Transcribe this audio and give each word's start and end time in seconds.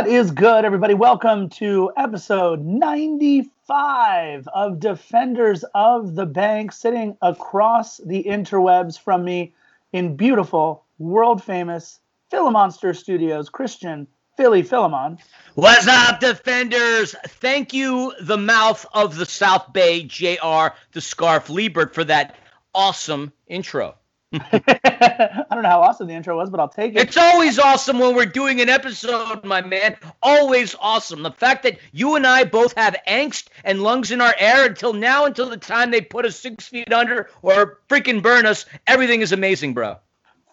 What 0.00 0.08
is 0.08 0.30
good, 0.30 0.64
everybody? 0.64 0.94
Welcome 0.94 1.50
to 1.50 1.92
episode 1.94 2.64
95 2.64 4.48
of 4.48 4.80
Defenders 4.80 5.62
of 5.74 6.14
the 6.14 6.24
Bank, 6.24 6.72
sitting 6.72 7.18
across 7.20 7.98
the 7.98 8.24
interwebs 8.24 8.98
from 8.98 9.22
me 9.24 9.52
in 9.92 10.16
beautiful, 10.16 10.86
world 10.98 11.44
famous 11.44 12.00
Philomonster 12.32 12.96
Studios, 12.96 13.50
Christian 13.50 14.06
Philly 14.38 14.62
Philemon. 14.62 15.18
What's 15.54 15.86
up, 15.86 16.18
Defenders? 16.18 17.14
Thank 17.26 17.74
you, 17.74 18.14
the 18.22 18.38
mouth 18.38 18.86
of 18.94 19.16
the 19.16 19.26
South 19.26 19.70
Bay, 19.70 20.04
JR, 20.04 20.68
the 20.92 21.02
Scarf 21.02 21.50
Liebert, 21.50 21.92
for 21.92 22.04
that 22.04 22.36
awesome 22.74 23.34
intro. 23.48 23.96
I 24.32 25.44
don't 25.50 25.62
know 25.64 25.68
how 25.68 25.82
awesome 25.82 26.06
the 26.06 26.14
intro 26.14 26.36
was, 26.36 26.50
but 26.50 26.60
I'll 26.60 26.68
take 26.68 26.94
it. 26.94 27.00
It's 27.00 27.16
always 27.16 27.58
awesome 27.58 27.98
when 27.98 28.14
we're 28.14 28.26
doing 28.26 28.60
an 28.60 28.68
episode, 28.68 29.44
my 29.44 29.60
man. 29.60 29.96
Always 30.22 30.76
awesome. 30.78 31.24
The 31.24 31.32
fact 31.32 31.64
that 31.64 31.78
you 31.90 32.14
and 32.14 32.24
I 32.24 32.44
both 32.44 32.74
have 32.76 32.96
angst 33.08 33.48
and 33.64 33.82
lungs 33.82 34.12
in 34.12 34.20
our 34.20 34.34
air 34.38 34.66
until 34.66 34.92
now, 34.92 35.24
until 35.24 35.48
the 35.48 35.56
time 35.56 35.90
they 35.90 36.00
put 36.00 36.26
us 36.26 36.36
six 36.36 36.68
feet 36.68 36.92
under 36.92 37.28
or 37.42 37.80
freaking 37.88 38.22
burn 38.22 38.46
us, 38.46 38.66
everything 38.86 39.20
is 39.20 39.32
amazing, 39.32 39.74
bro. 39.74 39.96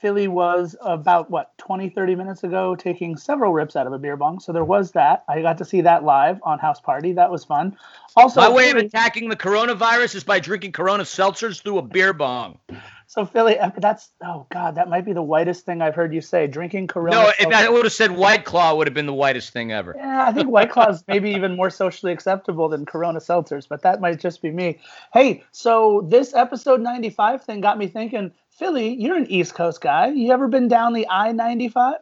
Philly 0.02 0.28
was 0.28 0.76
about 0.82 1.30
what 1.30 1.58
20 1.58 1.90
30 1.90 2.16
minutes 2.16 2.44
ago 2.44 2.76
taking 2.76 3.18
several 3.18 3.52
rips 3.52 3.76
out 3.76 3.88
of 3.88 3.94
a 3.94 3.98
beer 3.98 4.16
bong 4.16 4.40
so 4.40 4.54
there 4.54 4.64
was 4.64 4.92
that 4.92 5.23
i 5.28 5.42
got 5.42 5.58
to 5.58 5.66
see 5.66 5.82
that 5.82 6.04
live 6.04 6.40
on 6.44 6.60
house 6.60 6.80
party 6.80 7.14
that 7.14 7.32
was 7.32 7.44
fun 7.44 7.76
also 8.16 8.42
my 8.42 8.50
way 8.50 8.70
of 8.70 8.78
attacking 8.78 9.28
the 9.28 9.36
coronavirus 9.36 10.14
is 10.14 10.23
by 10.23 10.40
drinking 10.40 10.72
corona 10.72 11.04
seltzers 11.04 11.62
through 11.62 11.80
a 11.80 11.82
beer 11.82 12.14
bong 12.14 12.60
so 13.10 13.26
Philly, 13.26 13.58
uh, 13.58 13.72
that's 13.78 14.10
oh 14.22 14.46
god, 14.52 14.76
that 14.76 14.90
might 14.90 15.06
be 15.06 15.14
the 15.14 15.22
whitest 15.22 15.66
thing 15.66 15.82
I've 15.82 15.96
heard 15.96 16.14
you 16.14 16.20
say. 16.20 16.46
Drinking 16.46 16.88
Corona. 16.88 17.16
No, 17.16 17.32
if 17.40 17.48
I 17.48 17.70
would 17.70 17.86
have 17.86 17.94
said 17.94 18.12
White 18.12 18.44
Claw, 18.44 18.76
would 18.76 18.86
have 18.86 18.94
been 18.94 19.06
the 19.06 19.14
whitest 19.14 19.54
thing 19.54 19.72
ever. 19.72 19.96
Yeah, 19.98 20.26
I 20.28 20.34
think 20.34 20.50
White 20.50 20.70
Claw 20.70 20.90
is 20.90 21.06
maybe 21.08 21.32
even 21.32 21.56
more 21.56 21.70
socially 21.70 22.12
acceptable 22.12 22.68
than 22.68 22.86
Corona 22.86 23.20
seltzers, 23.20 23.66
but 23.68 23.82
that 23.84 24.02
might 24.02 24.20
just 24.20 24.42
be 24.42 24.52
me. 24.52 24.80
Hey, 25.14 25.44
so 25.52 26.06
this 26.10 26.34
episode 26.34 26.82
95 26.82 27.44
thing 27.44 27.62
got 27.62 27.78
me 27.78 27.88
thinking. 27.88 28.34
Philly, 28.50 28.94
you're 28.96 29.16
an 29.16 29.28
East 29.28 29.56
Coast 29.56 29.80
guy. 29.80 30.08
You 30.08 30.34
ever 30.34 30.50
been 30.50 30.68
down 30.68 30.92
the 30.92 31.08
I 31.10 31.32
95? 31.32 31.96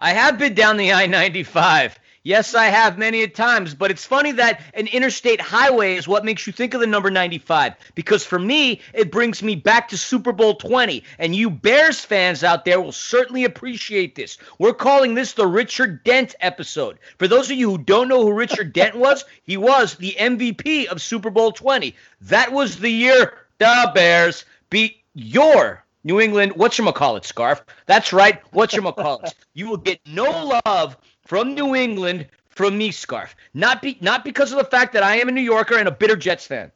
I 0.00 0.12
have 0.12 0.38
been 0.38 0.54
down 0.54 0.76
the 0.76 0.92
I 0.92 1.06
95. 1.06 2.00
Yes, 2.24 2.54
I 2.54 2.66
have 2.66 2.98
many 2.98 3.24
a 3.24 3.28
times, 3.28 3.74
but 3.74 3.90
it's 3.90 4.04
funny 4.04 4.30
that 4.32 4.60
an 4.74 4.86
interstate 4.86 5.40
highway 5.40 5.96
is 5.96 6.06
what 6.06 6.24
makes 6.24 6.46
you 6.46 6.52
think 6.52 6.72
of 6.72 6.80
the 6.80 6.86
number 6.86 7.10
95 7.10 7.74
because 7.96 8.24
for 8.24 8.38
me, 8.38 8.80
it 8.94 9.10
brings 9.10 9.42
me 9.42 9.56
back 9.56 9.88
to 9.88 9.98
Super 9.98 10.30
Bowl 10.30 10.54
20. 10.54 11.02
And 11.18 11.34
you 11.34 11.50
Bears 11.50 12.04
fans 12.04 12.44
out 12.44 12.64
there 12.64 12.80
will 12.80 12.92
certainly 12.92 13.42
appreciate 13.42 14.14
this. 14.14 14.38
We're 14.60 14.72
calling 14.72 15.14
this 15.14 15.32
the 15.32 15.48
Richard 15.48 16.04
Dent 16.04 16.36
episode. 16.38 17.00
For 17.18 17.26
those 17.26 17.50
of 17.50 17.56
you 17.56 17.72
who 17.72 17.78
don't 17.78 18.06
know 18.06 18.22
who 18.22 18.32
Richard 18.32 18.72
Dent 18.74 18.94
was, 18.94 19.24
he 19.42 19.56
was 19.56 19.96
the 19.96 20.14
MVP 20.16 20.86
of 20.86 21.02
Super 21.02 21.30
Bowl 21.30 21.50
20. 21.50 21.96
That 22.20 22.52
was 22.52 22.78
the 22.78 22.90
year 22.90 23.34
the 23.58 23.90
Bears 23.96 24.44
beat 24.70 24.98
your 25.14 25.84
New 26.04 26.20
England, 26.20 26.52
What's 26.56 26.78
your 26.78 26.86
whatchamacallit, 26.86 27.24
scarf. 27.24 27.64
That's 27.86 28.12
right, 28.12 28.40
What's 28.52 28.74
your 28.74 28.84
whatchamacallit. 28.84 29.34
you 29.54 29.68
will 29.68 29.76
get 29.76 30.00
no 30.06 30.60
love 30.64 30.96
from 31.24 31.54
New 31.54 31.74
England 31.74 32.26
from 32.50 32.76
me, 32.76 32.90
Scarf. 32.90 33.34
Not 33.54 33.82
be 33.82 33.98
not 34.00 34.24
because 34.24 34.52
of 34.52 34.58
the 34.58 34.64
fact 34.64 34.92
that 34.92 35.02
I 35.02 35.16
am 35.16 35.28
a 35.28 35.32
New 35.32 35.42
Yorker 35.42 35.76
and 35.76 35.88
a 35.88 35.92
bitter 35.92 36.16
Jets 36.16 36.46
fan. 36.46 36.70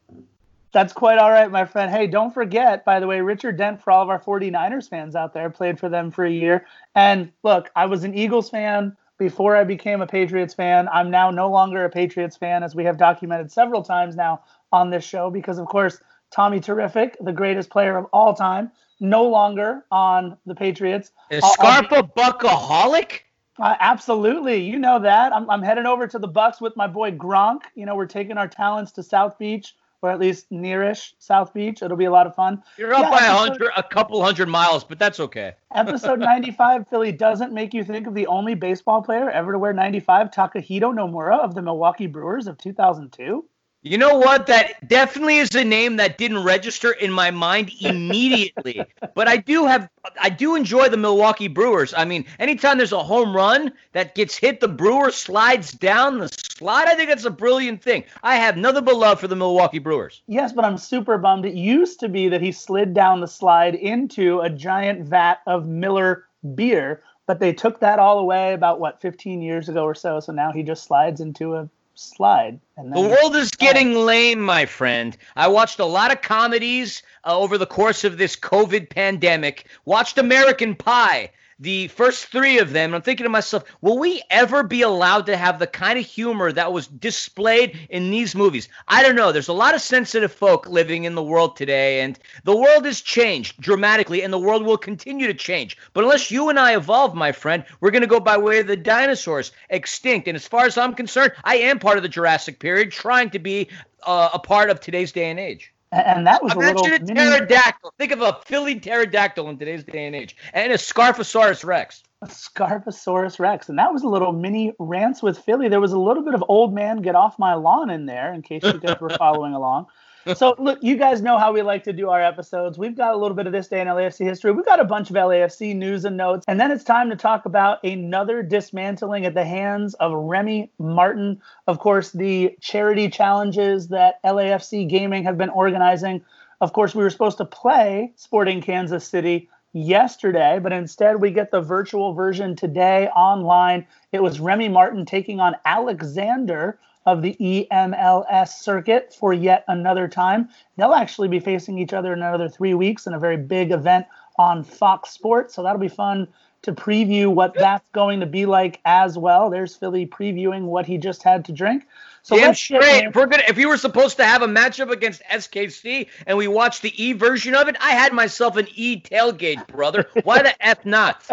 That's 0.72 0.92
quite 0.92 1.18
all 1.18 1.30
right, 1.30 1.50
my 1.50 1.64
friend. 1.64 1.90
Hey, 1.90 2.06
don't 2.06 2.34
forget, 2.34 2.84
by 2.84 3.00
the 3.00 3.06
way, 3.06 3.20
Richard 3.20 3.56
Dent, 3.56 3.82
for 3.82 3.92
all 3.92 4.02
of 4.02 4.10
our 4.10 4.20
49ers 4.20 4.88
fans 4.90 5.14
out 5.14 5.32
there, 5.32 5.48
played 5.48 5.78
for 5.78 5.88
them 5.88 6.10
for 6.10 6.24
a 6.24 6.30
year. 6.30 6.66
And 6.94 7.32
look, 7.42 7.70
I 7.74 7.86
was 7.86 8.04
an 8.04 8.14
Eagles 8.14 8.50
fan 8.50 8.94
before 9.16 9.56
I 9.56 9.64
became 9.64 10.02
a 10.02 10.06
Patriots 10.06 10.52
fan. 10.52 10.88
I'm 10.92 11.10
now 11.10 11.30
no 11.30 11.50
longer 11.50 11.84
a 11.84 11.90
Patriots 11.90 12.36
fan, 12.36 12.62
as 12.62 12.74
we 12.74 12.84
have 12.84 12.98
documented 12.98 13.50
several 13.50 13.82
times 13.82 14.16
now 14.16 14.42
on 14.70 14.90
this 14.90 15.04
show, 15.04 15.30
because, 15.30 15.58
of 15.58 15.66
course, 15.66 15.98
Tommy 16.30 16.60
Terrific, 16.60 17.16
the 17.20 17.32
greatest 17.32 17.70
player 17.70 17.96
of 17.96 18.06
all 18.12 18.34
time, 18.34 18.70
no 19.00 19.24
longer 19.24 19.84
on 19.90 20.36
the 20.44 20.54
Patriots. 20.54 21.10
Is 21.30 21.42
uh, 21.42 21.46
uh, 21.46 21.50
Scarf 21.50 21.92
a 21.92 22.02
buckaholic? 22.02 23.25
Uh, 23.58 23.74
absolutely, 23.80 24.62
you 24.62 24.78
know 24.78 24.98
that. 24.98 25.32
I'm, 25.32 25.48
I'm 25.48 25.62
heading 25.62 25.86
over 25.86 26.06
to 26.06 26.18
the 26.18 26.28
Bucks 26.28 26.60
with 26.60 26.76
my 26.76 26.86
boy 26.86 27.12
Gronk. 27.12 27.62
You 27.74 27.86
know, 27.86 27.94
we're 27.94 28.06
taking 28.06 28.36
our 28.36 28.48
talents 28.48 28.92
to 28.92 29.02
South 29.02 29.38
Beach, 29.38 29.74
or 30.02 30.10
at 30.10 30.18
least 30.18 30.50
nearish 30.50 31.14
South 31.18 31.54
Beach. 31.54 31.82
It'll 31.82 31.96
be 31.96 32.04
a 32.04 32.10
lot 32.10 32.26
of 32.26 32.34
fun. 32.34 32.62
You're 32.76 32.92
up 32.92 33.04
yeah, 33.04 33.10
by 33.10 33.24
a 33.24 33.32
hundred, 33.34 33.70
a 33.76 33.82
couple 33.82 34.22
hundred 34.22 34.48
miles, 34.48 34.84
but 34.84 34.98
that's 34.98 35.20
okay. 35.20 35.54
episode 35.74 36.18
95, 36.20 36.88
Philly 36.88 37.12
doesn't 37.12 37.52
make 37.52 37.72
you 37.72 37.82
think 37.82 38.06
of 38.06 38.14
the 38.14 38.26
only 38.26 38.54
baseball 38.54 39.02
player 39.02 39.30
ever 39.30 39.52
to 39.52 39.58
wear 39.58 39.72
95, 39.72 40.30
Takahito 40.30 40.94
Nomura 40.94 41.38
of 41.38 41.54
the 41.54 41.62
Milwaukee 41.62 42.06
Brewers 42.06 42.46
of 42.46 42.58
2002. 42.58 43.44
You 43.86 43.98
know 43.98 44.18
what? 44.18 44.48
That 44.48 44.88
definitely 44.88 45.36
is 45.36 45.54
a 45.54 45.62
name 45.62 45.94
that 45.98 46.18
didn't 46.18 46.42
register 46.42 46.90
in 46.90 47.12
my 47.12 47.30
mind 47.30 47.70
immediately. 47.80 48.82
but 49.14 49.28
I 49.28 49.36
do 49.36 49.64
have 49.64 49.88
I 50.20 50.28
do 50.28 50.56
enjoy 50.56 50.88
the 50.88 50.96
Milwaukee 50.96 51.46
Brewers. 51.46 51.94
I 51.96 52.04
mean, 52.04 52.24
anytime 52.40 52.78
there's 52.78 52.90
a 52.90 53.02
home 53.04 53.34
run 53.34 53.72
that 53.92 54.16
gets 54.16 54.36
hit, 54.36 54.58
the 54.58 54.66
Brewer 54.66 55.12
slides 55.12 55.70
down 55.70 56.18
the 56.18 56.28
slide. 56.28 56.88
I 56.88 56.96
think 56.96 57.10
that's 57.10 57.26
a 57.26 57.30
brilliant 57.30 57.80
thing. 57.80 58.02
I 58.24 58.34
have 58.34 58.56
nothing 58.56 58.84
but 58.84 58.96
love 58.96 59.20
for 59.20 59.28
the 59.28 59.36
Milwaukee 59.36 59.78
Brewers. 59.78 60.20
Yes, 60.26 60.52
but 60.52 60.64
I'm 60.64 60.78
super 60.78 61.16
bummed. 61.16 61.46
It 61.46 61.54
used 61.54 62.00
to 62.00 62.08
be 62.08 62.28
that 62.28 62.42
he 62.42 62.50
slid 62.50 62.92
down 62.92 63.20
the 63.20 63.28
slide 63.28 63.76
into 63.76 64.40
a 64.40 64.50
giant 64.50 65.06
vat 65.06 65.42
of 65.46 65.68
Miller 65.68 66.24
beer, 66.56 67.04
but 67.26 67.38
they 67.38 67.52
took 67.52 67.78
that 67.78 68.00
all 68.00 68.18
away 68.18 68.52
about 68.52 68.80
what 68.80 69.00
15 69.00 69.42
years 69.42 69.68
ago 69.68 69.84
or 69.84 69.94
so. 69.94 70.18
So 70.18 70.32
now 70.32 70.50
he 70.50 70.64
just 70.64 70.82
slides 70.82 71.20
into 71.20 71.54
a 71.54 71.68
slide. 71.96 72.60
And 72.76 72.92
the 72.92 73.00
world 73.00 73.34
is 73.36 73.50
getting 73.50 73.94
lame, 73.94 74.40
my 74.40 74.66
friend. 74.66 75.16
I 75.34 75.48
watched 75.48 75.78
a 75.78 75.84
lot 75.84 76.12
of 76.12 76.22
comedies 76.22 77.02
uh, 77.24 77.38
over 77.38 77.58
the 77.58 77.66
course 77.66 78.04
of 78.04 78.18
this 78.18 78.36
COVID 78.36 78.90
pandemic. 78.90 79.66
Watched 79.84 80.18
American 80.18 80.74
Pie 80.74 81.30
the 81.58 81.88
first 81.88 82.26
three 82.26 82.58
of 82.58 82.72
them, 82.72 82.90
and 82.90 82.96
I'm 82.96 83.02
thinking 83.02 83.24
to 83.24 83.30
myself, 83.30 83.64
will 83.80 83.98
we 83.98 84.22
ever 84.28 84.62
be 84.62 84.82
allowed 84.82 85.24
to 85.26 85.36
have 85.36 85.58
the 85.58 85.66
kind 85.66 85.98
of 85.98 86.04
humor 86.04 86.52
that 86.52 86.72
was 86.72 86.86
displayed 86.86 87.78
in 87.88 88.10
these 88.10 88.34
movies? 88.34 88.68
I 88.88 89.02
don't 89.02 89.16
know. 89.16 89.32
There's 89.32 89.48
a 89.48 89.54
lot 89.54 89.74
of 89.74 89.80
sensitive 89.80 90.32
folk 90.32 90.68
living 90.68 91.04
in 91.04 91.14
the 91.14 91.22
world 91.22 91.56
today, 91.56 92.00
and 92.00 92.18
the 92.44 92.56
world 92.56 92.84
has 92.84 93.00
changed 93.00 93.58
dramatically, 93.60 94.22
and 94.22 94.32
the 94.32 94.38
world 94.38 94.64
will 94.64 94.76
continue 94.76 95.26
to 95.26 95.34
change. 95.34 95.78
But 95.94 96.04
unless 96.04 96.30
you 96.30 96.50
and 96.50 96.58
I 96.58 96.76
evolve, 96.76 97.14
my 97.14 97.32
friend, 97.32 97.64
we're 97.80 97.90
going 97.90 98.02
to 98.02 98.06
go 98.06 98.20
by 98.20 98.36
way 98.36 98.58
of 98.58 98.66
the 98.66 98.76
dinosaurs, 98.76 99.52
extinct. 99.70 100.28
And 100.28 100.36
as 100.36 100.46
far 100.46 100.66
as 100.66 100.76
I'm 100.76 100.94
concerned, 100.94 101.32
I 101.44 101.56
am 101.56 101.78
part 101.78 101.96
of 101.96 102.02
the 102.02 102.08
Jurassic 102.08 102.58
period, 102.58 102.92
trying 102.92 103.30
to 103.30 103.38
be 103.38 103.68
uh, 104.02 104.28
a 104.34 104.38
part 104.38 104.68
of 104.68 104.80
today's 104.80 105.12
day 105.12 105.30
and 105.30 105.40
age. 105.40 105.72
And 105.92 106.26
that 106.26 106.42
was 106.42 106.52
Imagine 106.52 106.76
a 106.76 106.82
little 106.82 106.94
a 106.94 106.98
pterodactyl. 106.98 107.92
Mini... 107.98 108.10
Think 108.10 108.12
of 108.12 108.22
a 108.22 108.40
Philly 108.44 108.80
pterodactyl 108.80 109.48
in 109.48 109.58
today's 109.58 109.84
day 109.84 110.06
and 110.06 110.16
age, 110.16 110.36
and 110.52 110.72
a 110.72 110.76
Scarfosaurus 110.76 111.64
Rex. 111.64 112.02
A 112.22 112.26
Scarfosaurus 112.26 113.38
Rex, 113.38 113.68
and 113.68 113.78
that 113.78 113.92
was 113.92 114.02
a 114.02 114.08
little 114.08 114.32
mini 114.32 114.72
rants 114.78 115.22
with 115.22 115.38
Philly. 115.38 115.68
There 115.68 115.80
was 115.80 115.92
a 115.92 115.98
little 115.98 116.24
bit 116.24 116.34
of 116.34 116.42
old 116.48 116.74
man 116.74 117.02
get 117.02 117.14
off 117.14 117.38
my 117.38 117.54
lawn 117.54 117.90
in 117.90 118.06
there, 118.06 118.32
in 118.32 118.42
case 118.42 118.62
you 118.64 118.80
guys 118.80 119.00
were 119.00 119.10
following 119.10 119.54
along 119.54 119.86
so 120.34 120.54
look, 120.58 120.78
you 120.82 120.96
guys 120.96 121.22
know 121.22 121.38
how 121.38 121.52
we 121.52 121.62
like 121.62 121.84
to 121.84 121.92
do 121.92 122.10
our 122.10 122.20
episodes. 122.20 122.78
We've 122.78 122.96
got 122.96 123.14
a 123.14 123.16
little 123.16 123.36
bit 123.36 123.46
of 123.46 123.52
this 123.52 123.68
day 123.68 123.80
in 123.80 123.86
LAFC 123.86 124.24
history. 124.24 124.50
We've 124.50 124.64
got 124.64 124.80
a 124.80 124.84
bunch 124.84 125.08
of 125.10 125.16
LAFC 125.16 125.76
news 125.76 126.04
and 126.04 126.16
notes, 126.16 126.44
and 126.48 126.58
then 126.58 126.70
it's 126.70 126.82
time 126.82 127.10
to 127.10 127.16
talk 127.16 127.46
about 127.46 127.82
another 127.84 128.42
dismantling 128.42 129.24
at 129.24 129.34
the 129.34 129.44
hands 129.44 129.94
of 129.94 130.12
Remy 130.12 130.70
Martin. 130.78 131.40
Of 131.66 131.78
course, 131.78 132.10
the 132.10 132.56
charity 132.60 133.08
challenges 133.08 133.88
that 133.88 134.22
LAFC 134.24 134.88
Gaming 134.88 135.22
have 135.24 135.38
been 135.38 135.50
organizing. 135.50 136.24
Of 136.60 136.72
course, 136.72 136.94
we 136.94 137.04
were 137.04 137.10
supposed 137.10 137.38
to 137.38 137.44
play 137.44 138.12
Sporting 138.16 138.62
Kansas 138.62 139.06
City 139.06 139.48
yesterday, 139.72 140.58
but 140.60 140.72
instead 140.72 141.20
we 141.20 141.30
get 141.30 141.50
the 141.50 141.60
virtual 141.60 142.14
version 142.14 142.56
today 142.56 143.08
online. 143.08 143.86
It 144.10 144.22
was 144.22 144.40
Remy 144.40 144.70
Martin 144.70 145.04
taking 145.04 145.38
on 145.38 145.54
Alexander 145.66 146.78
of 147.06 147.22
the 147.22 147.36
EMLS 147.40 148.48
circuit 148.48 149.14
for 149.18 149.32
yet 149.32 149.64
another 149.68 150.08
time. 150.08 150.48
They'll 150.76 150.92
actually 150.92 151.28
be 151.28 151.40
facing 151.40 151.78
each 151.78 151.92
other 151.92 152.12
in 152.12 152.18
another 152.18 152.48
three 152.48 152.74
weeks 152.74 153.06
in 153.06 153.14
a 153.14 153.18
very 153.18 153.36
big 153.36 153.70
event 153.70 154.06
on 154.38 154.64
Fox 154.64 155.10
Sports. 155.10 155.54
So 155.54 155.62
that'll 155.62 155.80
be 155.80 155.88
fun 155.88 156.28
to 156.62 156.72
preview 156.72 157.32
what 157.32 157.54
that's 157.54 157.88
going 157.90 158.18
to 158.20 158.26
be 158.26 158.44
like 158.44 158.80
as 158.84 159.16
well. 159.16 159.50
There's 159.50 159.76
Philly 159.76 160.04
previewing 160.04 160.62
what 160.64 160.84
he 160.84 160.98
just 160.98 161.22
had 161.22 161.44
to 161.44 161.52
drink. 161.52 161.86
So 162.22 162.36
Damn 162.36 162.54
straight. 162.54 163.04
If 163.04 163.14
we're 163.14 163.26
gonna, 163.26 163.44
if 163.48 163.56
we 163.56 163.66
were 163.66 163.76
supposed 163.76 164.16
to 164.16 164.24
have 164.24 164.42
a 164.42 164.48
matchup 164.48 164.90
against 164.90 165.22
SKC 165.30 166.08
and 166.26 166.36
we 166.36 166.48
watched 166.48 166.82
the 166.82 166.92
E 167.02 167.12
version 167.12 167.54
of 167.54 167.68
it, 167.68 167.76
I 167.80 167.92
had 167.92 168.12
myself 168.12 168.56
an 168.56 168.66
E 168.74 169.00
tailgate, 169.00 169.68
brother. 169.68 170.08
Why 170.24 170.42
the 170.42 170.66
F 170.66 170.84
not? 170.84 171.24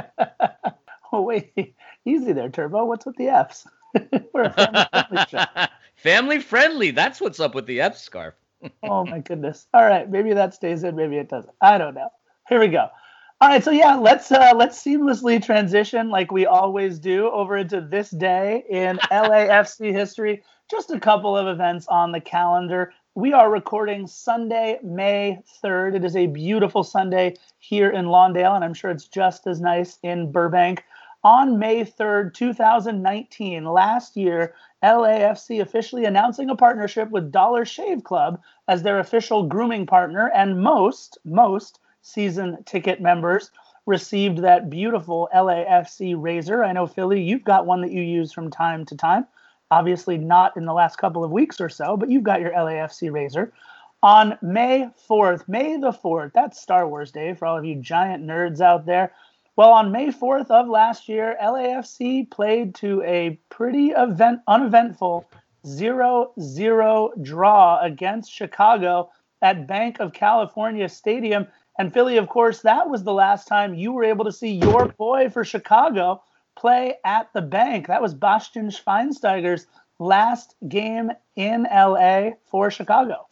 oh 1.12 1.24
wait, 1.24 1.76
easy 2.06 2.34
there, 2.34 2.50
Turbo. 2.50 2.86
What's 2.86 3.08
with 3.08 3.16
the 3.16 3.30
Fs? 3.30 3.66
We're 4.34 4.44
a 4.44 4.54
family 4.54 4.86
friendly 4.92 5.26
show. 5.30 5.46
Family 5.96 6.40
friendly. 6.40 6.92
That's 6.92 7.22
what's 7.22 7.40
up 7.40 7.56
with 7.56 7.66
the 7.66 7.80
F 7.80 7.98
scarf. 7.98 8.34
oh 8.84 9.06
my 9.06 9.20
goodness. 9.20 9.68
All 9.74 9.86
right, 9.86 10.10
maybe 10.10 10.34
that 10.34 10.54
stays 10.54 10.84
in, 10.84 10.96
maybe 10.96 11.18
it 11.18 11.30
doesn't. 11.30 11.54
I 11.62 11.78
don't 11.78 11.94
know. 11.94 12.10
Here 12.50 12.60
we 12.60 12.68
go. 12.68 12.90
All 13.42 13.50
right, 13.50 13.64
so 13.64 13.72
yeah, 13.72 13.96
let's 13.96 14.32
uh, 14.32 14.54
let's 14.56 14.82
seamlessly 14.82 15.44
transition 15.44 16.10
like 16.10 16.32
we 16.32 16.46
always 16.46 17.00
do 17.00 17.30
over 17.30 17.58
into 17.58 17.82
this 17.82 18.10
day 18.10 18.64
in 18.70 18.98
LAFC 19.12 19.92
history. 19.92 20.44
Just 20.72 20.92
a 20.92 21.00
couple 21.00 21.38
of 21.38 21.48
events 21.48 21.86
on 21.88 22.12
the 22.12 22.22
calendar. 22.22 22.94
We 23.16 23.34
are 23.34 23.52
recording 23.52 24.08
Sunday, 24.08 24.80
May 24.82 25.40
3rd. 25.64 25.96
It 25.96 26.06
is 26.06 26.16
a 26.16 26.28
beautiful 26.28 26.84
Sunday 26.84 27.36
here 27.60 27.92
in 27.92 28.06
Lawndale, 28.06 28.56
and 28.56 28.64
I'm 28.64 28.74
sure 28.74 28.92
it's 28.92 29.08
just 29.08 29.46
as 29.46 29.62
nice 29.62 30.00
in 30.04 30.32
Burbank. 30.32 30.84
On 31.26 31.58
May 31.58 31.86
3rd, 31.86 32.34
2019, 32.34 33.64
last 33.64 34.18
year, 34.18 34.54
LAFC 34.84 35.62
officially 35.62 36.04
announcing 36.04 36.50
a 36.50 36.56
partnership 36.56 37.10
with 37.12 37.32
Dollar 37.32 37.64
Shave 37.64 38.04
Club 38.04 38.42
as 38.68 38.84
their 38.84 39.00
official 39.00 39.44
grooming 39.44 39.86
partner, 39.86 40.30
and 40.36 40.62
most, 40.62 41.18
most 41.24 41.80
season 42.02 42.62
ticket 42.66 43.00
members 43.00 43.52
received 43.86 44.40
that 44.40 44.70
beautiful 44.70 45.30
LAFC 45.34 46.14
razor. 46.18 46.62
I 46.62 46.74
know, 46.74 46.88
Philly, 46.88 47.22
you've 47.22 47.46
got 47.46 47.66
one 47.66 47.80
that 47.82 47.92
you 47.92 48.02
use 48.02 48.34
from 48.34 48.52
time 48.52 48.84
to 48.86 48.98
time. 48.98 49.26
Obviously, 49.72 50.18
not 50.18 50.58
in 50.58 50.66
the 50.66 50.74
last 50.74 50.98
couple 50.98 51.24
of 51.24 51.32
weeks 51.32 51.62
or 51.62 51.70
so, 51.70 51.96
but 51.96 52.10
you've 52.10 52.24
got 52.24 52.42
your 52.42 52.52
LAFC 52.52 53.10
razor. 53.12 53.54
On 54.04 54.38
May 54.42 54.90
4th, 55.10 55.48
May 55.48 55.78
the 55.78 55.94
4th, 55.94 56.34
that's 56.34 56.62
Star 56.62 56.86
Wars 56.86 57.14
Day 57.14 57.34
for 57.34 57.46
all 57.46 57.58
of 57.58 57.64
you 57.64 57.76
giant 57.76 58.28
nerds 58.28 58.60
out 58.60 58.86
there. 58.86 59.14
Well, 59.56 59.70
on 59.70 59.92
May 59.92 60.08
4th 60.08 60.50
of 60.50 60.68
last 60.68 61.08
year, 61.08 61.38
LAFC 61.40 62.32
played 62.32 62.74
to 62.76 63.04
a 63.04 63.40
pretty 63.50 63.92
event, 63.92 64.40
uneventful 64.48 65.30
0 65.68 66.34
0 66.40 67.12
draw 67.22 67.80
against 67.80 68.34
Chicago 68.34 69.12
at 69.44 69.68
Bank 69.68 70.00
of 70.00 70.12
California 70.12 70.90
Stadium. 70.90 71.46
And 71.78 71.94
Philly, 71.94 72.18
of 72.18 72.30
course, 72.30 72.62
that 72.62 72.90
was 72.90 73.04
the 73.04 73.14
last 73.14 73.48
time 73.48 73.76
you 73.76 73.92
were 73.92 74.04
able 74.04 74.26
to 74.26 74.32
see 74.32 74.54
your 74.54 74.88
boy 74.88 75.30
for 75.30 75.46
Chicago 75.46 76.24
play 76.56 76.96
at 77.06 77.32
the 77.34 77.42
bank. 77.42 77.86
That 77.88 78.02
was 78.02 78.16
Bastian 78.16 78.70
Schweinsteiger's 78.70 79.68
last 80.00 80.56
game 80.68 81.12
in 81.36 81.68
LA 81.72 82.32
for 82.50 82.72
Chicago. 82.72 83.28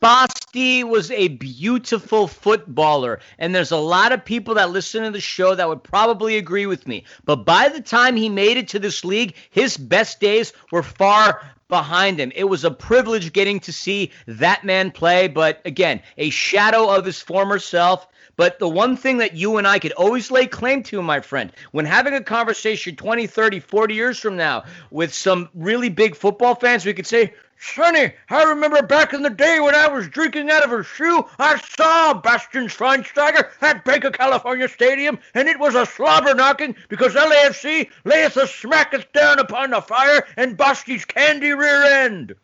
Basti 0.00 0.84
was 0.84 1.10
a 1.10 1.28
beautiful 1.28 2.28
footballer, 2.28 3.20
and 3.38 3.54
there's 3.54 3.70
a 3.70 3.76
lot 3.76 4.12
of 4.12 4.24
people 4.24 4.54
that 4.56 4.70
listen 4.70 5.02
to 5.02 5.10
the 5.10 5.20
show 5.20 5.54
that 5.54 5.68
would 5.68 5.82
probably 5.82 6.36
agree 6.36 6.66
with 6.66 6.86
me. 6.86 7.04
But 7.24 7.46
by 7.46 7.68
the 7.70 7.80
time 7.80 8.16
he 8.16 8.28
made 8.28 8.58
it 8.58 8.68
to 8.68 8.78
this 8.78 9.04
league, 9.04 9.34
his 9.50 9.76
best 9.76 10.20
days 10.20 10.52
were 10.70 10.82
far 10.82 11.40
behind 11.68 12.20
him. 12.20 12.32
It 12.34 12.44
was 12.44 12.64
a 12.64 12.70
privilege 12.70 13.32
getting 13.32 13.60
to 13.60 13.72
see 13.72 14.12
that 14.26 14.64
man 14.64 14.90
play, 14.90 15.28
but 15.28 15.62
again, 15.64 16.02
a 16.18 16.30
shadow 16.30 16.94
of 16.94 17.04
his 17.04 17.20
former 17.20 17.58
self. 17.58 18.06
But 18.36 18.58
the 18.58 18.68
one 18.68 18.96
thing 18.96 19.18
that 19.18 19.34
you 19.34 19.58
and 19.58 19.66
I 19.66 19.78
could 19.78 19.92
always 19.92 20.30
lay 20.30 20.46
claim 20.46 20.82
to, 20.84 21.00
my 21.02 21.20
friend, 21.20 21.52
when 21.70 21.84
having 21.84 22.14
a 22.14 22.22
conversation 22.22 22.96
20, 22.96 23.26
30, 23.26 23.60
40 23.60 23.94
years 23.94 24.18
from 24.18 24.36
now 24.36 24.64
with 24.90 25.14
some 25.14 25.48
really 25.54 25.88
big 25.88 26.16
football 26.16 26.56
fans, 26.56 26.84
we 26.84 26.94
could 26.94 27.06
say, 27.06 27.32
Sonny, 27.66 28.12
I 28.28 28.42
remember 28.42 28.82
back 28.82 29.14
in 29.14 29.22
the 29.22 29.30
day 29.30 29.58
when 29.58 29.74
I 29.74 29.88
was 29.88 30.06
drinking 30.06 30.50
out 30.50 30.64
of 30.64 30.72
a 30.72 30.84
shoe, 30.84 31.24
I 31.38 31.58
saw 31.58 32.12
Bastian 32.12 32.68
Schweinsteiger 32.68 33.50
at 33.62 34.04
of 34.04 34.12
California 34.12 34.68
Stadium, 34.68 35.18
and 35.32 35.48
it 35.48 35.58
was 35.58 35.74
a 35.74 35.86
slobber 35.86 36.34
knocking 36.34 36.76
because 36.90 37.14
LAFC 37.14 37.90
layeth 38.04 38.36
a 38.36 38.46
smacketh 38.46 39.10
down 39.12 39.38
upon 39.38 39.70
the 39.70 39.80
fire 39.80 40.26
and 40.36 40.58
Basti's 40.58 41.06
candy 41.06 41.52
rear 41.52 41.82
end. 41.84 42.34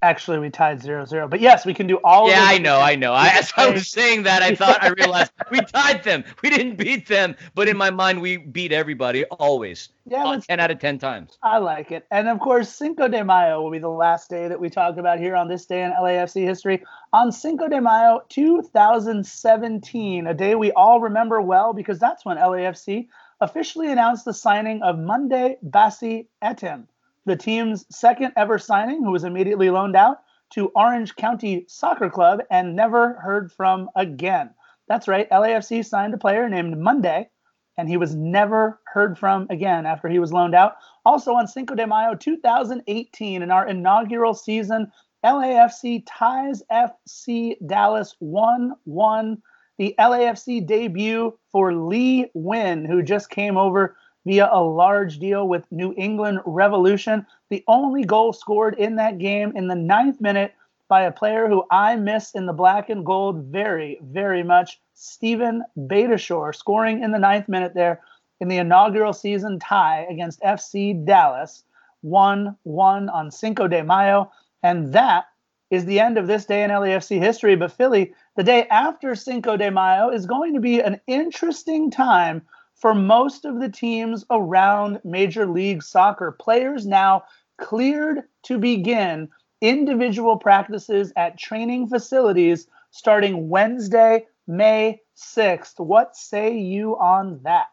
Actually, 0.00 0.38
we 0.38 0.48
tied 0.48 0.80
0 0.80 1.06
0. 1.06 1.26
But 1.26 1.40
yes, 1.40 1.66
we 1.66 1.74
can 1.74 1.88
do 1.88 1.98
all 2.04 2.28
Yeah, 2.28 2.44
I 2.44 2.58
know, 2.58 2.78
I 2.78 2.94
know. 2.94 3.12
I, 3.12 3.30
as 3.30 3.52
I 3.56 3.68
was 3.68 3.88
saying 3.88 4.22
that, 4.22 4.42
I 4.42 4.54
thought 4.54 4.80
I 4.80 4.90
realized 4.90 5.32
we 5.50 5.60
tied 5.60 6.04
them. 6.04 6.22
We 6.40 6.50
didn't 6.50 6.76
beat 6.76 7.08
them, 7.08 7.34
but 7.56 7.66
in 7.66 7.76
my 7.76 7.90
mind, 7.90 8.20
we 8.20 8.36
beat 8.36 8.70
everybody 8.70 9.24
always. 9.24 9.88
Yeah, 10.06 10.24
uh, 10.24 10.40
10 10.40 10.60
out 10.60 10.70
of 10.70 10.78
10 10.78 10.98
times. 10.98 11.36
I 11.42 11.58
like 11.58 11.90
it. 11.90 12.06
And 12.12 12.28
of 12.28 12.38
course, 12.38 12.68
Cinco 12.68 13.08
de 13.08 13.24
Mayo 13.24 13.60
will 13.60 13.72
be 13.72 13.80
the 13.80 13.88
last 13.88 14.30
day 14.30 14.46
that 14.46 14.60
we 14.60 14.70
talk 14.70 14.98
about 14.98 15.18
here 15.18 15.34
on 15.34 15.48
this 15.48 15.66
day 15.66 15.82
in 15.82 15.90
LAFC 15.90 16.44
history. 16.44 16.84
On 17.12 17.32
Cinco 17.32 17.66
de 17.66 17.80
Mayo 17.80 18.22
2017, 18.28 20.28
a 20.28 20.34
day 20.34 20.54
we 20.54 20.70
all 20.72 21.00
remember 21.00 21.42
well 21.42 21.72
because 21.72 21.98
that's 21.98 22.24
when 22.24 22.36
LAFC 22.36 23.08
officially 23.40 23.90
announced 23.90 24.24
the 24.24 24.34
signing 24.34 24.80
of 24.82 24.96
Monday 24.96 25.56
Bassey 25.64 26.26
Etim 26.42 26.86
the 27.28 27.36
team's 27.36 27.84
second 27.94 28.32
ever 28.36 28.58
signing, 28.58 29.04
who 29.04 29.12
was 29.12 29.24
immediately 29.24 29.70
loaned 29.70 29.94
out 29.94 30.18
to 30.50 30.72
Orange 30.74 31.14
County 31.14 31.64
Soccer 31.68 32.08
Club 32.08 32.40
and 32.50 32.74
never 32.74 33.14
heard 33.14 33.52
from 33.52 33.90
again. 33.94 34.50
That's 34.88 35.06
right, 35.06 35.28
LAFC 35.30 35.84
signed 35.84 36.14
a 36.14 36.18
player 36.18 36.48
named 36.48 36.78
Monday, 36.78 37.28
and 37.76 37.88
he 37.88 37.98
was 37.98 38.14
never 38.14 38.80
heard 38.92 39.18
from 39.18 39.46
again 39.50 39.84
after 39.84 40.08
he 40.08 40.18
was 40.18 40.32
loaned 40.32 40.54
out. 40.54 40.76
Also 41.04 41.34
on 41.34 41.46
Cinco 41.46 41.74
de 41.74 41.86
Mayo 41.86 42.14
2018, 42.14 43.42
in 43.42 43.50
our 43.50 43.68
inaugural 43.68 44.32
season, 44.32 44.90
LAFC 45.24 46.04
ties 46.06 46.62
FC 46.72 47.56
Dallas 47.66 48.14
1 48.20 48.72
1. 48.84 49.42
The 49.76 49.94
LAFC 49.98 50.66
debut 50.66 51.38
for 51.52 51.74
Lee 51.74 52.30
Nguyen, 52.34 52.86
who 52.86 53.02
just 53.02 53.30
came 53.30 53.56
over 53.56 53.96
via 54.28 54.46
a 54.52 54.62
large 54.62 55.18
deal 55.18 55.48
with 55.48 55.64
New 55.72 55.94
England 55.96 56.40
Revolution. 56.44 57.24
The 57.48 57.64
only 57.66 58.04
goal 58.04 58.34
scored 58.34 58.74
in 58.74 58.96
that 58.96 59.16
game 59.16 59.56
in 59.56 59.68
the 59.68 59.74
ninth 59.74 60.20
minute 60.20 60.52
by 60.86 61.04
a 61.04 61.12
player 61.12 61.48
who 61.48 61.64
I 61.70 61.96
miss 61.96 62.32
in 62.34 62.44
the 62.44 62.52
black 62.52 62.90
and 62.90 63.06
gold 63.06 63.44
very, 63.44 63.98
very 64.02 64.42
much, 64.42 64.80
Stephen 64.92 65.64
Beitashour, 65.78 66.54
scoring 66.54 67.02
in 67.02 67.10
the 67.10 67.18
ninth 67.18 67.48
minute 67.48 67.72
there 67.72 68.02
in 68.38 68.48
the 68.48 68.58
inaugural 68.58 69.14
season 69.14 69.58
tie 69.58 70.06
against 70.10 70.42
FC 70.42 71.06
Dallas, 71.06 71.64
1 72.02 72.54
1 72.64 73.08
on 73.08 73.30
Cinco 73.30 73.66
de 73.66 73.82
Mayo. 73.82 74.30
And 74.62 74.92
that 74.92 75.24
is 75.70 75.86
the 75.86 76.00
end 76.00 76.18
of 76.18 76.26
this 76.26 76.44
day 76.44 76.64
in 76.64 76.70
LAFC 76.70 77.18
history. 77.18 77.56
But 77.56 77.72
Philly, 77.72 78.12
the 78.36 78.44
day 78.44 78.66
after 78.68 79.14
Cinco 79.14 79.56
de 79.56 79.70
Mayo 79.70 80.10
is 80.10 80.26
going 80.26 80.52
to 80.52 80.60
be 80.60 80.80
an 80.80 81.00
interesting 81.06 81.90
time 81.90 82.42
for 82.78 82.94
most 82.94 83.44
of 83.44 83.60
the 83.60 83.68
teams 83.68 84.24
around 84.30 85.00
Major 85.04 85.46
League 85.46 85.82
Soccer. 85.82 86.32
Players 86.32 86.86
now 86.86 87.24
cleared 87.58 88.22
to 88.44 88.58
begin 88.58 89.28
individual 89.60 90.36
practices 90.36 91.12
at 91.16 91.38
training 91.38 91.88
facilities 91.88 92.68
starting 92.90 93.48
Wednesday, 93.48 94.26
May 94.46 95.00
6th. 95.16 95.78
What 95.78 96.16
say 96.16 96.56
you 96.56 96.96
on 96.98 97.40
that? 97.42 97.68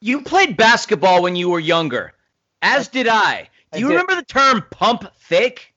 You 0.00 0.22
played 0.22 0.56
basketball 0.56 1.22
when 1.22 1.36
you 1.36 1.50
were 1.50 1.60
younger, 1.60 2.14
as 2.62 2.88
did 2.88 3.08
I. 3.08 3.48
Do 3.72 3.80
you 3.80 3.88
remember 3.88 4.14
the 4.14 4.22
term 4.22 4.64
pump 4.70 5.04
fake? 5.16 5.74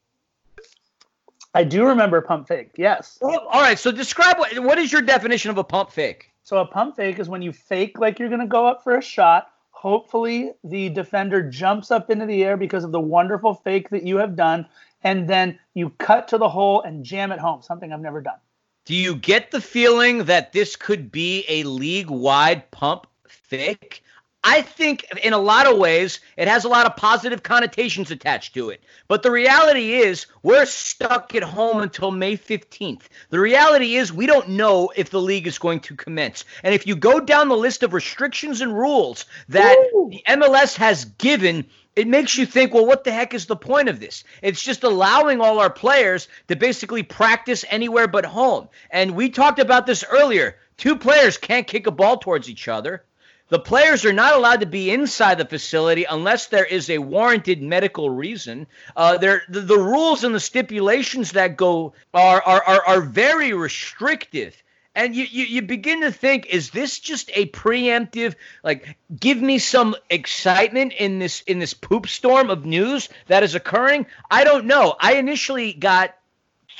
I 1.53 1.63
do 1.63 1.85
remember 1.85 2.21
pump 2.21 2.47
fake, 2.47 2.71
yes. 2.77 3.17
Well, 3.21 3.39
all 3.47 3.61
right, 3.61 3.79
so 3.79 3.91
describe 3.91 4.37
what, 4.37 4.59
what 4.59 4.77
is 4.77 4.91
your 4.91 5.01
definition 5.01 5.49
of 5.49 5.57
a 5.57 5.63
pump 5.63 5.91
fake? 5.91 6.26
So 6.47 6.59
a 6.59 6.65
pump 6.65 6.95
fake 6.95 7.19
is 7.19 7.27
when 7.27 7.41
you 7.41 7.51
fake 7.51 7.99
like 7.99 8.19
you're 8.19 8.29
going 8.29 8.39
to 8.39 8.47
go 8.47 8.65
up 8.65 8.81
for 8.81 8.95
a 8.95 9.01
shot. 9.01 9.51
Hopefully, 9.71 10.53
the 10.63 10.87
defender 10.87 11.43
jumps 11.43 11.91
up 11.91 12.09
into 12.09 12.25
the 12.25 12.41
air 12.45 12.55
because 12.55 12.85
of 12.85 12.93
the 12.93 13.01
wonderful 13.01 13.53
fake 13.53 13.89
that 13.89 14.03
you 14.03 14.15
have 14.15 14.37
done, 14.37 14.65
and 15.03 15.27
then 15.27 15.59
you 15.73 15.89
cut 15.97 16.29
to 16.29 16.37
the 16.37 16.47
hole 16.47 16.81
and 16.83 17.03
jam 17.03 17.33
it 17.33 17.39
home. 17.39 17.61
Something 17.61 17.91
I've 17.91 17.99
never 17.99 18.21
done. 18.21 18.37
Do 18.85 18.95
you 18.95 19.17
get 19.17 19.51
the 19.51 19.59
feeling 19.59 20.23
that 20.23 20.53
this 20.53 20.77
could 20.77 21.11
be 21.11 21.43
a 21.49 21.63
league-wide 21.63 22.71
pump 22.71 23.07
fake? 23.27 24.01
I 24.49 24.61
think 24.61 25.03
in 25.23 25.33
a 25.33 25.37
lot 25.37 25.67
of 25.67 25.77
ways 25.77 26.21
it 26.37 26.47
has 26.47 26.63
a 26.63 26.69
lot 26.69 26.85
of 26.85 26.95
positive 26.95 27.43
connotations 27.43 28.11
attached 28.11 28.53
to 28.53 28.69
it. 28.69 28.81
But 29.09 29.21
the 29.21 29.29
reality 29.29 29.95
is 29.95 30.25
we're 30.41 30.65
stuck 30.65 31.35
at 31.35 31.43
home 31.43 31.81
until 31.81 32.11
May 32.11 32.37
15th. 32.37 33.01
The 33.29 33.41
reality 33.41 33.97
is 33.97 34.13
we 34.13 34.25
don't 34.25 34.47
know 34.47 34.89
if 34.95 35.09
the 35.09 35.21
league 35.21 35.47
is 35.47 35.59
going 35.59 35.81
to 35.81 35.97
commence. 35.97 36.45
And 36.63 36.73
if 36.73 36.87
you 36.87 36.95
go 36.95 37.19
down 37.19 37.49
the 37.49 37.57
list 37.57 37.83
of 37.83 37.93
restrictions 37.93 38.61
and 38.61 38.73
rules 38.73 39.25
that 39.49 39.75
Ooh. 39.93 40.07
the 40.11 40.23
MLS 40.29 40.77
has 40.77 41.03
given, 41.03 41.65
it 41.97 42.07
makes 42.07 42.37
you 42.37 42.45
think, 42.45 42.73
well, 42.73 42.85
what 42.85 43.03
the 43.03 43.11
heck 43.11 43.33
is 43.33 43.47
the 43.47 43.57
point 43.57 43.89
of 43.89 43.99
this? 43.99 44.23
It's 44.41 44.63
just 44.63 44.85
allowing 44.85 45.41
all 45.41 45.59
our 45.59 45.69
players 45.69 46.29
to 46.47 46.55
basically 46.55 47.03
practice 47.03 47.65
anywhere 47.69 48.07
but 48.07 48.23
home. 48.23 48.69
And 48.91 49.11
we 49.11 49.29
talked 49.29 49.59
about 49.59 49.85
this 49.85 50.05
earlier. 50.09 50.55
Two 50.77 50.95
players 50.95 51.37
can't 51.37 51.67
kick 51.67 51.85
a 51.85 51.91
ball 51.91 52.15
towards 52.15 52.49
each 52.49 52.69
other. 52.69 53.03
The 53.49 53.59
players 53.59 54.03
are 54.03 54.13
not 54.13 54.35
allowed 54.35 54.59
to 54.59 54.65
be 54.65 54.91
inside 54.91 55.37
the 55.37 55.45
facility 55.45 56.03
unless 56.03 56.47
there 56.47 56.65
is 56.65 56.89
a 56.89 56.97
warranted 56.97 57.61
medical 57.61 58.09
reason. 58.09 58.67
Uh, 58.95 59.17
there, 59.17 59.43
the, 59.47 59.61
the, 59.61 59.77
rules 59.77 60.25
and 60.25 60.35
the 60.35 60.39
stipulations 60.39 61.31
that 61.31 61.55
go 61.55 61.93
are 62.13 62.41
are, 62.41 62.63
are, 62.63 62.85
are 62.85 63.01
very 63.01 63.53
restrictive. 63.53 64.61
And 64.95 65.15
you, 65.15 65.25
you, 65.29 65.45
you 65.45 65.61
begin 65.61 66.01
to 66.01 66.11
think, 66.11 66.47
is 66.47 66.71
this 66.71 66.99
just 66.99 67.29
a 67.35 67.45
preemptive, 67.49 68.35
like, 68.63 68.97
give 69.17 69.39
me 69.39 69.59
some 69.59 69.95
excitement 70.09 70.91
in 70.93 71.19
this 71.19 71.41
in 71.41 71.59
this 71.59 71.73
poop 71.73 72.07
storm 72.07 72.49
of 72.49 72.65
news 72.65 73.07
that 73.27 73.43
is 73.43 73.55
occurring? 73.55 74.07
I 74.29 74.43
don't 74.43 74.65
know. 74.65 74.95
I 74.99 75.13
initially 75.13 75.71
got 75.71 76.15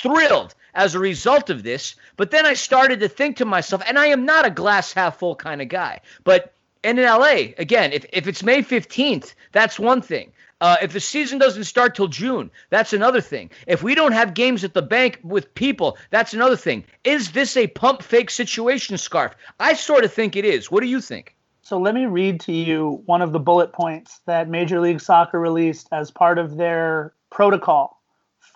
thrilled 0.02 0.54
as 0.74 0.94
a 0.94 0.98
result 0.98 1.48
of 1.48 1.62
this. 1.62 1.96
But 2.16 2.30
then 2.30 2.44
I 2.44 2.54
started 2.54 3.00
to 3.00 3.08
think 3.08 3.38
to 3.38 3.44
myself, 3.44 3.82
and 3.86 3.98
I 3.98 4.06
am 4.06 4.26
not 4.26 4.46
a 4.46 4.50
glass 4.50 4.92
half 4.92 5.18
full 5.18 5.34
kind 5.34 5.62
of 5.62 5.68
guy, 5.68 6.00
but 6.24 6.52
and 6.84 6.98
in 6.98 7.04
LA, 7.04 7.52
again, 7.58 7.92
if, 7.92 8.04
if 8.12 8.26
it's 8.26 8.42
May 8.42 8.62
15th, 8.62 9.34
that's 9.52 9.78
one 9.78 10.00
thing. 10.00 10.32
Uh, 10.60 10.76
if 10.82 10.92
the 10.92 11.00
season 11.00 11.38
doesn't 11.38 11.64
start 11.64 11.94
till 11.94 12.08
June, 12.08 12.50
that's 12.70 12.92
another 12.92 13.20
thing. 13.20 13.50
If 13.66 13.82
we 13.82 13.94
don't 13.94 14.12
have 14.12 14.34
games 14.34 14.64
at 14.64 14.74
the 14.74 14.82
bank 14.82 15.20
with 15.22 15.54
people, 15.54 15.96
that's 16.10 16.34
another 16.34 16.56
thing. 16.56 16.84
Is 17.04 17.30
this 17.30 17.56
a 17.56 17.68
pump 17.68 18.02
fake 18.02 18.30
situation, 18.30 18.98
Scarf? 18.98 19.34
I 19.60 19.74
sort 19.74 20.04
of 20.04 20.12
think 20.12 20.34
it 20.34 20.44
is. 20.44 20.70
What 20.70 20.82
do 20.82 20.88
you 20.88 21.00
think? 21.00 21.36
So 21.62 21.78
let 21.78 21.94
me 21.94 22.06
read 22.06 22.40
to 22.40 22.52
you 22.52 23.02
one 23.06 23.22
of 23.22 23.32
the 23.32 23.38
bullet 23.38 23.72
points 23.72 24.20
that 24.26 24.48
Major 24.48 24.80
League 24.80 25.00
Soccer 25.00 25.38
released 25.38 25.86
as 25.92 26.10
part 26.10 26.38
of 26.38 26.56
their 26.56 27.12
protocol 27.30 27.97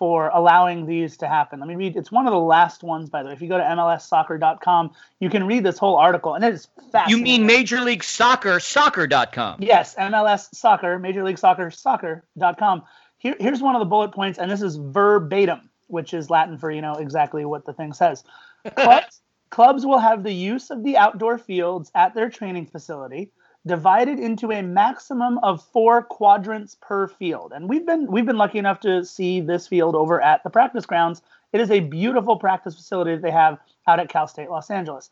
for 0.03 0.27
allowing 0.33 0.85
these 0.85 1.15
to 1.15 1.29
happen. 1.29 1.61
Let 1.61 1.69
me 1.69 1.75
read. 1.75 1.95
It's 1.95 2.11
one 2.11 2.27
of 2.27 2.33
the 2.33 2.37
last 2.37 2.83
ones, 2.83 3.09
by 3.09 3.23
the 3.23 3.29
way. 3.29 3.33
If 3.35 3.41
you 3.41 3.47
go 3.47 3.57
to 3.57 3.63
MLSsoccer.com, 3.63 4.91
you 5.21 5.29
can 5.29 5.47
read 5.47 5.63
this 5.63 5.77
whole 5.77 5.95
article, 5.95 6.33
and 6.33 6.43
it 6.43 6.53
is 6.53 6.67
fascinating. 6.91 7.09
You 7.19 7.23
mean 7.23 7.45
Major 7.45 7.79
League 7.79 8.03
Soccer 8.03 8.59
Soccer.com? 8.59 9.61
Yes, 9.61 9.95
MLS 9.95 10.53
Soccer, 10.53 10.99
Major 10.99 11.23
League 11.23 11.37
Soccer 11.37 11.71
Soccer.com. 11.71 12.83
Here, 13.17 13.37
here's 13.39 13.61
one 13.61 13.75
of 13.75 13.79
the 13.79 13.85
bullet 13.85 14.11
points, 14.11 14.39
and 14.39 14.51
this 14.51 14.61
is 14.61 14.75
verbatim, 14.75 15.69
which 15.87 16.13
is 16.13 16.29
Latin 16.29 16.57
for 16.57 16.69
you 16.69 16.81
know 16.81 16.95
exactly 16.95 17.45
what 17.45 17.63
the 17.63 17.71
thing 17.71 17.93
says. 17.93 18.25
Clubs, 18.75 19.21
clubs 19.51 19.85
will 19.85 19.99
have 19.99 20.23
the 20.23 20.33
use 20.33 20.69
of 20.69 20.83
the 20.83 20.97
outdoor 20.97 21.37
fields 21.37 21.89
at 21.95 22.13
their 22.13 22.29
training 22.29 22.65
facility 22.65 23.31
divided 23.65 24.19
into 24.19 24.51
a 24.51 24.61
maximum 24.61 25.37
of 25.39 25.63
four 25.63 26.01
quadrants 26.01 26.75
per 26.81 27.07
field. 27.07 27.53
And 27.55 27.69
we've 27.69 27.85
been 27.85 28.11
we've 28.11 28.25
been 28.25 28.37
lucky 28.37 28.59
enough 28.59 28.79
to 28.81 29.05
see 29.05 29.39
this 29.39 29.67
field 29.67 29.95
over 29.95 30.21
at 30.21 30.43
the 30.43 30.49
practice 30.49 30.85
grounds. 30.85 31.21
It 31.53 31.61
is 31.61 31.71
a 31.71 31.79
beautiful 31.79 32.37
practice 32.37 32.75
facility 32.75 33.11
that 33.11 33.21
they 33.21 33.31
have 33.31 33.59
out 33.87 33.99
at 33.99 34.09
Cal 34.09 34.27
State 34.27 34.49
Los 34.49 34.69
Angeles. 34.69 35.09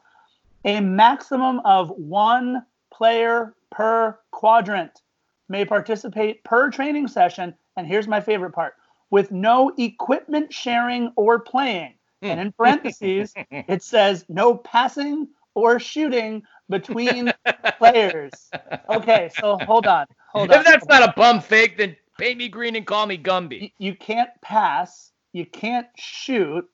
A 0.66 0.80
maximum 0.80 1.60
of 1.66 1.90
one 1.92 2.66
player 2.94 3.56
per 3.72 4.18
quadrant 4.32 5.02
may 5.50 5.66
participate 5.66 6.44
per 6.44 6.70
training 6.70 7.08
session. 7.08 7.54
And 7.78 7.88
here's 7.88 8.08
my 8.08 8.22
favorite 8.22 8.52
part 8.52 8.76
with 9.10 9.32
no 9.32 9.72
equipment 9.78 10.54
sharing 10.54 11.12
or 11.16 11.40
playing. 11.40 11.94
And 12.22 12.40
in 12.40 12.48
hmm. 12.48 12.52
parentheses, 12.58 13.34
it 13.50 13.84
says 13.84 14.26
no 14.30 14.56
passing 14.56 15.28
or 15.54 15.80
shooting 15.80 16.44
between 16.72 17.32
players. 17.78 18.32
Okay, 18.90 19.30
so 19.40 19.60
hold 19.60 19.86
on. 19.86 20.08
Hold 20.34 20.50
if 20.50 20.56
on. 20.56 20.62
If 20.62 20.66
that's 20.66 20.88
not 20.88 21.08
a 21.08 21.14
bum 21.16 21.40
fake, 21.40 21.78
then 21.78 21.96
paint 22.20 22.40
me 22.40 22.50
green 22.50 22.76
and 22.76 22.88
call 22.88 23.06
me 23.06 23.18
Gumby. 23.18 23.62
You, 23.62 23.70
you 23.78 23.96
can't 23.96 24.30
pass, 24.42 25.12
you 25.34 25.46
can't 25.46 25.88
shoot, 25.96 26.68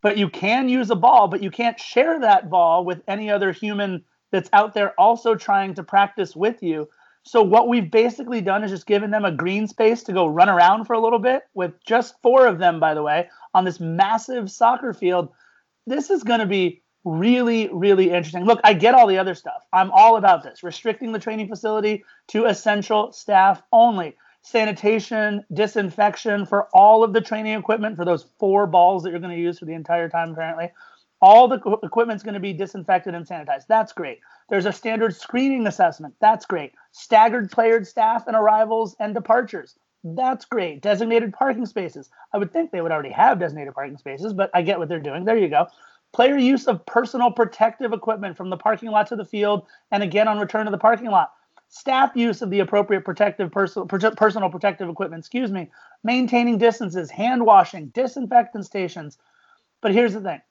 but 0.00 0.16
you 0.16 0.30
can 0.30 0.68
use 0.68 0.90
a 0.90 0.96
ball, 0.96 1.28
but 1.28 1.42
you 1.42 1.50
can't 1.50 1.78
share 1.78 2.20
that 2.20 2.48
ball 2.48 2.84
with 2.84 3.02
any 3.06 3.30
other 3.30 3.52
human 3.52 4.04
that's 4.30 4.48
out 4.54 4.72
there 4.72 4.98
also 4.98 5.34
trying 5.34 5.74
to 5.74 5.82
practice 5.82 6.34
with 6.34 6.62
you. 6.62 6.88
So 7.24 7.42
what 7.42 7.68
we've 7.68 7.90
basically 7.90 8.40
done 8.40 8.64
is 8.64 8.70
just 8.70 8.86
given 8.86 9.10
them 9.10 9.24
a 9.24 9.30
green 9.30 9.68
space 9.68 10.02
to 10.04 10.12
go 10.12 10.26
run 10.26 10.48
around 10.48 10.86
for 10.86 10.94
a 10.94 11.00
little 11.00 11.20
bit 11.20 11.42
with 11.54 11.72
just 11.86 12.14
four 12.20 12.46
of 12.46 12.58
them, 12.58 12.80
by 12.80 12.94
the 12.94 13.02
way, 13.02 13.28
on 13.54 13.64
this 13.64 13.78
massive 13.78 14.50
soccer 14.50 14.92
field. 14.92 15.28
This 15.86 16.10
is 16.10 16.24
going 16.24 16.40
to 16.40 16.46
be 16.46 16.82
really, 17.04 17.68
really 17.72 18.10
interesting. 18.10 18.44
Look, 18.44 18.60
I 18.64 18.74
get 18.74 18.94
all 18.94 19.06
the 19.06 19.18
other 19.18 19.34
stuff. 19.34 19.64
I'm 19.72 19.90
all 19.90 20.16
about 20.16 20.42
this. 20.42 20.62
Restricting 20.62 21.12
the 21.12 21.18
training 21.18 21.48
facility 21.48 22.04
to 22.28 22.46
essential 22.46 23.12
staff 23.12 23.62
only. 23.72 24.16
Sanitation, 24.42 25.44
disinfection 25.52 26.46
for 26.46 26.68
all 26.72 27.04
of 27.04 27.12
the 27.12 27.20
training 27.20 27.54
equipment 27.54 27.96
for 27.96 28.04
those 28.04 28.26
four 28.38 28.66
balls 28.66 29.02
that 29.02 29.10
you're 29.10 29.20
going 29.20 29.34
to 29.36 29.40
use 29.40 29.58
for 29.58 29.66
the 29.66 29.74
entire 29.74 30.08
time, 30.08 30.32
apparently. 30.32 30.70
All 31.20 31.46
the 31.46 31.60
equipment's 31.84 32.24
going 32.24 32.34
to 32.34 32.40
be 32.40 32.52
disinfected 32.52 33.14
and 33.14 33.26
sanitized. 33.26 33.66
That's 33.68 33.92
great. 33.92 34.18
There's 34.48 34.66
a 34.66 34.72
standard 34.72 35.14
screening 35.14 35.68
assessment. 35.68 36.14
That's 36.20 36.46
great. 36.46 36.72
Staggered 36.90 37.52
playered 37.52 37.86
staff 37.86 38.26
and 38.26 38.34
arrivals 38.34 38.96
and 38.98 39.14
departures. 39.14 39.76
That's 40.02 40.44
great. 40.46 40.82
Designated 40.82 41.32
parking 41.32 41.64
spaces. 41.66 42.10
I 42.32 42.38
would 42.38 42.52
think 42.52 42.72
they 42.72 42.80
would 42.80 42.90
already 42.90 43.12
have 43.12 43.38
designated 43.38 43.74
parking 43.74 43.98
spaces, 43.98 44.32
but 44.32 44.50
I 44.52 44.62
get 44.62 44.80
what 44.80 44.88
they're 44.88 44.98
doing. 44.98 45.24
There 45.24 45.38
you 45.38 45.48
go. 45.48 45.68
Player 46.12 46.36
use 46.36 46.66
of 46.66 46.84
personal 46.84 47.30
protective 47.30 47.92
equipment 47.92 48.36
from 48.36 48.50
the 48.50 48.56
parking 48.56 48.90
lot 48.90 49.06
to 49.08 49.16
the 49.16 49.24
field 49.24 49.66
and 49.90 50.02
again 50.02 50.28
on 50.28 50.38
return 50.38 50.66
to 50.66 50.70
the 50.70 50.78
parking 50.78 51.10
lot. 51.10 51.32
Staff 51.68 52.14
use 52.14 52.42
of 52.42 52.50
the 52.50 52.60
appropriate 52.60 53.02
protective 53.02 53.50
personal 53.50 53.86
personal 53.86 54.50
protective 54.50 54.90
equipment, 54.90 55.20
excuse 55.20 55.50
me. 55.50 55.70
Maintaining 56.04 56.58
distances, 56.58 57.10
hand 57.10 57.46
washing, 57.46 57.86
disinfectant 57.88 58.66
stations. 58.66 59.16
But 59.80 59.94
here's 59.94 60.12
the 60.12 60.20
thing. 60.20 60.42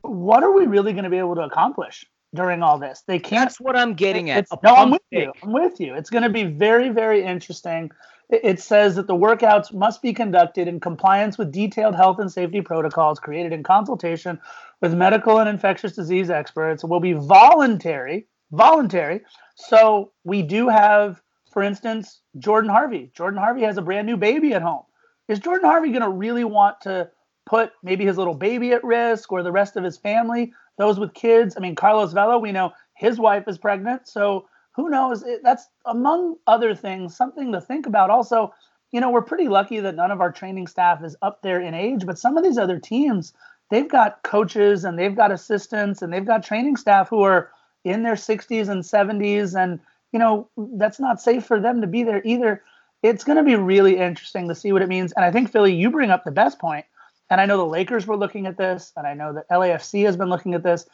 What 0.00 0.42
are 0.42 0.52
we 0.52 0.66
really 0.66 0.92
going 0.92 1.04
to 1.04 1.10
be 1.10 1.18
able 1.18 1.34
to 1.34 1.42
accomplish 1.42 2.06
during 2.34 2.62
all 2.62 2.78
this? 2.78 3.02
They 3.06 3.18
can't 3.18 3.50
That's 3.50 3.60
what 3.60 3.76
I'm 3.76 3.92
getting 3.92 4.30
at. 4.30 4.46
No, 4.62 4.74
I'm 4.74 4.90
with 4.90 5.02
you. 5.10 5.32
I'm 5.42 5.52
with 5.52 5.78
you. 5.80 5.94
It's 5.94 6.08
going 6.08 6.22
to 6.24 6.30
be 6.30 6.44
very 6.44 6.88
very 6.88 7.22
interesting 7.22 7.90
it 8.32 8.60
says 8.60 8.96
that 8.96 9.06
the 9.06 9.14
workouts 9.14 9.74
must 9.74 10.00
be 10.00 10.14
conducted 10.14 10.66
in 10.66 10.80
compliance 10.80 11.36
with 11.36 11.52
detailed 11.52 11.94
health 11.94 12.18
and 12.18 12.32
safety 12.32 12.62
protocols 12.62 13.20
created 13.20 13.52
in 13.52 13.62
consultation 13.62 14.40
with 14.80 14.94
medical 14.94 15.38
and 15.38 15.48
infectious 15.48 15.92
disease 15.92 16.30
experts. 16.30 16.82
It 16.82 16.88
will 16.88 17.00
be 17.00 17.12
voluntary, 17.12 18.26
voluntary. 18.50 19.20
So 19.56 20.12
we 20.24 20.40
do 20.42 20.68
have, 20.68 21.20
for 21.52 21.62
instance, 21.62 22.22
Jordan 22.38 22.70
Harvey. 22.70 23.10
Jordan 23.14 23.38
Harvey 23.38 23.62
has 23.62 23.76
a 23.76 23.82
brand 23.82 24.06
new 24.06 24.16
baby 24.16 24.54
at 24.54 24.62
home. 24.62 24.84
Is 25.28 25.38
Jordan 25.38 25.68
Harvey 25.68 25.90
going 25.90 26.02
to 26.02 26.08
really 26.08 26.44
want 26.44 26.80
to 26.82 27.10
put 27.44 27.72
maybe 27.82 28.06
his 28.06 28.16
little 28.16 28.34
baby 28.34 28.72
at 28.72 28.82
risk 28.82 29.30
or 29.30 29.42
the 29.42 29.52
rest 29.52 29.76
of 29.76 29.84
his 29.84 29.98
family, 29.98 30.54
those 30.78 30.98
with 30.98 31.12
kids? 31.12 31.54
I 31.56 31.60
mean, 31.60 31.74
Carlos 31.74 32.14
Vela, 32.14 32.38
we 32.38 32.50
know 32.50 32.72
his 32.96 33.18
wife 33.18 33.44
is 33.46 33.58
pregnant. 33.58 34.08
So 34.08 34.46
who 34.74 34.88
knows? 34.88 35.24
That's 35.42 35.68
among 35.84 36.36
other 36.46 36.74
things, 36.74 37.16
something 37.16 37.52
to 37.52 37.60
think 37.60 37.86
about. 37.86 38.10
Also, 38.10 38.52
you 38.90 39.00
know, 39.00 39.10
we're 39.10 39.22
pretty 39.22 39.48
lucky 39.48 39.80
that 39.80 39.94
none 39.94 40.10
of 40.10 40.20
our 40.20 40.32
training 40.32 40.66
staff 40.66 41.02
is 41.02 41.16
up 41.22 41.42
there 41.42 41.60
in 41.60 41.74
age, 41.74 42.06
but 42.06 42.18
some 42.18 42.36
of 42.36 42.44
these 42.44 42.58
other 42.58 42.78
teams, 42.78 43.32
they've 43.70 43.88
got 43.88 44.22
coaches 44.22 44.84
and 44.84 44.98
they've 44.98 45.16
got 45.16 45.32
assistants 45.32 46.02
and 46.02 46.12
they've 46.12 46.26
got 46.26 46.44
training 46.44 46.76
staff 46.76 47.08
who 47.08 47.22
are 47.22 47.50
in 47.84 48.02
their 48.02 48.14
60s 48.14 48.68
and 48.68 48.82
70s. 48.82 49.58
And, 49.58 49.80
you 50.12 50.18
know, 50.18 50.48
that's 50.56 51.00
not 51.00 51.20
safe 51.20 51.44
for 51.44 51.60
them 51.60 51.80
to 51.80 51.86
be 51.86 52.02
there 52.02 52.22
either. 52.24 52.62
It's 53.02 53.24
going 53.24 53.38
to 53.38 53.42
be 53.42 53.56
really 53.56 53.96
interesting 53.96 54.48
to 54.48 54.54
see 54.54 54.72
what 54.72 54.82
it 54.82 54.88
means. 54.88 55.12
And 55.12 55.24
I 55.24 55.32
think, 55.32 55.50
Philly, 55.50 55.74
you 55.74 55.90
bring 55.90 56.10
up 56.10 56.24
the 56.24 56.30
best 56.30 56.58
point. 56.58 56.84
And 57.30 57.40
I 57.40 57.46
know 57.46 57.56
the 57.56 57.64
Lakers 57.64 58.06
were 58.06 58.16
looking 58.16 58.46
at 58.46 58.58
this, 58.58 58.92
and 58.94 59.06
I 59.06 59.14
know 59.14 59.32
that 59.32 59.48
LAFC 59.48 60.04
has 60.04 60.18
been 60.18 60.28
looking 60.28 60.52
at 60.52 60.62
this. 60.62 60.86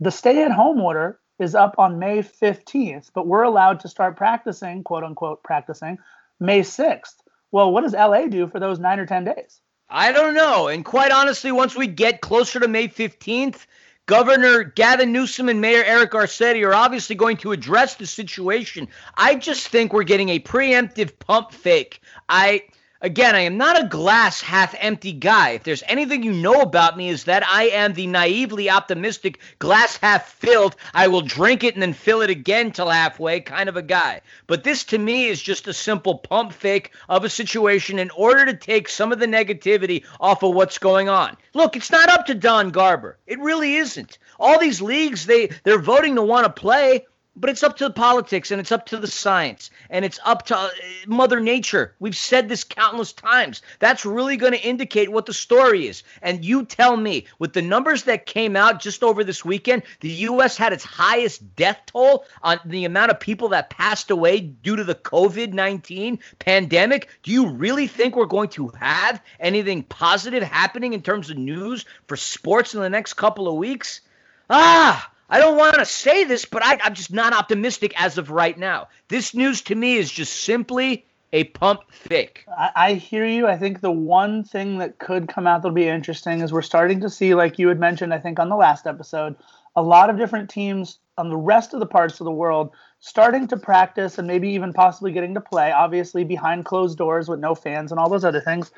The 0.00 0.10
stay 0.10 0.42
at 0.42 0.50
home 0.50 0.80
order 0.80 1.20
is 1.38 1.54
up 1.54 1.78
on 1.78 1.98
May 1.98 2.18
15th, 2.18 3.10
but 3.14 3.26
we're 3.26 3.42
allowed 3.42 3.80
to 3.80 3.88
start 3.88 4.16
practicing, 4.16 4.82
quote 4.82 5.04
unquote, 5.04 5.42
practicing 5.42 5.98
May 6.40 6.60
6th. 6.60 7.16
Well, 7.52 7.72
what 7.72 7.82
does 7.82 7.92
LA 7.92 8.26
do 8.26 8.46
for 8.46 8.60
those 8.60 8.78
nine 8.78 8.98
or 8.98 9.06
10 9.06 9.24
days? 9.24 9.60
I 9.88 10.12
don't 10.12 10.34
know. 10.34 10.68
And 10.68 10.84
quite 10.84 11.12
honestly, 11.12 11.52
once 11.52 11.76
we 11.76 11.86
get 11.86 12.20
closer 12.20 12.58
to 12.58 12.68
May 12.68 12.88
15th, 12.88 13.66
Governor 14.06 14.62
Gavin 14.62 15.12
Newsom 15.12 15.48
and 15.48 15.60
Mayor 15.60 15.82
Eric 15.84 16.12
Garcetti 16.12 16.64
are 16.66 16.74
obviously 16.74 17.16
going 17.16 17.36
to 17.38 17.52
address 17.52 17.96
the 17.96 18.06
situation. 18.06 18.88
I 19.16 19.34
just 19.34 19.68
think 19.68 19.92
we're 19.92 20.04
getting 20.04 20.28
a 20.30 20.38
preemptive 20.38 21.18
pump 21.18 21.52
fake. 21.52 22.00
I 22.28 22.62
Again, 23.02 23.34
I 23.34 23.40
am 23.40 23.58
not 23.58 23.78
a 23.78 23.88
glass 23.88 24.40
half 24.40 24.74
empty 24.78 25.12
guy. 25.12 25.50
If 25.50 25.64
there's 25.64 25.82
anything 25.86 26.22
you 26.22 26.32
know 26.32 26.62
about 26.62 26.96
me 26.96 27.10
is 27.10 27.24
that 27.24 27.46
I 27.46 27.64
am 27.64 27.92
the 27.92 28.06
naively 28.06 28.70
optimistic 28.70 29.38
glass 29.58 29.98
half 29.98 30.32
filled, 30.32 30.76
I 30.94 31.08
will 31.08 31.20
drink 31.20 31.62
it 31.62 31.74
and 31.74 31.82
then 31.82 31.92
fill 31.92 32.22
it 32.22 32.30
again 32.30 32.72
till 32.72 32.88
halfway 32.88 33.40
kind 33.40 33.68
of 33.68 33.76
a 33.76 33.82
guy. 33.82 34.22
But 34.46 34.64
this 34.64 34.82
to 34.84 34.98
me 34.98 35.26
is 35.26 35.42
just 35.42 35.68
a 35.68 35.74
simple 35.74 36.16
pump 36.16 36.54
fake 36.54 36.92
of 37.06 37.22
a 37.22 37.28
situation 37.28 37.98
in 37.98 38.08
order 38.10 38.46
to 38.46 38.54
take 38.54 38.88
some 38.88 39.12
of 39.12 39.18
the 39.18 39.26
negativity 39.26 40.04
off 40.18 40.42
of 40.42 40.54
what's 40.54 40.78
going 40.78 41.10
on. 41.10 41.36
Look, 41.52 41.76
it's 41.76 41.90
not 41.90 42.08
up 42.08 42.24
to 42.26 42.34
Don 42.34 42.70
Garber. 42.70 43.18
It 43.26 43.38
really 43.40 43.74
isn't. 43.76 44.16
All 44.40 44.58
these 44.58 44.80
leagues 44.80 45.26
they 45.26 45.50
they're 45.64 45.78
voting 45.78 46.14
to 46.14 46.22
want 46.22 46.46
to 46.46 46.60
play 46.60 47.04
but 47.36 47.50
it's 47.50 47.62
up 47.62 47.76
to 47.76 47.84
the 47.84 47.92
politics 47.92 48.50
and 48.50 48.60
it's 48.60 48.72
up 48.72 48.86
to 48.86 48.96
the 48.96 49.06
science 49.06 49.70
and 49.90 50.04
it's 50.04 50.18
up 50.24 50.46
to 50.46 50.56
uh, 50.56 50.68
Mother 51.06 51.38
Nature. 51.38 51.94
We've 51.98 52.16
said 52.16 52.48
this 52.48 52.64
countless 52.64 53.12
times. 53.12 53.62
That's 53.78 54.06
really 54.06 54.36
going 54.36 54.52
to 54.52 54.66
indicate 54.66 55.12
what 55.12 55.26
the 55.26 55.34
story 55.34 55.86
is. 55.86 56.02
And 56.22 56.44
you 56.44 56.64
tell 56.64 56.96
me, 56.96 57.26
with 57.38 57.52
the 57.52 57.62
numbers 57.62 58.04
that 58.04 58.26
came 58.26 58.56
out 58.56 58.80
just 58.80 59.02
over 59.02 59.22
this 59.22 59.44
weekend, 59.44 59.82
the 60.00 60.08
U.S. 60.08 60.56
had 60.56 60.72
its 60.72 60.84
highest 60.84 61.54
death 61.56 61.80
toll 61.86 62.24
on 62.42 62.58
the 62.64 62.86
amount 62.86 63.10
of 63.10 63.20
people 63.20 63.48
that 63.50 63.70
passed 63.70 64.10
away 64.10 64.40
due 64.40 64.76
to 64.76 64.84
the 64.84 64.94
COVID 64.94 65.52
19 65.52 66.18
pandemic. 66.38 67.08
Do 67.22 67.32
you 67.32 67.48
really 67.50 67.86
think 67.86 68.16
we're 68.16 68.26
going 68.26 68.48
to 68.50 68.68
have 68.80 69.22
anything 69.38 69.82
positive 69.82 70.42
happening 70.42 70.94
in 70.94 71.02
terms 71.02 71.30
of 71.30 71.36
news 71.36 71.84
for 72.06 72.16
sports 72.16 72.74
in 72.74 72.80
the 72.80 72.90
next 72.90 73.14
couple 73.14 73.48
of 73.48 73.56
weeks? 73.56 74.00
Ah! 74.48 75.10
I 75.28 75.40
don't 75.40 75.56
want 75.56 75.74
to 75.76 75.84
say 75.84 76.24
this, 76.24 76.44
but 76.44 76.64
I, 76.64 76.78
am 76.84 76.94
just 76.94 77.12
not 77.12 77.32
optimistic 77.32 78.00
as 78.00 78.16
of 78.16 78.30
right 78.30 78.56
now. 78.56 78.88
This 79.08 79.34
news 79.34 79.62
to 79.62 79.74
me 79.74 79.96
is 79.96 80.10
just 80.10 80.44
simply 80.44 81.04
a 81.32 81.44
pump 81.44 81.80
fake. 81.90 82.44
I, 82.56 82.70
I, 82.76 82.92
hear 82.94 83.26
you. 83.26 83.48
I 83.48 83.58
think 83.58 83.80
the 83.80 83.90
one 83.90 84.44
thing 84.44 84.78
that 84.78 84.98
could 84.98 85.28
come 85.28 85.46
out 85.46 85.62
that'll 85.62 85.74
be 85.74 85.88
interesting 85.88 86.40
is 86.40 86.52
we're 86.52 86.62
starting 86.62 87.00
to 87.00 87.10
see, 87.10 87.34
like 87.34 87.58
you 87.58 87.68
had 87.68 87.80
mentioned, 87.80 88.14
I 88.14 88.18
think 88.18 88.38
on 88.38 88.48
the 88.48 88.56
last 88.56 88.86
episode, 88.86 89.34
a 89.74 89.82
lot 89.82 90.10
of 90.10 90.16
different 90.16 90.48
teams 90.48 90.98
on 91.18 91.28
the 91.28 91.36
rest 91.36 91.74
of 91.74 91.80
the 91.80 91.86
parts 91.86 92.20
of 92.20 92.24
the 92.24 92.30
world 92.30 92.70
starting 93.00 93.46
to 93.48 93.56
practice 93.56 94.18
and 94.18 94.26
maybe 94.26 94.48
even 94.50 94.72
possibly 94.72 95.12
getting 95.12 95.34
to 95.34 95.40
play, 95.40 95.72
obviously 95.72 96.24
behind 96.24 96.64
closed 96.64 96.96
doors 96.96 97.28
with 97.28 97.40
no 97.40 97.54
fans 97.54 97.90
and 97.90 97.98
all 97.98 98.08
those 98.08 98.24
other 98.24 98.40
things. 98.40 98.70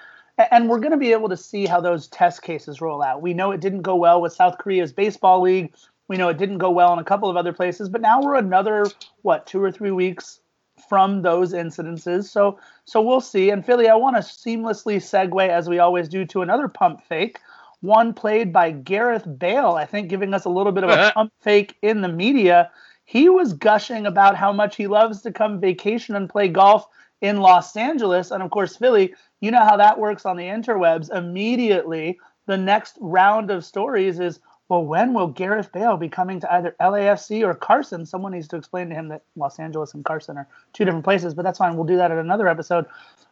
And 0.51 0.69
we're 0.69 0.79
going 0.79 0.93
to 0.93 0.99
be 0.99 1.13
able 1.13 1.29
to 1.29 1.37
see 1.37 1.67
how 1.67 1.81
those 1.81 2.07
test 2.09 2.43
cases 2.43 2.81
roll 2.81 3.03
out. 3.03 3.23
We 3.23 3.35
know 3.35 3.51
it 3.51 3.61
didn't 3.61 3.83
go 3.83 3.97
well 3.97 4.21
with 4.21 4.33
South 4.33 4.59
Korea's 4.59 4.93
baseball 4.93 5.43
league. 5.43 5.73
We 6.09 6.17
know 6.17 6.29
it 6.29 6.39
didn't 6.39 6.59
go 6.59 6.71
well 6.71 6.93
in 6.95 6.99
a 6.99 7.05
couple 7.05 7.29
of 7.29 7.37
other 7.37 7.53
places, 7.53 7.89
but 7.89 8.01
now 8.01 8.21
we're 8.21 8.37
another 8.37 8.87
what 9.23 9.47
two 9.47 9.63
or 9.63 9.71
three 9.71 9.91
weeks 9.91 10.41
from 10.89 11.23
those 11.23 11.53
incidences. 11.53 12.25
So 12.25 12.59
so 12.85 13.01
we'll 13.01 13.21
see. 13.21 13.51
And 13.51 13.65
Philly, 13.65 13.89
I 13.89 13.95
want 13.95 14.17
to 14.17 14.23
seamlessly 14.23 14.97
segue 14.97 15.49
as 15.49 15.69
we 15.69 15.79
always 15.79 16.09
do 16.09 16.25
to 16.27 16.43
another 16.43 16.69
pump 16.69 17.03
fake, 17.05 17.39
one 17.81 18.15
played 18.15 18.53
by 18.53 18.71
Gareth 18.71 19.27
Bale. 19.39 19.73
I 19.73 19.85
think 19.85 20.09
giving 20.09 20.35
us 20.35 20.47
a 20.47 20.51
little 20.51 20.73
bit 20.73 20.85
of 20.85 20.91
a 20.91 21.13
pump 21.15 21.33
fake 21.41 21.77
in 21.83 22.01
the 22.01 22.09
media. 22.09 22.71
He 23.05 23.29
was 23.29 23.53
gushing 23.53 24.07
about 24.07 24.37
how 24.37 24.53
much 24.53 24.77
he 24.77 24.87
loves 24.87 25.23
to 25.23 25.33
come 25.33 25.61
vacation 25.61 26.15
and 26.15 26.29
play 26.29 26.49
golf 26.49 26.87
in 27.21 27.39
Los 27.39 27.77
Angeles, 27.77 28.31
and 28.31 28.43
of 28.43 28.51
course 28.51 28.77
Philly. 28.77 29.15
You 29.41 29.51
know 29.51 29.65
how 29.65 29.77
that 29.77 30.01
works 30.01 30.27
on 30.27 30.37
the 30.37 30.45
interwebs. 30.45 31.15
Immediately, 31.15 32.19
the 32.47 32.57
next 32.57 32.97
round 33.01 33.51
of 33.51 33.65
stories 33.65 34.19
is 34.19 34.41
well, 34.69 34.85
when 34.85 35.15
will 35.15 35.29
Gareth 35.29 35.73
Bale 35.73 35.97
be 35.97 36.11
coming 36.11 36.41
to 36.41 36.53
either 36.53 36.77
LAFC 36.79 37.43
or 37.43 37.55
Carson? 37.55 38.05
Someone 38.05 38.33
needs 38.33 38.49
to 38.49 38.57
explain 38.57 38.91
to 38.91 38.95
him 38.95 39.09
that 39.09 39.23
Los 39.35 39.59
Angeles 39.59 39.95
and 39.95 40.05
Carson 40.05 40.37
are 40.37 40.47
two 40.75 40.85
different 40.85 41.05
places, 41.05 41.33
but 41.33 41.43
that's 41.43 41.59
fine. 41.59 41.75
We'll 41.75 41.87
do 41.87 41.97
that 41.97 42.11
in 42.11 42.19
another 42.19 42.49
episode. 42.49 42.85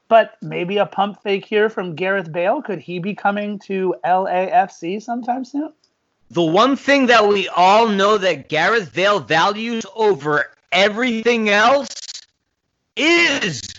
But 0.09 0.37
maybe 0.41 0.79
a 0.79 0.87
pump 0.87 1.23
fake 1.23 1.45
here 1.45 1.69
from 1.69 1.95
Gareth 1.95 2.33
Bale. 2.33 2.63
Could 2.63 2.79
he 2.79 3.01
be 3.01 3.15
coming 3.15 3.59
to 3.61 3.97
LAFC 4.05 5.03
sometime 5.03 5.45
soon? 5.45 5.73
The 6.31 6.43
one 6.43 6.75
thing 6.75 7.07
that 7.07 7.29
we 7.29 7.49
all 7.49 7.89
know 7.89 8.17
that 8.17 8.49
Gareth 8.49 8.95
Bale 8.95 9.21
values 9.21 9.85
over 9.95 10.47
everything 10.73 11.51
else 11.51 11.95
is 12.97 13.75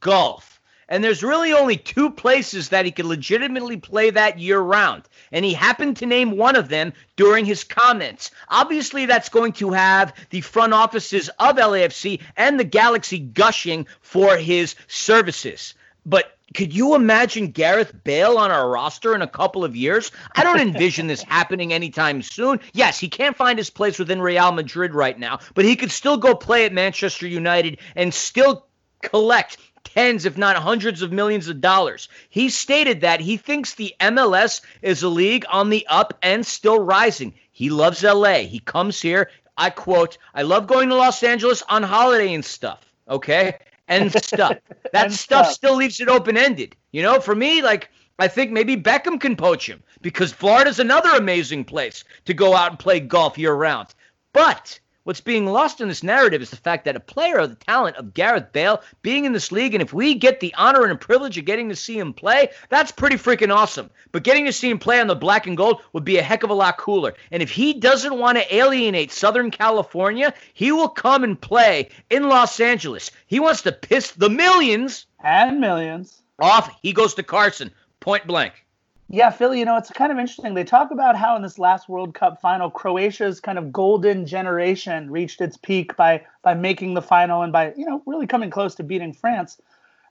golf. 0.00 0.60
And 0.88 1.02
there's 1.02 1.22
really 1.22 1.52
only 1.52 1.76
two 1.76 2.10
places 2.10 2.70
that 2.70 2.84
he 2.84 2.90
could 2.90 3.04
legitimately 3.04 3.76
play 3.78 4.10
that 4.10 4.38
year 4.38 4.60
round. 4.60 5.04
And 5.32 5.44
he 5.44 5.52
happened 5.52 5.98
to 5.98 6.06
name 6.06 6.36
one 6.36 6.56
of 6.56 6.68
them 6.68 6.92
during 7.16 7.44
his 7.44 7.64
comments. 7.64 8.30
Obviously, 8.48 9.06
that's 9.06 9.28
going 9.28 9.52
to 9.54 9.70
have 9.70 10.14
the 10.30 10.40
front 10.40 10.72
offices 10.72 11.28
of 11.38 11.56
LAFC 11.56 12.20
and 12.36 12.58
the 12.58 12.64
Galaxy 12.64 13.18
gushing 13.18 13.86
for 14.00 14.36
his 14.36 14.74
services. 14.86 15.74
But 16.06 16.38
could 16.54 16.74
you 16.74 16.94
imagine 16.94 17.48
Gareth 17.48 17.92
Bale 18.04 18.38
on 18.38 18.50
our 18.50 18.70
roster 18.70 19.14
in 19.14 19.20
a 19.20 19.26
couple 19.26 19.64
of 19.64 19.76
years? 19.76 20.10
I 20.34 20.44
don't 20.44 20.60
envision 20.60 21.06
this 21.06 21.22
happening 21.28 21.72
anytime 21.72 22.22
soon. 22.22 22.60
Yes, 22.72 22.98
he 22.98 23.08
can't 23.08 23.36
find 23.36 23.58
his 23.58 23.70
place 23.70 23.98
within 23.98 24.22
Real 24.22 24.52
Madrid 24.52 24.94
right 24.94 25.18
now, 25.18 25.40
but 25.54 25.66
he 25.66 25.76
could 25.76 25.92
still 25.92 26.16
go 26.16 26.34
play 26.34 26.64
at 26.64 26.72
Manchester 26.72 27.26
United 27.26 27.78
and 27.94 28.14
still 28.14 28.66
collect 29.02 29.58
tens, 29.84 30.24
if 30.24 30.36
not 30.36 30.56
hundreds 30.56 31.02
of 31.02 31.12
millions 31.12 31.48
of 31.48 31.60
dollars. 31.60 32.08
He 32.28 32.48
stated 32.48 33.00
that 33.00 33.20
he 33.20 33.36
thinks 33.36 33.74
the 33.74 33.94
MLS 34.00 34.60
is 34.82 35.02
a 35.02 35.08
league 35.08 35.44
on 35.50 35.70
the 35.70 35.86
up 35.88 36.16
and 36.22 36.46
still 36.46 36.80
rising. 36.80 37.34
He 37.52 37.70
loves 37.70 38.02
LA. 38.02 38.40
He 38.40 38.60
comes 38.60 39.00
here. 39.00 39.30
I 39.56 39.70
quote, 39.70 40.18
I 40.34 40.42
love 40.42 40.66
going 40.66 40.88
to 40.88 40.94
Los 40.94 41.22
Angeles 41.22 41.62
on 41.68 41.82
holiday 41.82 42.32
and 42.32 42.44
stuff. 42.44 42.80
Okay. 43.08 43.58
And 43.88 44.12
stuff. 44.22 44.56
That 44.92 45.06
and 45.06 45.12
stuff, 45.12 45.46
stuff 45.46 45.52
still 45.52 45.74
leaves 45.74 46.00
it 46.00 46.08
open 46.08 46.36
ended. 46.36 46.76
You 46.92 47.02
know, 47.02 47.20
for 47.20 47.34
me, 47.34 47.62
like, 47.62 47.90
I 48.18 48.28
think 48.28 48.50
maybe 48.50 48.76
Beckham 48.76 49.20
can 49.20 49.36
poach 49.36 49.68
him 49.68 49.82
because 50.00 50.32
Florida's 50.32 50.78
another 50.78 51.10
amazing 51.10 51.64
place 51.64 52.04
to 52.24 52.34
go 52.34 52.54
out 52.54 52.70
and 52.70 52.78
play 52.78 53.00
golf 53.00 53.38
year 53.38 53.54
round. 53.54 53.94
But 54.32 54.78
What's 55.08 55.22
being 55.22 55.46
lost 55.46 55.80
in 55.80 55.88
this 55.88 56.02
narrative 56.02 56.42
is 56.42 56.50
the 56.50 56.56
fact 56.56 56.84
that 56.84 56.94
a 56.94 57.00
player 57.00 57.38
of 57.38 57.48
the 57.48 57.64
talent 57.64 57.96
of 57.96 58.12
Gareth 58.12 58.52
Bale 58.52 58.82
being 59.00 59.24
in 59.24 59.32
this 59.32 59.50
league, 59.50 59.74
and 59.74 59.80
if 59.80 59.94
we 59.94 60.14
get 60.14 60.38
the 60.38 60.52
honor 60.52 60.84
and 60.84 61.00
privilege 61.00 61.38
of 61.38 61.46
getting 61.46 61.70
to 61.70 61.76
see 61.76 61.98
him 61.98 62.12
play, 62.12 62.50
that's 62.68 62.92
pretty 62.92 63.16
freaking 63.16 63.50
awesome. 63.50 63.88
But 64.12 64.22
getting 64.22 64.44
to 64.44 64.52
see 64.52 64.68
him 64.68 64.78
play 64.78 65.00
on 65.00 65.06
the 65.06 65.14
black 65.16 65.46
and 65.46 65.56
gold 65.56 65.80
would 65.94 66.04
be 66.04 66.18
a 66.18 66.22
heck 66.22 66.42
of 66.42 66.50
a 66.50 66.52
lot 66.54 66.76
cooler. 66.76 67.14
And 67.30 67.42
if 67.42 67.48
he 67.48 67.72
doesn't 67.72 68.18
want 68.18 68.36
to 68.36 68.54
alienate 68.54 69.10
Southern 69.10 69.50
California, 69.50 70.34
he 70.52 70.72
will 70.72 70.90
come 70.90 71.24
and 71.24 71.40
play 71.40 71.88
in 72.10 72.28
Los 72.28 72.60
Angeles. 72.60 73.10
He 73.26 73.40
wants 73.40 73.62
to 73.62 73.72
piss 73.72 74.10
the 74.10 74.28
millions 74.28 75.06
and 75.24 75.58
millions 75.58 76.22
off. 76.38 76.70
He 76.82 76.92
goes 76.92 77.14
to 77.14 77.22
Carson, 77.22 77.70
point 78.00 78.26
blank. 78.26 78.62
Yeah, 79.10 79.30
Philly, 79.30 79.58
you 79.58 79.64
know, 79.64 79.78
it's 79.78 79.90
kind 79.90 80.12
of 80.12 80.18
interesting. 80.18 80.52
They 80.52 80.64
talk 80.64 80.90
about 80.90 81.16
how 81.16 81.34
in 81.34 81.42
this 81.42 81.58
last 81.58 81.88
World 81.88 82.14
Cup 82.14 82.40
final, 82.42 82.70
Croatia's 82.70 83.40
kind 83.40 83.56
of 83.56 83.72
golden 83.72 84.26
generation 84.26 85.10
reached 85.10 85.40
its 85.40 85.56
peak 85.56 85.96
by 85.96 86.24
by 86.42 86.52
making 86.52 86.92
the 86.92 87.00
final 87.00 87.42
and 87.42 87.50
by, 87.50 87.72
you 87.74 87.86
know, 87.86 88.02
really 88.04 88.26
coming 88.26 88.50
close 88.50 88.74
to 88.74 88.82
beating 88.82 89.14
France. 89.14 89.60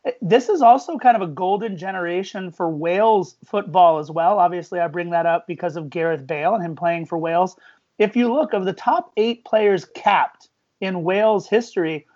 Eh, 0.06 0.12
this 0.22 0.50
is 0.50 0.62
also 0.64 0.98
kind 0.98 1.16
of 1.16 1.22
a 1.22 1.32
golden 1.32 1.78
generation 1.78 2.52
for 2.52 2.70
Wales 2.70 3.38
football 3.46 4.00
as 4.00 4.12
well. 4.12 4.40
Obviously, 4.40 4.80
I 4.80 4.88
bring 4.88 5.12
that 5.12 5.28
up 5.28 5.48
because 5.48 5.76
of 5.76 5.90
Gareth 5.92 6.26
Bale 6.28 6.56
and 6.56 6.64
him 6.66 6.76
playing 6.76 7.06
for 7.06 7.18
Wales. 7.20 7.56
If 8.00 8.16
you 8.16 8.34
look 8.34 8.54
of 8.54 8.66
the 8.66 8.74
top 8.74 9.12
8 9.18 9.46
players 9.46 9.86
capped 9.86 10.50
in 10.82 11.04
Wales 11.04 11.48
history, 11.48 12.08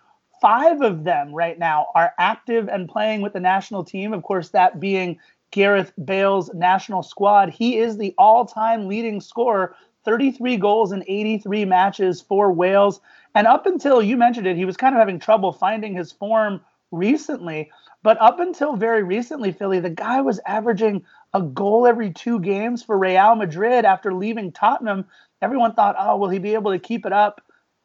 five 0.42 0.82
of 0.82 1.04
them 1.04 1.34
right 1.34 1.60
now 1.60 1.88
are 1.96 2.14
active 2.18 2.70
and 2.70 2.90
playing 2.90 3.22
with 3.22 3.34
the 3.34 3.40
national 3.40 3.84
team. 3.84 4.14
Of 4.14 4.24
course, 4.24 4.50
that 4.50 4.80
being 4.80 5.20
Gareth 5.52 5.92
Bale's 6.04 6.54
national 6.54 7.04
squad. 7.04 7.50
He 7.50 7.78
is 7.78 7.98
the 7.98 8.14
all 8.18 8.46
time 8.46 8.88
leading 8.88 9.22
scorer, 9.22 9.76
33 10.06 10.58
goals 10.58 10.92
in 10.92 11.04
83 11.08 11.66
matches 11.66 12.22
for 12.22 12.52
Wales. 12.52 13.02
And 13.36 13.48
up 13.48 13.66
until 13.66 14.02
you 14.02 14.18
mentioned 14.18 14.48
it, 14.48 14.58
he 14.58 14.66
was 14.66 14.78
kind 14.78 14.96
of 14.96 15.00
having 15.00 15.20
trouble 15.20 15.52
finding 15.52 15.96
his 15.96 16.12
form 16.12 16.62
recently. 16.92 17.70
But 18.04 18.20
up 18.20 18.40
until 18.40 18.76
very 18.76 19.04
recently, 19.04 19.52
Philly, 19.52 19.80
the 19.80 19.90
guy 19.90 20.22
was 20.22 20.40
averaging 20.46 21.04
a 21.34 21.42
goal 21.42 21.86
every 21.86 22.12
two 22.12 22.40
games 22.40 22.84
for 22.84 22.98
Real 22.98 23.36
Madrid 23.36 23.86
after 23.86 24.14
leaving 24.14 24.52
Tottenham. 24.52 25.06
Everyone 25.42 25.74
thought, 25.74 25.96
oh, 25.98 26.18
will 26.18 26.30
he 26.30 26.40
be 26.40 26.54
able 26.54 26.72
to 26.72 26.80
keep 26.80 27.06
it 27.06 27.14
up? 27.14 27.42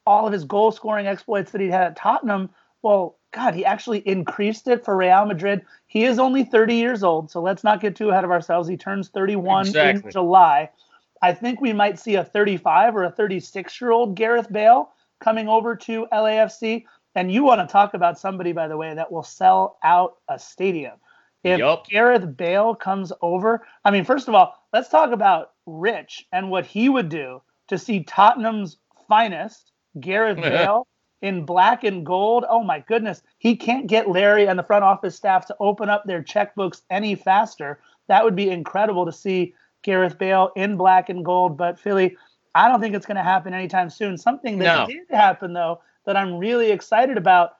All 0.06 0.26
of 0.26 0.32
his 0.32 0.44
goal 0.44 0.72
scoring 0.72 1.06
exploits 1.06 1.50
that 1.50 1.60
he 1.60 1.68
had 1.68 1.82
at 1.82 1.96
Tottenham. 1.96 2.50
Well, 2.82 3.18
God, 3.36 3.54
he 3.54 3.66
actually 3.66 3.98
increased 4.08 4.66
it 4.66 4.82
for 4.82 4.96
Real 4.96 5.26
Madrid. 5.26 5.60
He 5.86 6.04
is 6.04 6.18
only 6.18 6.42
30 6.42 6.74
years 6.74 7.02
old, 7.02 7.30
so 7.30 7.42
let's 7.42 7.62
not 7.62 7.82
get 7.82 7.94
too 7.94 8.08
ahead 8.08 8.24
of 8.24 8.30
ourselves. 8.30 8.66
He 8.66 8.78
turns 8.78 9.10
31 9.10 9.66
exactly. 9.66 10.02
in 10.06 10.10
July. 10.10 10.70
I 11.20 11.34
think 11.34 11.60
we 11.60 11.74
might 11.74 11.98
see 11.98 12.14
a 12.14 12.24
35 12.24 12.96
or 12.96 13.04
a 13.04 13.10
36 13.10 13.78
year 13.78 13.90
old 13.90 14.14
Gareth 14.14 14.50
Bale 14.50 14.88
coming 15.20 15.48
over 15.48 15.76
to 15.76 16.06
LAFC. 16.10 16.84
And 17.14 17.30
you 17.30 17.44
want 17.44 17.60
to 17.60 17.70
talk 17.70 17.92
about 17.92 18.18
somebody, 18.18 18.52
by 18.52 18.68
the 18.68 18.76
way, 18.78 18.94
that 18.94 19.12
will 19.12 19.22
sell 19.22 19.76
out 19.84 20.16
a 20.28 20.38
stadium. 20.38 20.94
If 21.44 21.58
yep. 21.58 21.84
Gareth 21.84 22.38
Bale 22.38 22.74
comes 22.74 23.12
over, 23.20 23.66
I 23.84 23.90
mean, 23.90 24.04
first 24.04 24.28
of 24.28 24.34
all, 24.34 24.54
let's 24.72 24.88
talk 24.88 25.12
about 25.12 25.52
Rich 25.66 26.26
and 26.32 26.50
what 26.50 26.64
he 26.64 26.88
would 26.88 27.10
do 27.10 27.42
to 27.68 27.76
see 27.76 28.02
Tottenham's 28.02 28.78
finest, 29.08 29.72
Gareth 30.00 30.36
Bale, 30.42 30.86
in 31.22 31.44
black 31.44 31.84
and 31.84 32.04
gold. 32.04 32.44
Oh 32.48 32.62
my 32.62 32.80
goodness. 32.80 33.22
He 33.38 33.56
can't 33.56 33.86
get 33.86 34.08
Larry 34.08 34.46
and 34.46 34.58
the 34.58 34.62
front 34.62 34.84
office 34.84 35.16
staff 35.16 35.46
to 35.46 35.56
open 35.60 35.88
up 35.88 36.04
their 36.04 36.22
checkbooks 36.22 36.82
any 36.90 37.14
faster. 37.14 37.80
That 38.08 38.24
would 38.24 38.36
be 38.36 38.50
incredible 38.50 39.06
to 39.06 39.12
see 39.12 39.54
Gareth 39.82 40.18
Bale 40.18 40.50
in 40.56 40.76
black 40.76 41.08
and 41.08 41.24
gold. 41.24 41.56
But 41.56 41.78
Philly, 41.78 42.16
I 42.54 42.68
don't 42.68 42.80
think 42.80 42.94
it's 42.94 43.06
going 43.06 43.16
to 43.16 43.22
happen 43.22 43.54
anytime 43.54 43.90
soon. 43.90 44.16
Something 44.16 44.58
that 44.58 44.80
no. 44.80 44.86
did 44.86 45.06
happen, 45.10 45.52
though, 45.52 45.80
that 46.04 46.16
I'm 46.16 46.38
really 46.38 46.70
excited 46.70 47.16
about. 47.16 47.56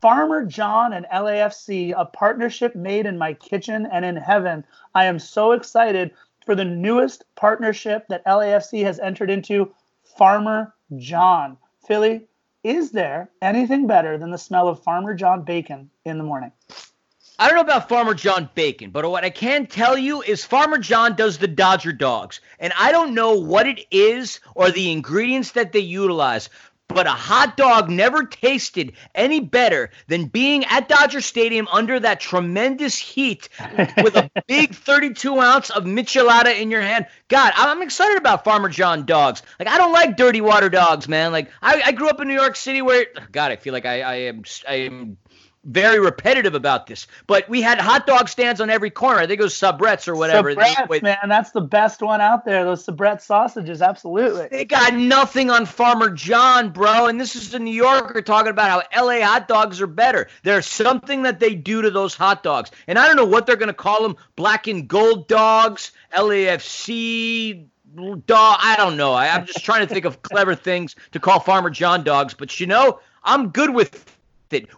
Farmer 0.00 0.44
John 0.44 0.92
and 0.92 1.06
LAFC, 1.06 1.94
a 1.96 2.04
partnership 2.04 2.74
made 2.74 3.06
in 3.06 3.16
my 3.16 3.32
kitchen 3.32 3.88
and 3.90 4.04
in 4.04 4.16
heaven. 4.16 4.64
I 4.94 5.06
am 5.06 5.18
so 5.18 5.52
excited 5.52 6.10
for 6.44 6.54
the 6.54 6.64
newest 6.64 7.24
partnership 7.36 8.06
that 8.08 8.24
LAFC 8.26 8.84
has 8.84 8.98
entered 9.00 9.30
into, 9.30 9.72
Farmer 10.02 10.74
John. 10.98 11.56
Philly, 11.86 12.26
is 12.64 12.90
there 12.90 13.30
anything 13.42 13.86
better 13.86 14.16
than 14.18 14.30
the 14.30 14.38
smell 14.38 14.68
of 14.68 14.82
Farmer 14.82 15.14
John 15.14 15.42
bacon 15.42 15.90
in 16.04 16.18
the 16.18 16.24
morning? 16.24 16.50
I 17.38 17.48
don't 17.48 17.56
know 17.56 17.62
about 17.62 17.88
Farmer 17.88 18.14
John 18.14 18.48
bacon, 18.54 18.90
but 18.90 19.08
what 19.10 19.24
I 19.24 19.30
can 19.30 19.66
tell 19.66 19.98
you 19.98 20.22
is 20.22 20.44
Farmer 20.44 20.78
John 20.78 21.14
does 21.14 21.38
the 21.38 21.48
Dodger 21.48 21.92
dogs. 21.92 22.40
And 22.58 22.72
I 22.78 22.90
don't 22.90 23.12
know 23.12 23.34
what 23.34 23.66
it 23.66 23.84
is 23.90 24.40
or 24.54 24.70
the 24.70 24.92
ingredients 24.92 25.52
that 25.52 25.72
they 25.72 25.80
utilize, 25.80 26.48
but 26.88 27.06
a 27.06 27.10
hot 27.10 27.56
dog 27.56 27.90
never 27.90 28.24
tasted 28.24 28.92
any 29.14 29.40
better 29.40 29.90
than 30.06 30.26
being 30.26 30.64
at 30.66 30.88
Dodger 30.88 31.20
Stadium 31.20 31.66
under 31.72 31.98
that 32.00 32.20
tremendous 32.20 32.96
heat 32.98 33.48
with 34.02 34.16
a 34.16 34.30
big 34.46 34.74
32 34.74 35.40
ounce 35.40 35.70
of 35.70 35.84
michelada 35.84 36.58
in 36.58 36.70
your 36.70 36.80
hand. 36.80 37.06
God, 37.28 37.52
I'm 37.56 37.82
excited 37.82 38.16
about 38.16 38.44
Farmer 38.44 38.68
John 38.68 39.06
dogs. 39.06 39.42
Like, 39.58 39.68
I 39.68 39.78
don't 39.78 39.92
like 39.92 40.16
dirty 40.16 40.40
water 40.40 40.68
dogs, 40.68 41.08
man. 41.08 41.32
Like, 41.32 41.50
I, 41.62 41.82
I 41.86 41.92
grew 41.92 42.08
up 42.08 42.20
in 42.20 42.28
New 42.28 42.34
York 42.34 42.56
City 42.56 42.82
where, 42.82 43.06
God, 43.32 43.50
I 43.50 43.56
feel 43.56 43.72
like 43.72 43.86
I, 43.86 44.02
I 44.02 44.14
am, 44.14 44.42
I 44.68 44.74
am 44.74 45.16
very 45.64 45.98
repetitive 45.98 46.54
about 46.54 46.86
this, 46.86 47.06
but 47.26 47.48
we 47.48 47.62
had 47.62 47.78
hot 47.78 48.06
dog 48.06 48.28
stands 48.28 48.60
on 48.60 48.70
every 48.70 48.90
corner. 48.90 49.18
I 49.18 49.26
think 49.26 49.40
it 49.40 49.42
was 49.42 49.54
Sabretts 49.54 50.08
or 50.08 50.14
whatever. 50.16 50.54
Sabretts, 50.54 51.02
man, 51.02 51.18
that's 51.28 51.50
the 51.50 51.60
best 51.60 52.02
one 52.02 52.20
out 52.20 52.44
there. 52.44 52.64
Those 52.64 52.84
Sabrett 52.84 53.20
sausages, 53.20 53.82
absolutely. 53.82 54.48
They 54.48 54.64
got 54.64 54.94
nothing 54.94 55.50
on 55.50 55.66
Farmer 55.66 56.10
John, 56.10 56.70
bro. 56.70 57.06
And 57.06 57.20
this 57.20 57.34
is 57.36 57.50
the 57.50 57.58
New 57.58 57.74
Yorker 57.74 58.22
talking 58.22 58.50
about 58.50 58.84
how 58.92 59.04
LA 59.04 59.24
hot 59.24 59.48
dogs 59.48 59.80
are 59.80 59.86
better. 59.86 60.28
There's 60.42 60.66
something 60.66 61.22
that 61.22 61.40
they 61.40 61.54
do 61.54 61.82
to 61.82 61.90
those 61.90 62.14
hot 62.14 62.42
dogs, 62.42 62.70
and 62.86 62.98
I 62.98 63.06
don't 63.06 63.16
know 63.16 63.24
what 63.24 63.46
they're 63.46 63.56
going 63.56 63.68
to 63.68 63.74
call 63.74 64.02
them: 64.02 64.16
black 64.36 64.66
and 64.66 64.86
gold 64.86 65.28
dogs, 65.28 65.92
LAFC 66.16 67.66
dog. 68.26 68.58
I 68.60 68.74
don't 68.76 68.96
know. 68.96 69.12
I, 69.12 69.28
I'm 69.28 69.46
just 69.46 69.64
trying 69.64 69.86
to 69.86 69.92
think 69.92 70.04
of 70.04 70.22
clever 70.22 70.54
things 70.54 70.96
to 71.12 71.20
call 71.20 71.40
Farmer 71.40 71.70
John 71.70 72.04
dogs, 72.04 72.34
but 72.34 72.60
you 72.60 72.66
know, 72.66 73.00
I'm 73.22 73.48
good 73.48 73.70
with 73.70 74.13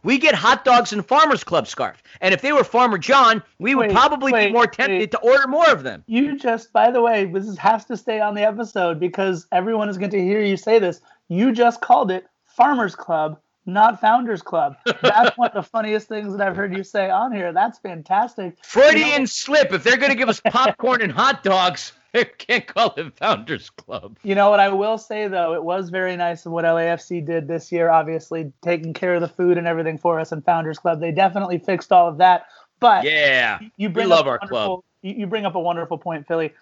We 0.03 0.19
get 0.19 0.35
hot 0.35 0.65
dogs 0.65 0.93
and 0.93 1.05
Farmers 1.07 1.45
Club 1.45 1.67
scarf. 1.67 2.03
And 2.21 2.33
if 2.33 2.43
they 2.43 2.53
were 2.53 2.65
Farmer 2.65 2.99
John, 2.99 3.43
we 3.59 3.75
would 3.75 3.89
wait, 3.89 3.95
probably 3.95 4.33
wait, 4.33 4.49
be 4.49 4.53
more 4.53 4.67
tempted 4.67 4.99
wait. 4.99 5.11
to 5.13 5.19
order 5.19 5.47
more 5.47 5.69
of 5.71 5.83
them. 5.83 6.05
You 6.07 6.39
just, 6.39 6.73
by 6.73 6.91
the 6.91 7.03
way, 7.03 7.27
this 7.27 7.57
has 7.59 7.85
to 7.87 7.97
stay 7.97 8.21
on 8.21 8.35
the 8.35 8.43
episode 8.43 8.99
because 9.01 9.47
everyone 9.53 9.89
is 9.89 9.99
going 9.99 10.11
to 10.11 10.21
hear 10.21 10.43
you 10.43 10.57
say 10.57 10.79
this. 10.79 11.01
You 11.29 11.53
just 11.53 11.81
called 11.81 12.11
it 12.11 12.27
Farmers 12.45 12.95
Club, 12.95 13.39
not 13.67 14.01
Founders 14.01 14.43
Club. 14.43 14.77
That's 15.03 15.37
one 15.37 15.49
of 15.49 15.55
the 15.55 15.63
funniest 15.63 16.09
things 16.09 16.37
that 16.37 16.47
I've 16.47 16.57
heard 16.57 16.77
you 16.77 16.85
say 16.85 17.11
on 17.11 17.33
here. 17.33 17.53
That's 17.53 17.79
fantastic. 17.79 18.57
Freudian 18.63 19.09
you 19.09 19.19
know, 19.19 19.25
slip. 19.27 19.73
If 19.73 19.83
they're 19.83 19.97
going 19.97 20.13
to 20.13 20.17
give 20.17 20.29
us 20.29 20.41
popcorn 20.41 21.03
and 21.03 21.13
hot 21.13 21.43
dogs, 21.43 21.93
can't 22.39 22.67
call 22.67 22.95
it 22.97 23.17
Founders 23.19 23.71
Club. 23.71 24.19
You 24.23 24.35
know 24.35 24.51
what 24.51 24.61
I 24.61 24.69
will 24.69 24.99
say 24.99 25.29
though, 25.29 25.55
it 25.55 25.63
was 25.63 25.91
very 25.91 26.17
nice 26.17 26.47
of 26.47 26.53
what 26.53 26.65
LAFC 26.65 27.25
did 27.25 27.49
this 27.49 27.71
year. 27.71 27.91
Obviously, 27.91 28.53
taking 28.63 28.93
care 28.93 29.15
of 29.15 29.21
the 29.21 29.29
food 29.29 29.59
and 29.59 29.67
everything 29.67 29.99
for 29.99 30.21
us 30.21 30.33
in 30.33 30.43
Founders 30.43 30.79
Club. 30.79 31.01
They 31.01 31.13
definitely 31.13 31.59
fixed 31.59 31.93
all 31.93 32.09
of 32.09 32.19
that. 32.19 32.47
But 32.81 33.05
yeah, 33.05 33.59
you 33.77 33.89
bring 33.89 34.09
we 34.09 34.15
love 34.15 34.27
our 34.27 34.39
club. 34.39 34.83
You 35.03 35.27
bring 35.27 35.47
up 35.47 35.55
a 35.55 35.61
wonderful 35.61 35.99
point, 35.99 36.27
Philly. 36.27 36.53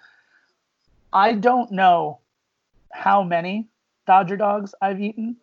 I 1.13 1.33
don't 1.33 1.71
know 1.73 2.19
how 2.93 3.23
many 3.23 3.69
Dodger 4.07 4.37
dogs 4.37 4.75
I've 4.83 5.01
eaten 5.01 5.37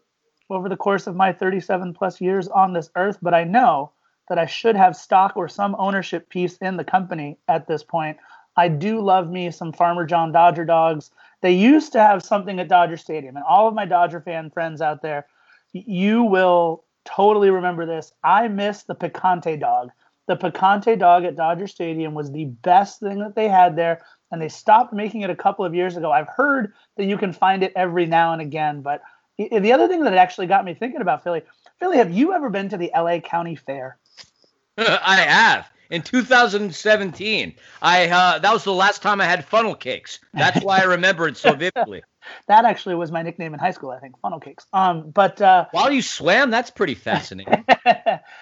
over 0.50 0.70
the 0.70 0.78
course 0.78 1.08
of 1.08 1.16
my 1.16 1.34
37 1.34 1.94
plus 1.94 2.22
years 2.22 2.48
on 2.48 2.74
this 2.74 2.90
earth, 2.96 3.18
but 3.22 3.34
I 3.34 3.44
know 3.44 3.92
that 4.30 4.38
I 4.38 4.46
should 4.46 4.76
have 4.76 4.96
stock 4.96 5.36
or 5.36 5.50
some 5.50 5.76
ownership 5.80 6.30
piece 6.30 6.58
in 6.58 6.78
the 6.78 6.84
company 6.84 7.38
at 7.48 7.68
this 7.68 7.84
point. 7.84 8.18
I 8.56 8.68
do 8.68 9.02
love 9.02 9.30
me 9.30 9.52
some 9.52 9.72
Farmer 9.72 10.06
John 10.06 10.32
Dodger 10.32 10.66
dogs. 10.66 11.12
They 11.42 11.52
used 11.52 11.92
to 11.94 12.00
have 12.00 12.24
something 12.24 12.60
at 12.60 12.68
Dodger 12.68 12.98
Stadium, 12.98 13.36
and 13.36 13.46
all 13.46 13.68
of 13.68 13.74
my 13.74 13.86
Dodger 13.86 14.22
fan 14.22 14.50
friends 14.50 14.82
out 14.82 15.02
there, 15.02 15.26
you 15.74 16.24
will 16.24 16.84
totally 17.06 17.50
remember 17.50 17.86
this. 17.86 18.14
I 18.24 18.48
miss 18.48 18.84
the 18.84 18.96
picante 18.96 19.60
dog. 19.60 19.90
The 20.28 20.36
picante 20.36 20.98
dog 20.98 21.24
at 21.24 21.36
Dodger 21.36 21.68
Stadium 21.68 22.14
was 22.14 22.32
the 22.32 22.46
best 22.46 23.00
thing 23.00 23.20
that 23.20 23.36
they 23.36 23.48
had 23.48 23.76
there, 23.76 24.02
and 24.32 24.42
they 24.42 24.50
stopped 24.50 24.94
making 24.94 25.22
it 25.22 25.30
a 25.30 25.36
couple 25.36 25.66
of 25.66 25.74
years 25.74 25.98
ago. 25.98 26.12
I've 26.12 26.30
heard 26.30 26.74
that 26.98 27.06
you 27.06 27.18
can 27.18 27.34
find 27.34 27.64
it 27.64 27.74
every 27.76 28.06
now 28.06 28.34
and 28.34 28.42
again, 28.42 28.82
but 28.82 29.02
the 29.38 29.74
other 29.74 29.88
thing 29.88 30.04
that 30.04 30.14
actually 30.14 30.48
got 30.48 30.66
me 30.66 30.74
thinking 30.74 31.02
about 31.02 31.24
Philly, 31.24 31.42
Philly, 31.80 31.98
have 31.98 32.12
you 32.12 32.34
ever 32.34 32.50
been 32.50 32.70
to 32.70 32.78
the 32.78 32.92
LA 32.96 33.20
County 33.20 33.56
Fair? 33.56 33.98
I 34.78 35.22
have 35.22 35.70
in 35.92 36.02
2017. 36.02 37.54
I 37.82 38.10
uh, 38.10 38.40
that 38.40 38.52
was 38.52 38.64
the 38.64 38.74
last 38.74 39.04
time 39.04 39.22
I 39.22 39.26
had 39.26 39.46
funnel 39.46 39.76
cakes. 39.76 40.20
That's 40.34 40.64
why 40.64 40.80
I 40.80 40.86
remember 40.86 41.28
it 41.28 41.38
so 41.38 41.54
vividly. 41.56 42.02
that 42.48 42.66
actually 42.66 42.96
was 42.96 43.12
my 43.12 43.22
nickname 43.22 43.54
in 43.54 43.60
high 43.60 43.72
school, 43.72 43.92
I 43.92 44.00
think, 44.00 44.18
funnel 44.20 44.40
cakes. 44.40 44.66
Um, 44.74 45.12
but 45.12 45.40
uh, 45.42 45.66
while 45.72 45.92
you 45.92 46.02
swam, 46.02 46.50
that's 46.50 46.72
pretty 46.72 46.96
fascinating. 46.96 47.66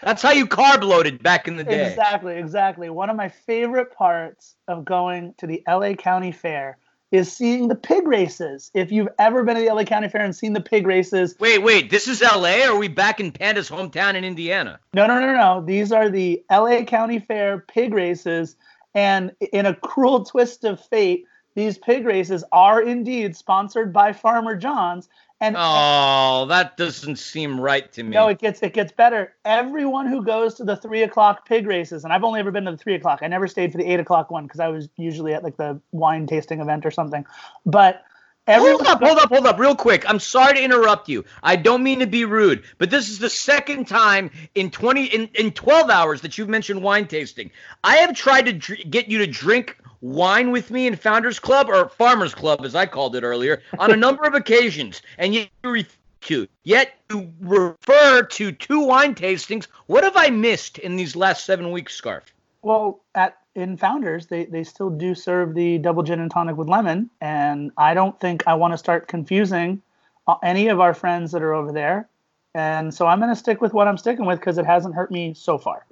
that's 0.01 0.21
how 0.21 0.31
you 0.31 0.47
carb 0.47 0.83
loaded 0.83 1.21
back 1.21 1.47
in 1.47 1.57
the 1.57 1.63
day. 1.63 1.89
Exactly, 1.89 2.37
exactly. 2.37 2.89
One 2.89 3.09
of 3.09 3.17
my 3.17 3.29
favorite 3.29 3.93
parts 3.93 4.55
of 4.67 4.85
going 4.85 5.33
to 5.39 5.47
the 5.47 5.63
LA 5.67 5.93
County 5.93 6.31
Fair 6.31 6.77
is 7.11 7.31
seeing 7.31 7.67
the 7.67 7.75
pig 7.75 8.07
races. 8.07 8.69
If 8.73 8.91
you've 8.91 9.09
ever 9.17 9.43
been 9.43 9.55
to 9.55 9.61
the 9.61 9.73
LA 9.73 9.83
County 9.83 10.09
Fair 10.09 10.23
and 10.23 10.35
seen 10.35 10.53
the 10.53 10.61
pig 10.61 10.85
races. 10.85 11.35
Wait, 11.39 11.59
wait, 11.59 11.89
this 11.89 12.07
is 12.07 12.21
LA 12.21 12.65
or 12.65 12.71
are 12.71 12.77
we 12.77 12.87
back 12.87 13.19
in 13.19 13.31
Panda's 13.31 13.69
hometown 13.69 14.15
in 14.15 14.23
Indiana? 14.23 14.79
No, 14.93 15.07
no, 15.07 15.19
no, 15.19 15.33
no. 15.33 15.63
These 15.65 15.91
are 15.91 16.09
the 16.09 16.43
LA 16.51 16.83
County 16.83 17.19
Fair 17.19 17.65
pig 17.67 17.93
races. 17.93 18.55
And 18.93 19.31
in 19.53 19.65
a 19.65 19.75
cruel 19.75 20.23
twist 20.23 20.63
of 20.63 20.83
fate, 20.85 21.25
these 21.55 21.77
pig 21.77 22.05
races 22.05 22.43
are 22.51 22.81
indeed 22.81 23.35
sponsored 23.35 23.91
by 23.91 24.13
Farmer 24.13 24.55
John's. 24.55 25.09
And 25.41 25.55
oh, 25.57 26.47
that 26.49 26.75
doesn't 26.75 27.15
seem 27.15 27.61
right 27.61 27.89
to 27.93 28.03
me. 28.03 28.09
No, 28.09 28.27
it 28.27 28.39
gets 28.39 28.61
it 28.61 28.73
gets 28.73 28.91
better. 28.91 29.33
Everyone 29.45 30.07
who 30.07 30.23
goes 30.23 30.55
to 30.55 30.65
the 30.65 30.75
three 30.75 31.03
o'clock 31.03 31.47
pig 31.47 31.65
races, 31.65 32.03
and 32.03 32.11
I've 32.11 32.25
only 32.25 32.41
ever 32.41 32.51
been 32.51 32.65
to 32.65 32.71
the 32.71 32.77
three 32.77 32.95
o'clock. 32.95 33.19
I 33.21 33.27
never 33.27 33.47
stayed 33.47 33.71
for 33.71 33.77
the 33.77 33.89
eight 33.89 34.01
o'clock 34.01 34.31
one 34.31 34.43
because 34.43 34.59
I 34.59 34.67
was 34.67 34.89
usually 34.97 35.33
at 35.33 35.43
like 35.43 35.55
the 35.55 35.79
wine 35.91 36.27
tasting 36.27 36.59
event 36.59 36.85
or 36.85 36.91
something. 36.91 37.25
But 37.65 38.03
Everyone, 38.49 38.83
hold 38.83 38.87
up, 38.87 39.03
hold 39.03 39.19
up, 39.19 39.29
hold 39.29 39.45
up, 39.45 39.59
real 39.59 39.75
quick. 39.75 40.09
I'm 40.09 40.19
sorry 40.19 40.55
to 40.55 40.63
interrupt 40.63 41.07
you. 41.07 41.23
I 41.43 41.55
don't 41.55 41.83
mean 41.83 41.99
to 41.99 42.07
be 42.07 42.25
rude, 42.25 42.63
but 42.79 42.89
this 42.89 43.07
is 43.07 43.19
the 43.19 43.29
second 43.29 43.87
time 43.87 44.31
in 44.55 44.71
20 44.71 45.05
in, 45.05 45.29
in 45.35 45.51
12 45.51 45.89
hours 45.91 46.21
that 46.21 46.35
you've 46.35 46.49
mentioned 46.49 46.81
wine 46.81 47.07
tasting. 47.07 47.51
I 47.83 47.97
have 47.97 48.15
tried 48.15 48.47
to 48.47 48.53
dr- 48.53 48.89
get 48.89 49.07
you 49.07 49.19
to 49.19 49.27
drink 49.27 49.77
wine 50.01 50.51
with 50.51 50.71
me 50.71 50.87
in 50.87 50.95
Founders 50.95 51.39
Club 51.39 51.69
or 51.69 51.89
Farmers 51.89 52.33
Club, 52.33 52.63
as 52.63 52.75
I 52.75 52.85
called 52.85 53.15
it 53.15 53.23
earlier, 53.23 53.61
on 53.77 53.91
a 53.91 53.95
number 54.05 54.23
of 54.23 54.33
occasions, 54.33 55.01
and 55.17 55.33
yet 55.33 55.49
you 55.63 55.69
refuse. 55.71 56.47
Yet 56.63 56.93
you 57.09 57.31
refer 57.39 58.23
to 58.23 58.51
two 58.51 58.81
wine 58.81 59.15
tastings. 59.15 59.67
What 59.87 60.03
have 60.03 60.17
I 60.17 60.29
missed 60.29 60.77
in 60.77 60.95
these 60.95 61.15
last 61.15 61.45
seven 61.45 61.71
weeks, 61.71 61.95
Scarf? 61.95 62.33
Well, 62.61 63.01
at 63.15 63.37
in 63.55 63.77
Founders, 63.77 64.27
they 64.27 64.45
they 64.45 64.63
still 64.63 64.89
do 64.89 65.15
serve 65.15 65.55
the 65.55 65.77
double 65.77 66.03
gin 66.03 66.19
and 66.19 66.29
tonic 66.29 66.57
with 66.57 66.67
lemon, 66.67 67.09
and 67.21 67.71
I 67.77 67.93
don't 67.93 68.19
think 68.19 68.43
I 68.47 68.53
want 68.53 68.73
to 68.73 68.77
start 68.77 69.07
confusing 69.07 69.81
uh, 70.27 70.35
any 70.43 70.67
of 70.67 70.79
our 70.79 70.93
friends 70.93 71.31
that 71.31 71.41
are 71.41 71.53
over 71.53 71.71
there. 71.71 72.07
And 72.55 72.93
so 72.93 73.07
I'm 73.07 73.19
going 73.19 73.29
to 73.29 73.35
stick 73.35 73.61
with 73.61 73.73
what 73.73 73.87
I'm 73.87 73.97
sticking 73.97 74.25
with 74.25 74.39
because 74.39 74.57
it 74.57 74.65
hasn't 74.65 74.95
hurt 74.95 75.11
me 75.11 75.33
so 75.33 75.57
far. 75.57 75.85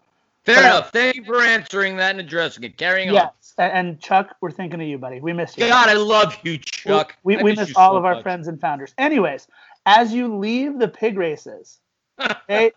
Fair 0.48 0.56
but 0.56 0.64
uh, 0.64 0.68
enough. 0.68 0.88
I, 0.88 0.90
Thank 0.92 1.16
you 1.18 1.26
for 1.26 1.42
answering 1.42 1.98
that 1.98 2.12
and 2.12 2.22
addressing 2.22 2.64
it. 2.64 2.78
Carrying 2.78 3.14
yes. 3.14 3.24
on. 3.58 3.66
Yes, 3.66 3.72
and 3.74 4.00
Chuck, 4.00 4.38
we're 4.40 4.50
thinking 4.50 4.80
of 4.80 4.88
you, 4.88 4.98
buddy. 4.98 5.20
We 5.20 5.34
miss 5.34 5.58
you. 5.58 5.68
God, 5.68 5.90
I 5.90 5.94
love 5.94 6.38
you, 6.44 6.58
Chuck. 6.58 7.18
We, 7.24 7.36
we, 7.36 7.44
we 7.44 7.52
miss, 7.52 7.68
miss 7.68 7.78
all 7.78 7.94
so 7.94 7.98
of 7.98 8.06
our 8.06 8.22
friends 8.22 8.48
and 8.48 8.60
founders. 8.60 8.94
Anyways, 8.98 9.50
as 9.86 10.14
you 10.14 10.38
leave 10.38 10.80
the 10.80 10.88
pig 10.88 11.18
races, 11.18 11.80
they, 12.48 12.72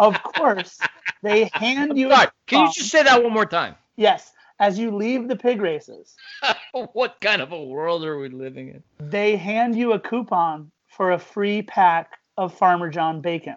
of 0.00 0.20
course, 0.24 0.80
they 1.22 1.50
hand 1.52 1.96
you. 1.96 2.10
Sorry, 2.10 2.26
can 2.48 2.66
you 2.66 2.72
just 2.72 2.90
say 2.90 3.04
that 3.04 3.22
one 3.22 3.32
more 3.32 3.46
time? 3.46 3.76
Yes. 3.94 4.32
As 4.58 4.76
you 4.76 4.90
leave 4.90 5.28
the 5.28 5.36
pig 5.36 5.60
races, 5.60 6.16
what 6.72 7.20
kind 7.20 7.42
of 7.42 7.52
a 7.52 7.62
world 7.62 8.04
are 8.04 8.18
we 8.18 8.28
living 8.28 8.68
in? 8.68 8.82
They 8.98 9.36
hand 9.36 9.76
you 9.76 9.92
a 9.92 10.00
coupon 10.00 10.72
for 10.88 11.12
a 11.12 11.18
free 11.18 11.62
pack 11.62 12.18
of 12.36 12.54
Farmer 12.54 12.88
John 12.88 13.20
bacon. 13.20 13.56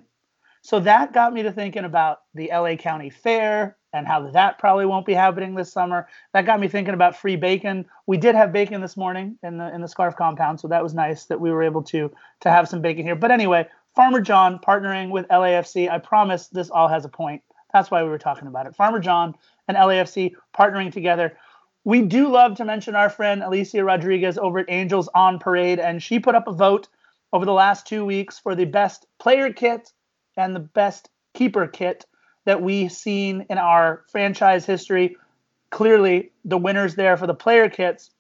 So 0.68 0.82
that 0.82 1.14
got 1.14 1.34
me 1.34 1.44
to 1.44 1.52
thinking 1.54 1.86
about 1.86 2.24
the 2.34 2.50
LA 2.52 2.76
County 2.76 3.10
Fair 3.10 3.78
and 3.94 4.06
how 4.06 4.30
that 4.32 4.60
probably 4.60 4.86
won't 4.86 5.06
be 5.06 5.14
happening 5.14 5.56
this 5.56 5.72
summer. 5.72 6.10
That 6.34 6.46
got 6.46 6.60
me 6.60 6.68
thinking 6.68 6.94
about 6.94 7.16
free 7.16 7.38
bacon. 7.38 7.86
We 8.06 8.18
did 8.18 8.36
have 8.36 8.52
bacon 8.52 8.82
this 8.82 8.98
morning 8.98 9.40
in 9.44 9.60
the 9.60 9.74
in 9.74 9.80
the 9.80 9.88
scarf 9.88 10.18
compound, 10.18 10.60
so 10.60 10.68
that 10.68 10.84
was 10.84 10.94
nice 10.94 11.24
that 11.28 11.40
we 11.40 11.52
were 11.52 11.64
able 11.64 11.84
to 11.84 12.12
to 12.42 12.50
have 12.50 12.68
some 12.68 12.82
bacon 12.82 13.06
here. 13.06 13.16
But 13.16 13.32
anyway, 13.32 13.66
Farmer 13.96 14.20
John 14.20 14.60
partnering 14.60 15.10
with 15.10 15.26
LAFC. 15.30 15.90
I 15.90 16.00
promise 16.00 16.50
this 16.50 16.70
all 16.70 16.90
has 16.90 17.06
a 17.06 17.10
point. 17.10 17.44
That's 17.72 17.90
why 17.90 18.04
we 18.04 18.10
were 18.10 18.18
talking 18.18 18.50
about 18.50 18.68
it. 18.68 18.76
Farmer 18.76 19.00
John 19.00 19.36
and 19.70 19.78
LAFC 19.78 20.34
partnering 20.54 20.92
together. 20.92 21.38
We 21.86 22.02
do 22.02 22.28
love 22.28 22.58
to 22.58 22.66
mention 22.66 22.94
our 22.94 23.10
friend 23.10 23.42
Alicia 23.42 23.86
Rodriguez 23.86 24.38
over 24.38 24.60
at 24.60 24.66
Angels 24.68 25.08
on 25.16 25.40
Parade, 25.40 25.80
and 25.80 26.04
she 26.04 26.20
put 26.20 26.36
up 26.36 26.50
a 26.50 26.52
vote 26.52 26.90
over 27.32 27.46
the 27.46 27.54
last 27.54 27.88
two 27.88 28.04
weeks 28.04 28.38
for 28.38 28.54
the 28.54 28.66
best 28.66 29.06
player 29.18 29.54
kit 29.54 29.94
and 30.38 30.56
the 30.56 30.60
best 30.62 31.10
keeper 31.34 31.68
kit 31.68 32.06
that 32.46 32.62
we've 32.62 32.92
seen 32.92 33.46
in 33.50 33.58
our 33.58 34.04
franchise 34.10 34.66
history. 34.66 35.18
Clearly, 35.70 36.32
the 36.46 36.58
winners 36.58 36.96
there 36.96 37.18
for 37.18 37.28
the 37.28 37.34
player 37.34 37.70
kits 37.70 38.12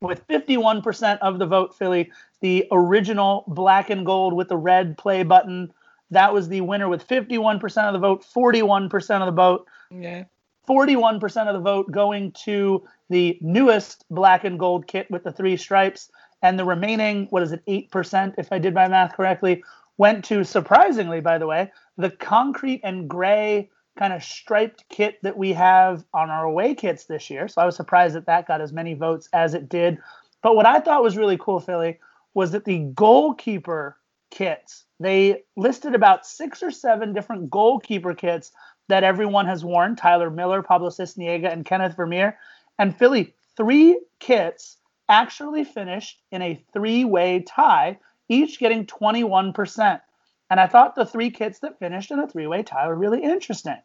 with 0.00 0.26
51% 0.28 1.18
of 1.18 1.38
the 1.38 1.46
vote, 1.46 1.76
Philly, 1.76 2.12
the 2.40 2.66
original 2.70 3.44
black 3.48 3.90
and 3.90 4.06
gold 4.06 4.34
with 4.34 4.48
the 4.48 4.56
red 4.56 4.96
play 4.96 5.22
button. 5.22 5.72
That 6.10 6.32
was 6.32 6.48
the 6.48 6.60
winner 6.60 6.88
with 6.88 7.06
51% 7.06 7.62
of 7.88 7.92
the 7.92 7.98
vote, 7.98 8.24
41% 8.24 9.20
of 9.20 9.26
the 9.26 9.32
vote. 9.32 9.66
Yeah. 9.90 10.24
41% 10.68 11.46
of 11.46 11.54
the 11.54 11.60
vote 11.60 11.90
going 11.90 12.32
to 12.32 12.84
the 13.08 13.38
newest 13.40 14.04
black 14.10 14.44
and 14.44 14.58
gold 14.58 14.86
kit 14.86 15.10
with 15.10 15.24
the 15.24 15.32
three 15.32 15.56
stripes. 15.56 16.10
And 16.42 16.58
the 16.58 16.64
remaining, 16.64 17.26
what 17.30 17.42
is 17.42 17.52
it, 17.52 17.64
8%, 17.66 18.34
if 18.36 18.52
I 18.52 18.58
did 18.58 18.74
my 18.74 18.88
math 18.88 19.16
correctly, 19.16 19.62
went 19.98 20.24
to 20.26 20.44
surprisingly, 20.44 21.20
by 21.20 21.38
the 21.38 21.46
way, 21.46 21.72
the 21.96 22.10
concrete 22.10 22.80
and 22.84 23.08
gray 23.08 23.70
kind 23.98 24.12
of 24.12 24.22
striped 24.22 24.84
kit 24.88 25.18
that 25.22 25.36
we 25.36 25.52
have 25.54 26.04
on 26.12 26.28
our 26.30 26.44
away 26.44 26.74
kits 26.74 27.04
this 27.04 27.30
year. 27.30 27.48
So 27.48 27.62
I 27.62 27.66
was 27.66 27.76
surprised 27.76 28.14
that 28.14 28.26
that 28.26 28.46
got 28.46 28.60
as 28.60 28.72
many 28.72 28.94
votes 28.94 29.28
as 29.32 29.54
it 29.54 29.68
did. 29.68 29.98
But 30.42 30.54
what 30.54 30.66
I 30.66 30.80
thought 30.80 31.02
was 31.02 31.16
really 31.16 31.38
cool, 31.38 31.60
Philly, 31.60 31.98
was 32.34 32.52
that 32.52 32.66
the 32.66 32.80
goalkeeper 32.94 33.96
kits. 34.30 34.84
They 35.00 35.44
listed 35.56 35.94
about 35.94 36.26
six 36.26 36.62
or 36.62 36.70
seven 36.70 37.12
different 37.12 37.50
goalkeeper 37.50 38.14
kits 38.14 38.52
that 38.88 39.04
everyone 39.04 39.46
has 39.46 39.64
worn 39.64 39.96
Tyler 39.96 40.30
Miller, 40.30 40.62
Pablo 40.62 40.90
Sisniega, 40.90 41.50
and 41.50 41.64
Kenneth 41.64 41.96
Vermeer. 41.96 42.38
And 42.78 42.96
Philly, 42.96 43.34
three 43.56 43.98
kits 44.20 44.76
actually 45.08 45.64
finished 45.64 46.20
in 46.30 46.42
a 46.42 46.62
three 46.72 47.04
way 47.04 47.40
tie, 47.40 47.98
each 48.28 48.58
getting 48.58 48.86
21%. 48.86 50.00
And 50.48 50.60
I 50.60 50.66
thought 50.66 50.94
the 50.94 51.06
three 51.06 51.30
kits 51.30 51.60
that 51.60 51.78
finished 51.78 52.10
in 52.10 52.18
a 52.18 52.28
three 52.28 52.46
way 52.46 52.62
tie 52.62 52.86
were 52.86 52.94
really 52.94 53.22
interesting. 53.22 53.78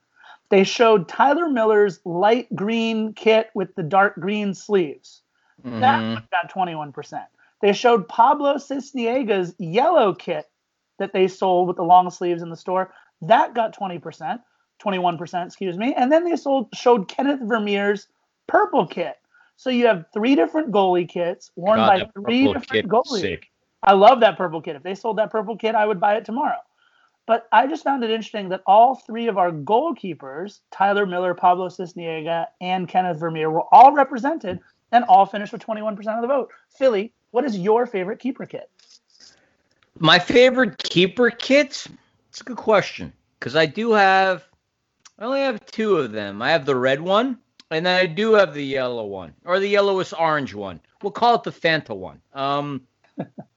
They 0.50 0.64
showed 0.64 1.08
Tyler 1.08 1.48
Miller's 1.48 2.00
light 2.04 2.54
green 2.56 3.14
kit 3.14 3.50
with 3.56 3.74
the 3.76 3.84
dark 3.84 4.16
green 4.20 4.54
sleeves. 4.54 5.22
Mm-hmm. 5.66 5.80
That 5.80 6.30
got 6.30 6.54
21%. 6.54 7.26
They 7.62 7.74
showed 7.74 8.08
Pablo 8.08 8.56
Sisniega's 8.56 9.56
yellow 9.60 10.14
kit 10.14 10.50
that 11.00 11.14
they 11.14 11.28
sold 11.28 11.68
with 11.68 11.78
the 11.78 11.84
long 11.84 12.10
sleeves 12.10 12.42
in 12.42 12.50
the 12.50 12.58
store. 12.58 12.94
That 13.22 13.54
got 13.54 13.78
20%, 13.78 14.40
21%, 14.84 15.46
excuse 15.46 15.78
me. 15.78 15.94
And 15.96 16.12
then 16.12 16.24
they 16.24 16.36
sold 16.36 16.70
showed 16.74 17.08
Kenneth 17.08 17.40
Vermeer's 17.42 18.08
purple 18.48 18.88
kit. 18.88 19.18
So 19.58 19.70
you 19.70 19.86
have 19.88 20.06
three 20.12 20.36
different 20.36 20.72
goalie 20.72 21.08
kits 21.08 21.52
worn 21.56 21.78
God, 21.78 21.88
by 21.88 22.22
three 22.22 22.52
different 22.52 22.90
goalies. 22.90 23.22
Sick. 23.22 23.51
I 23.84 23.94
love 23.94 24.20
that 24.20 24.38
purple 24.38 24.62
kit. 24.62 24.76
If 24.76 24.84
they 24.84 24.96
sold 24.96 25.18
that 25.18 25.32
purple 25.32 25.58
kit, 25.58 25.76
I 25.76 25.86
would 25.86 26.00
buy 26.00 26.16
it 26.16 26.26
tomorrow. 26.26 26.60
But 27.26 27.48
I 27.52 27.68
just 27.68 27.84
found 27.84 28.04
it 28.04 28.10
interesting 28.10 28.50
that 28.50 28.64
all 28.66 28.96
three 28.96 29.28
of 29.28 29.38
our 29.38 29.52
goalkeepers, 29.52 30.60
Tyler 30.72 31.06
Miller, 31.06 31.34
Pablo 31.34 31.70
Sisniega, 31.70 32.48
and 32.60 32.88
Kenneth 32.88 33.20
Vermeer, 33.20 33.50
were 33.50 33.64
all 33.72 33.94
represented 33.94 34.60
and 34.92 35.06
all 35.06 35.26
finished 35.26 35.54
with 35.54 35.66
21% 35.66 35.98
of 36.16 36.22
the 36.22 36.28
vote. 36.28 36.52
Philly, 36.70 37.14
what 37.32 37.46
is 37.46 37.58
your 37.58 37.86
favorite 37.86 38.20
keeper 38.20 38.46
kit? 38.46 38.70
My 40.00 40.20
favorite 40.20 40.78
keeper 40.84 41.30
kit? 41.30 41.88
It's 42.30 42.42
a 42.42 42.44
good 42.44 42.58
question 42.58 43.14
because 43.40 43.56
I 43.56 43.66
do 43.66 43.94
have, 43.94 44.44
I 45.20 45.26
only 45.26 45.42
have 45.42 45.66
two 45.66 45.98
of 45.98 46.12
them. 46.12 46.42
I 46.42 46.52
have 46.52 46.66
the 46.66 46.76
red 46.76 47.02
one, 47.02 47.38
and 47.70 47.86
then 47.86 47.98
I 47.98 48.06
do 48.06 48.34
have 48.34 48.54
the 48.54 48.66
yellow 48.66 49.06
one, 49.06 49.34
or 49.46 49.60
the 49.60 49.68
yellowish 49.68 50.14
orange 50.14 50.54
one. 50.54 50.80
We'll 51.02 51.12
call 51.12 51.36
it 51.36 51.44
the 51.44 51.52
Fanta 51.52 51.96
one. 51.96 52.22
Um, 52.34 52.82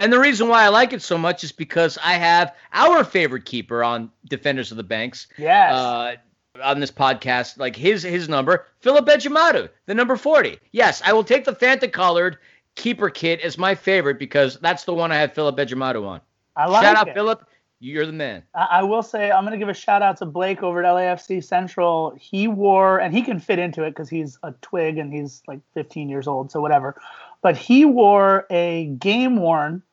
and 0.00 0.12
the 0.12 0.18
reason 0.18 0.48
why 0.48 0.64
I 0.64 0.68
like 0.68 0.92
it 0.92 1.02
so 1.02 1.18
much 1.18 1.44
is 1.44 1.52
because 1.52 1.98
I 2.02 2.14
have 2.14 2.54
our 2.72 3.04
favorite 3.04 3.44
keeper 3.44 3.84
on 3.84 4.10
Defenders 4.28 4.70
of 4.70 4.76
the 4.76 4.82
Banks. 4.82 5.26
Yes. 5.36 5.72
Uh, 5.72 6.16
on 6.62 6.80
this 6.80 6.90
podcast, 6.90 7.58
like 7.58 7.76
his 7.76 8.02
his 8.02 8.28
number, 8.28 8.66
Philip 8.80 9.06
Ejimadu, 9.06 9.68
the 9.86 9.94
number 9.94 10.16
40. 10.16 10.58
Yes, 10.72 11.00
I 11.04 11.12
will 11.12 11.24
take 11.24 11.44
the 11.44 11.52
Fanta 11.52 11.92
colored 11.92 12.38
keeper 12.74 13.10
kit 13.10 13.40
as 13.40 13.58
my 13.58 13.74
favorite 13.74 14.18
because 14.18 14.56
that's 14.58 14.84
the 14.84 14.94
one 14.94 15.12
I 15.12 15.16
have 15.16 15.34
Philip 15.34 15.56
Ejimadu 15.56 16.06
on. 16.06 16.20
I 16.56 16.66
like 16.66 16.82
it. 16.82 16.86
Shout 16.86 16.96
out 16.96 17.08
it. 17.08 17.14
Philip. 17.14 17.46
You're 17.80 18.06
the 18.06 18.12
man. 18.12 18.42
I, 18.54 18.64
I 18.70 18.82
will 18.82 19.04
say 19.04 19.30
I'm 19.30 19.44
going 19.44 19.52
to 19.52 19.58
give 19.58 19.68
a 19.68 19.74
shout 19.74 20.02
out 20.02 20.16
to 20.16 20.26
Blake 20.26 20.64
over 20.64 20.82
at 20.82 20.92
LAFC 20.92 21.44
Central. 21.44 22.12
He 22.18 22.48
wore, 22.48 22.98
and 22.98 23.14
he 23.14 23.22
can 23.22 23.38
fit 23.38 23.60
into 23.60 23.84
it 23.84 23.90
because 23.90 24.08
he's 24.08 24.36
a 24.42 24.52
twig 24.62 24.98
and 24.98 25.12
he's 25.12 25.42
like 25.46 25.60
15 25.74 26.08
years 26.08 26.26
old, 26.26 26.50
so 26.50 26.60
whatever. 26.60 27.00
But 27.40 27.56
he 27.56 27.84
wore 27.84 28.46
a 28.50 28.86
game 28.98 29.36
worn 29.36 29.84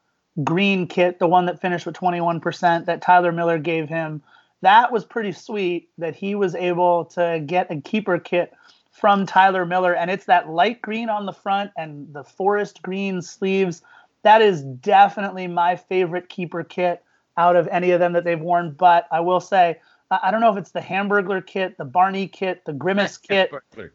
green 0.43 0.87
kit, 0.87 1.19
the 1.19 1.27
one 1.27 1.45
that 1.45 1.61
finished 1.61 1.85
with 1.85 1.95
21% 1.95 2.85
that 2.85 3.01
Tyler 3.01 3.31
Miller 3.31 3.57
gave 3.57 3.87
him. 3.87 4.21
That 4.61 4.91
was 4.91 5.05
pretty 5.05 5.31
sweet 5.31 5.89
that 5.97 6.15
he 6.15 6.35
was 6.35 6.55
able 6.55 7.05
to 7.05 7.41
get 7.45 7.71
a 7.71 7.81
keeper 7.81 8.19
kit 8.19 8.53
from 8.91 9.25
Tyler 9.25 9.65
Miller, 9.65 9.93
and 9.93 10.09
it's 10.09 10.25
that 10.25 10.49
light 10.49 10.81
green 10.81 11.09
on 11.09 11.25
the 11.25 11.33
front 11.33 11.71
and 11.77 12.11
the 12.13 12.23
forest 12.23 12.81
green 12.81 13.21
sleeves. 13.21 13.81
That 14.23 14.41
is 14.41 14.63
definitely 14.63 15.47
my 15.47 15.75
favorite 15.75 16.29
keeper 16.29 16.63
kit 16.63 17.03
out 17.37 17.55
of 17.55 17.67
any 17.67 17.91
of 17.91 17.99
them 17.99 18.13
that 18.13 18.23
they've 18.23 18.39
worn. 18.39 18.71
But 18.71 19.07
I 19.11 19.19
will 19.19 19.41
say, 19.41 19.79
I 20.09 20.31
don't 20.31 20.41
know 20.41 20.51
if 20.51 20.57
it's 20.57 20.71
the 20.71 20.79
Hamburglar 20.79 21.45
kit, 21.45 21.77
the 21.77 21.85
Barney 21.85 22.27
kit, 22.27 22.63
the 22.65 22.73
Grimace 22.73 23.17
kit, 23.21 23.51
kit. 23.75 23.91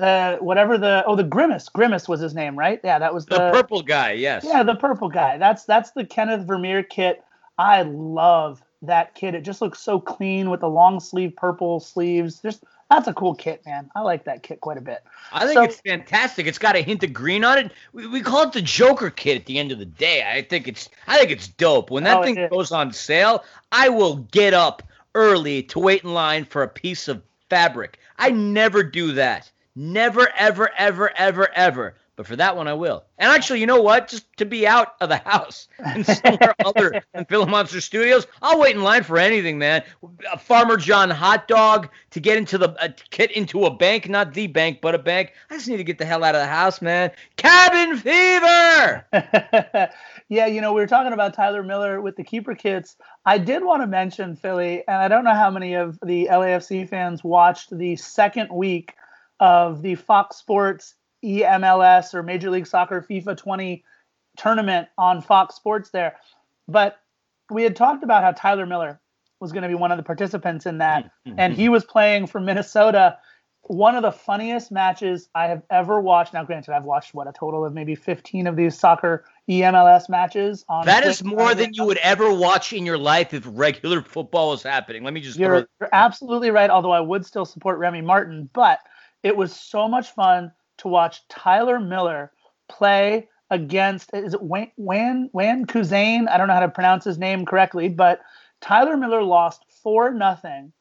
The 0.00 0.38
whatever 0.40 0.78
the 0.78 1.04
oh 1.06 1.14
the 1.14 1.24
Grimace 1.24 1.68
Grimace 1.68 2.08
was 2.08 2.20
his 2.20 2.34
name, 2.34 2.58
right? 2.58 2.80
Yeah, 2.82 2.98
that 2.98 3.14
was 3.14 3.26
the, 3.26 3.36
the 3.36 3.50
purple 3.52 3.82
guy. 3.82 4.12
Yes. 4.12 4.44
Yeah, 4.44 4.62
the 4.62 4.74
purple 4.74 5.08
guy. 5.08 5.38
That's 5.38 5.64
that's 5.64 5.92
the 5.92 6.04
Kenneth 6.04 6.46
Vermeer 6.46 6.82
kit. 6.82 7.22
I 7.58 7.82
love 7.82 8.62
that 8.82 9.14
kit. 9.14 9.34
It 9.34 9.42
just 9.42 9.60
looks 9.60 9.78
so 9.78 10.00
clean 10.00 10.50
with 10.50 10.60
the 10.60 10.68
long 10.68 10.98
sleeve 11.00 11.36
purple 11.36 11.80
sleeves. 11.80 12.40
Just 12.40 12.64
that's 12.90 13.06
a 13.06 13.14
cool 13.14 13.34
kit, 13.34 13.64
man. 13.66 13.90
I 13.94 14.00
like 14.00 14.24
that 14.24 14.42
kit 14.42 14.60
quite 14.60 14.78
a 14.78 14.80
bit. 14.80 15.04
I 15.32 15.44
think 15.44 15.54
so, 15.54 15.62
it's 15.62 15.80
fantastic. 15.80 16.46
It's 16.46 16.58
got 16.58 16.74
a 16.74 16.80
hint 16.80 17.04
of 17.04 17.12
green 17.12 17.44
on 17.44 17.58
it. 17.58 17.72
We, 17.92 18.06
we, 18.08 18.20
call 18.20 18.42
it 18.42 18.52
the 18.52 18.62
Joker 18.62 19.10
kit 19.10 19.36
at 19.36 19.46
the 19.46 19.58
end 19.58 19.70
of 19.70 19.78
the 19.78 19.86
day. 19.86 20.24
I 20.28 20.42
think 20.42 20.66
it's 20.66 20.88
I 21.06 21.18
think 21.18 21.30
it's 21.30 21.46
dope. 21.46 21.90
When 21.90 22.02
that 22.04 22.18
oh, 22.18 22.22
thing 22.24 22.48
goes 22.50 22.72
on 22.72 22.92
sale, 22.92 23.44
I 23.70 23.90
will 23.90 24.16
get 24.32 24.54
up 24.54 24.82
early 25.14 25.62
to 25.64 25.78
wait 25.78 26.02
in 26.02 26.14
line 26.14 26.44
for 26.44 26.62
a 26.62 26.68
piece 26.68 27.06
of 27.06 27.22
fabric. 27.48 27.98
I 28.18 28.30
never 28.30 28.82
do 28.82 29.12
that. 29.12 29.50
Never, 29.76 30.28
ever, 30.36 30.70
ever, 30.76 31.10
ever, 31.16 31.48
ever. 31.54 31.94
But 32.20 32.26
for 32.26 32.36
that 32.36 32.54
one, 32.54 32.68
I 32.68 32.74
will. 32.74 33.04
And 33.16 33.32
actually, 33.32 33.60
you 33.60 33.66
know 33.66 33.80
what? 33.80 34.08
Just 34.08 34.26
to 34.36 34.44
be 34.44 34.66
out 34.66 34.94
of 35.00 35.08
the 35.08 35.16
house 35.16 35.68
and 35.78 36.04
somewhere 36.04 36.54
other 36.62 37.02
than 37.14 37.24
Philip 37.24 37.48
Monster 37.48 37.80
Studios, 37.80 38.26
I'll 38.42 38.60
wait 38.60 38.76
in 38.76 38.82
line 38.82 39.04
for 39.04 39.16
anything, 39.16 39.58
man. 39.58 39.84
A 40.30 40.36
Farmer 40.36 40.76
John 40.76 41.08
hot 41.08 41.48
dog 41.48 41.88
to 42.10 42.20
get 42.20 42.36
into 42.36 42.58
the 42.58 42.70
uh, 42.78 42.88
get 43.08 43.30
into 43.30 43.64
a 43.64 43.74
bank, 43.74 44.06
not 44.10 44.34
the 44.34 44.48
bank, 44.48 44.80
but 44.82 44.94
a 44.94 44.98
bank. 44.98 45.32
I 45.48 45.54
just 45.54 45.66
need 45.66 45.78
to 45.78 45.84
get 45.84 45.96
the 45.96 46.04
hell 46.04 46.22
out 46.22 46.34
of 46.34 46.42
the 46.42 46.46
house, 46.46 46.82
man. 46.82 47.10
Cabin 47.36 47.96
fever. 47.96 49.06
yeah, 50.28 50.46
you 50.46 50.60
know, 50.60 50.74
we 50.74 50.82
were 50.82 50.86
talking 50.86 51.14
about 51.14 51.32
Tyler 51.32 51.62
Miller 51.62 52.02
with 52.02 52.16
the 52.16 52.24
keeper 52.24 52.54
kits. 52.54 52.96
I 53.24 53.38
did 53.38 53.64
want 53.64 53.82
to 53.82 53.86
mention 53.86 54.36
Philly, 54.36 54.84
and 54.86 54.98
I 54.98 55.08
don't 55.08 55.24
know 55.24 55.34
how 55.34 55.50
many 55.50 55.72
of 55.72 55.98
the 56.04 56.28
LAFC 56.30 56.86
fans 56.86 57.24
watched 57.24 57.74
the 57.74 57.96
second 57.96 58.50
week 58.52 58.94
of 59.40 59.82
the 59.82 59.94
Fox 59.96 60.36
Sports 60.36 60.94
EMLS 61.24 62.14
or 62.14 62.22
Major 62.22 62.50
League 62.50 62.66
Soccer 62.66 63.04
FIFA 63.08 63.36
20 63.36 63.84
tournament 64.36 64.88
on 64.96 65.20
Fox 65.20 65.56
Sports 65.56 65.90
there. 65.90 66.16
But 66.68 67.00
we 67.50 67.64
had 67.64 67.74
talked 67.74 68.04
about 68.04 68.22
how 68.22 68.32
Tyler 68.32 68.66
Miller 68.66 69.00
was 69.40 69.52
going 69.52 69.62
to 69.62 69.68
be 69.68 69.74
one 69.74 69.90
of 69.90 69.96
the 69.96 70.02
participants 70.02 70.66
in 70.66 70.78
that, 70.78 71.10
mm-hmm. 71.26 71.38
and 71.38 71.54
he 71.54 71.68
was 71.68 71.84
playing 71.84 72.26
for 72.26 72.40
Minnesota. 72.40 73.18
One 73.62 73.94
of 73.94 74.02
the 74.02 74.12
funniest 74.12 74.70
matches 74.70 75.28
I 75.34 75.46
have 75.46 75.62
ever 75.70 76.00
watched. 76.00 76.34
Now, 76.34 76.44
granted, 76.44 76.74
I've 76.74 76.84
watched 76.84 77.14
what 77.14 77.26
a 77.26 77.32
total 77.32 77.64
of 77.64 77.72
maybe 77.72 77.94
15 77.94 78.46
of 78.46 78.56
these 78.56 78.78
soccer 78.78 79.24
EMLS 79.48 80.08
matches. 80.08 80.64
On 80.68 80.84
that 80.86 81.04
is 81.04 81.22
more 81.22 81.54
than 81.54 81.72
you 81.74 81.84
would 81.84 81.98
ever 81.98 82.32
watch 82.32 82.72
in 82.72 82.84
your 82.84 82.98
life 82.98 83.32
if 83.34 83.44
regular 83.46 84.02
football 84.02 84.50
was 84.50 84.62
happening. 84.62 85.04
Let 85.04 85.14
me 85.14 85.20
just. 85.20 85.38
You're, 85.38 85.68
you're 85.80 85.90
absolutely 85.92 86.50
right. 86.50 86.70
Although 86.70 86.92
I 86.92 87.00
would 87.00 87.24
still 87.24 87.44
support 87.44 87.78
Remy 87.78 88.02
Martin, 88.02 88.48
but 88.52 88.80
it 89.22 89.36
was 89.36 89.54
so 89.54 89.88
much 89.88 90.10
fun 90.10 90.52
to 90.78 90.88
watch 90.88 91.26
Tyler 91.28 91.78
Miller 91.78 92.32
play 92.68 93.28
against 93.50 94.10
is 94.14 94.34
it 94.34 94.42
Wan 94.42 94.70
Wan 94.76 95.28
Wan 95.32 95.66
Kuzane? 95.66 96.28
I 96.28 96.38
don't 96.38 96.48
know 96.48 96.54
how 96.54 96.60
to 96.60 96.68
pronounce 96.68 97.04
his 97.04 97.18
name 97.18 97.44
correctly, 97.44 97.88
but 97.88 98.20
Tyler 98.60 98.96
Miller 98.96 99.22
lost 99.22 99.64
four 99.82 100.12
nothing 100.12 100.72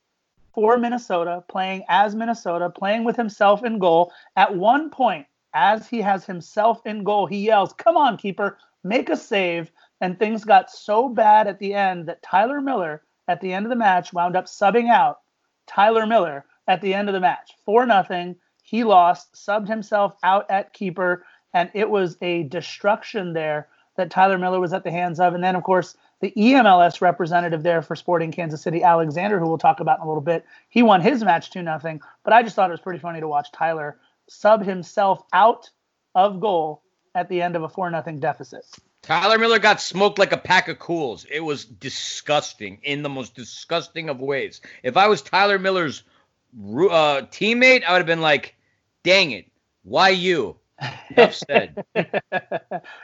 for 0.54 0.78
Minnesota, 0.78 1.44
playing 1.48 1.84
as 1.90 2.16
Minnesota, 2.16 2.70
playing 2.70 3.04
with 3.04 3.16
himself 3.16 3.64
in 3.64 3.80
goal. 3.80 4.12
At 4.36 4.56
one 4.56 4.90
point, 4.90 5.26
as 5.54 5.88
he 5.88 6.02
has 6.02 6.26
himself 6.26 6.86
in 6.86 7.04
goal, 7.04 7.26
he 7.26 7.46
yells, 7.46 7.74
"Come 7.74 7.98
on, 7.98 8.18
keeper, 8.18 8.58
make 8.84 9.10
a 9.10 9.18
save!" 9.18 9.72
And 10.02 10.18
things 10.18 10.46
got 10.46 10.70
so 10.70 11.10
bad 11.10 11.48
at 11.48 11.60
the 11.60 11.74
end 11.74 12.08
that 12.08 12.22
Tyler 12.22 12.62
Miller, 12.62 13.04
at 13.28 13.42
the 13.42 13.52
end 13.52 13.66
of 13.66 13.70
the 13.70 13.76
match, 13.76 14.14
wound 14.14 14.36
up 14.36 14.46
subbing 14.46 14.90
out 14.90 15.22
Tyler 15.66 16.06
Miller 16.06 16.46
at 16.70 16.82
the 16.82 16.94
end 16.94 17.10
of 17.10 17.14
the 17.14 17.20
match, 17.20 17.52
four 17.66 17.86
nothing. 17.86 18.38
He 18.62 18.84
lost, 18.84 19.34
subbed 19.34 19.68
himself 19.68 20.16
out 20.24 20.50
at 20.50 20.72
keeper, 20.72 21.26
and 21.54 21.72
it 21.74 21.90
was 21.90 22.16
a 22.22 22.44
destruction 22.44 23.34
there 23.34 23.68
that 23.98 24.12
Tyler 24.12 24.38
Miller 24.38 24.60
was 24.60 24.72
at 24.72 24.84
the 24.84 24.92
hands 24.92 25.20
of. 25.20 25.34
And 25.34 25.44
then, 25.44 25.56
of 25.56 25.64
course, 25.64 25.98
the 26.22 26.32
EMLS 26.38 27.02
representative 27.02 27.64
there 27.64 27.82
for 27.82 27.96
Sporting 27.96 28.32
Kansas 28.32 28.62
City, 28.62 28.84
Alexander, 28.84 29.40
who 29.40 29.48
we'll 29.48 29.58
talk 29.58 29.80
about 29.80 29.98
in 29.98 30.06
a 30.06 30.08
little 30.08 30.22
bit, 30.22 30.46
he 30.70 30.84
won 30.84 31.02
his 31.02 31.24
match 31.24 31.50
2 31.50 31.64
nothing. 31.64 32.00
But 32.24 32.34
I 32.34 32.44
just 32.44 32.56
thought 32.56 32.70
it 32.70 32.74
was 32.74 32.82
pretty 32.82 33.00
funny 33.00 33.20
to 33.20 33.28
watch 33.28 33.52
Tyler 33.52 33.98
sub 34.28 34.64
himself 34.64 35.24
out 35.34 35.72
of 36.14 36.40
goal 36.40 36.84
at 37.16 37.30
the 37.30 37.42
end 37.42 37.56
of 37.56 37.64
a 37.64 37.70
4 37.70 37.90
nothing 37.90 38.20
deficit. 38.20 38.64
Tyler 39.02 39.40
Miller 39.40 39.58
got 39.58 39.82
smoked 39.82 40.20
like 40.20 40.34
a 40.34 40.38
pack 40.38 40.68
of 40.68 40.78
Kools. 40.78 41.26
It 41.32 41.40
was 41.40 41.66
disgusting 41.66 42.80
in 42.84 43.02
the 43.02 43.10
most 43.10 43.34
disgusting 43.34 44.10
of 44.10 44.22
ways. 44.22 44.62
If 44.84 44.98
I 44.98 45.08
was 45.08 45.24
Tyler 45.24 45.58
Miller's 45.58 46.04
uh, 46.58 47.22
teammate, 47.28 47.84
I 47.84 47.92
would 47.92 48.00
have 48.00 48.06
been 48.06 48.22
like, 48.22 48.56
dang 49.04 49.32
it, 49.32 49.46
why 49.84 50.10
you? 50.10 50.58
Enough 51.10 51.34
said. 51.50 51.84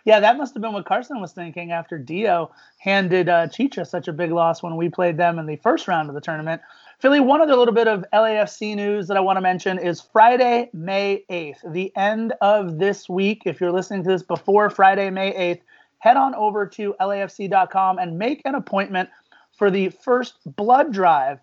yeah, 0.06 0.20
that 0.20 0.38
must 0.38 0.54
have 0.54 0.62
been 0.62 0.74
what 0.74 0.86
Carson 0.86 1.20
was 1.20 1.34
thinking 1.34 1.72
after 1.72 1.98
Dio 1.98 2.52
handed 2.78 3.28
uh, 3.28 3.48
Chicha 3.48 3.86
such 3.86 4.08
a 4.08 4.14
big 4.14 4.32
loss 4.32 4.64
when 4.64 4.78
we 4.78 4.90
played 4.90 5.18
them 5.18 5.40
in 5.40 5.46
the 5.46 5.58
first 5.58 5.88
round 5.88 6.10
of 6.10 6.16
the 6.16 6.22
tournament. 6.22 6.62
Philly, 7.00 7.20
one 7.20 7.42
other 7.42 7.56
little 7.56 7.74
bit 7.74 7.88
of 7.88 8.06
LAFC 8.14 8.76
news 8.76 9.08
that 9.08 9.18
I 9.18 9.20
want 9.20 9.38
to 9.38 9.42
mention 9.42 9.78
is 9.78 10.00
Friday, 10.00 10.70
May 10.74 11.26
8th, 11.30 11.74
the 11.74 11.92
end 11.98 12.34
of 12.40 12.80
this 12.80 13.10
week. 13.10 13.44
If 13.46 13.60
you're 13.60 13.74
listening 13.74 14.04
to 14.04 14.10
this 14.10 14.24
before 14.24 14.70
Friday, 14.70 15.10
May 15.10 15.34
8th, 15.34 15.62
head 16.00 16.18
on 16.18 16.34
over 16.36 16.66
to 16.68 16.96
LAFC.com 17.02 18.00
and 18.00 18.18
make 18.18 18.42
an 18.46 18.56
appointment 18.56 19.10
for 19.58 19.70
the 19.70 19.90
first 19.90 20.36
blood 20.46 20.94
drive 20.94 21.40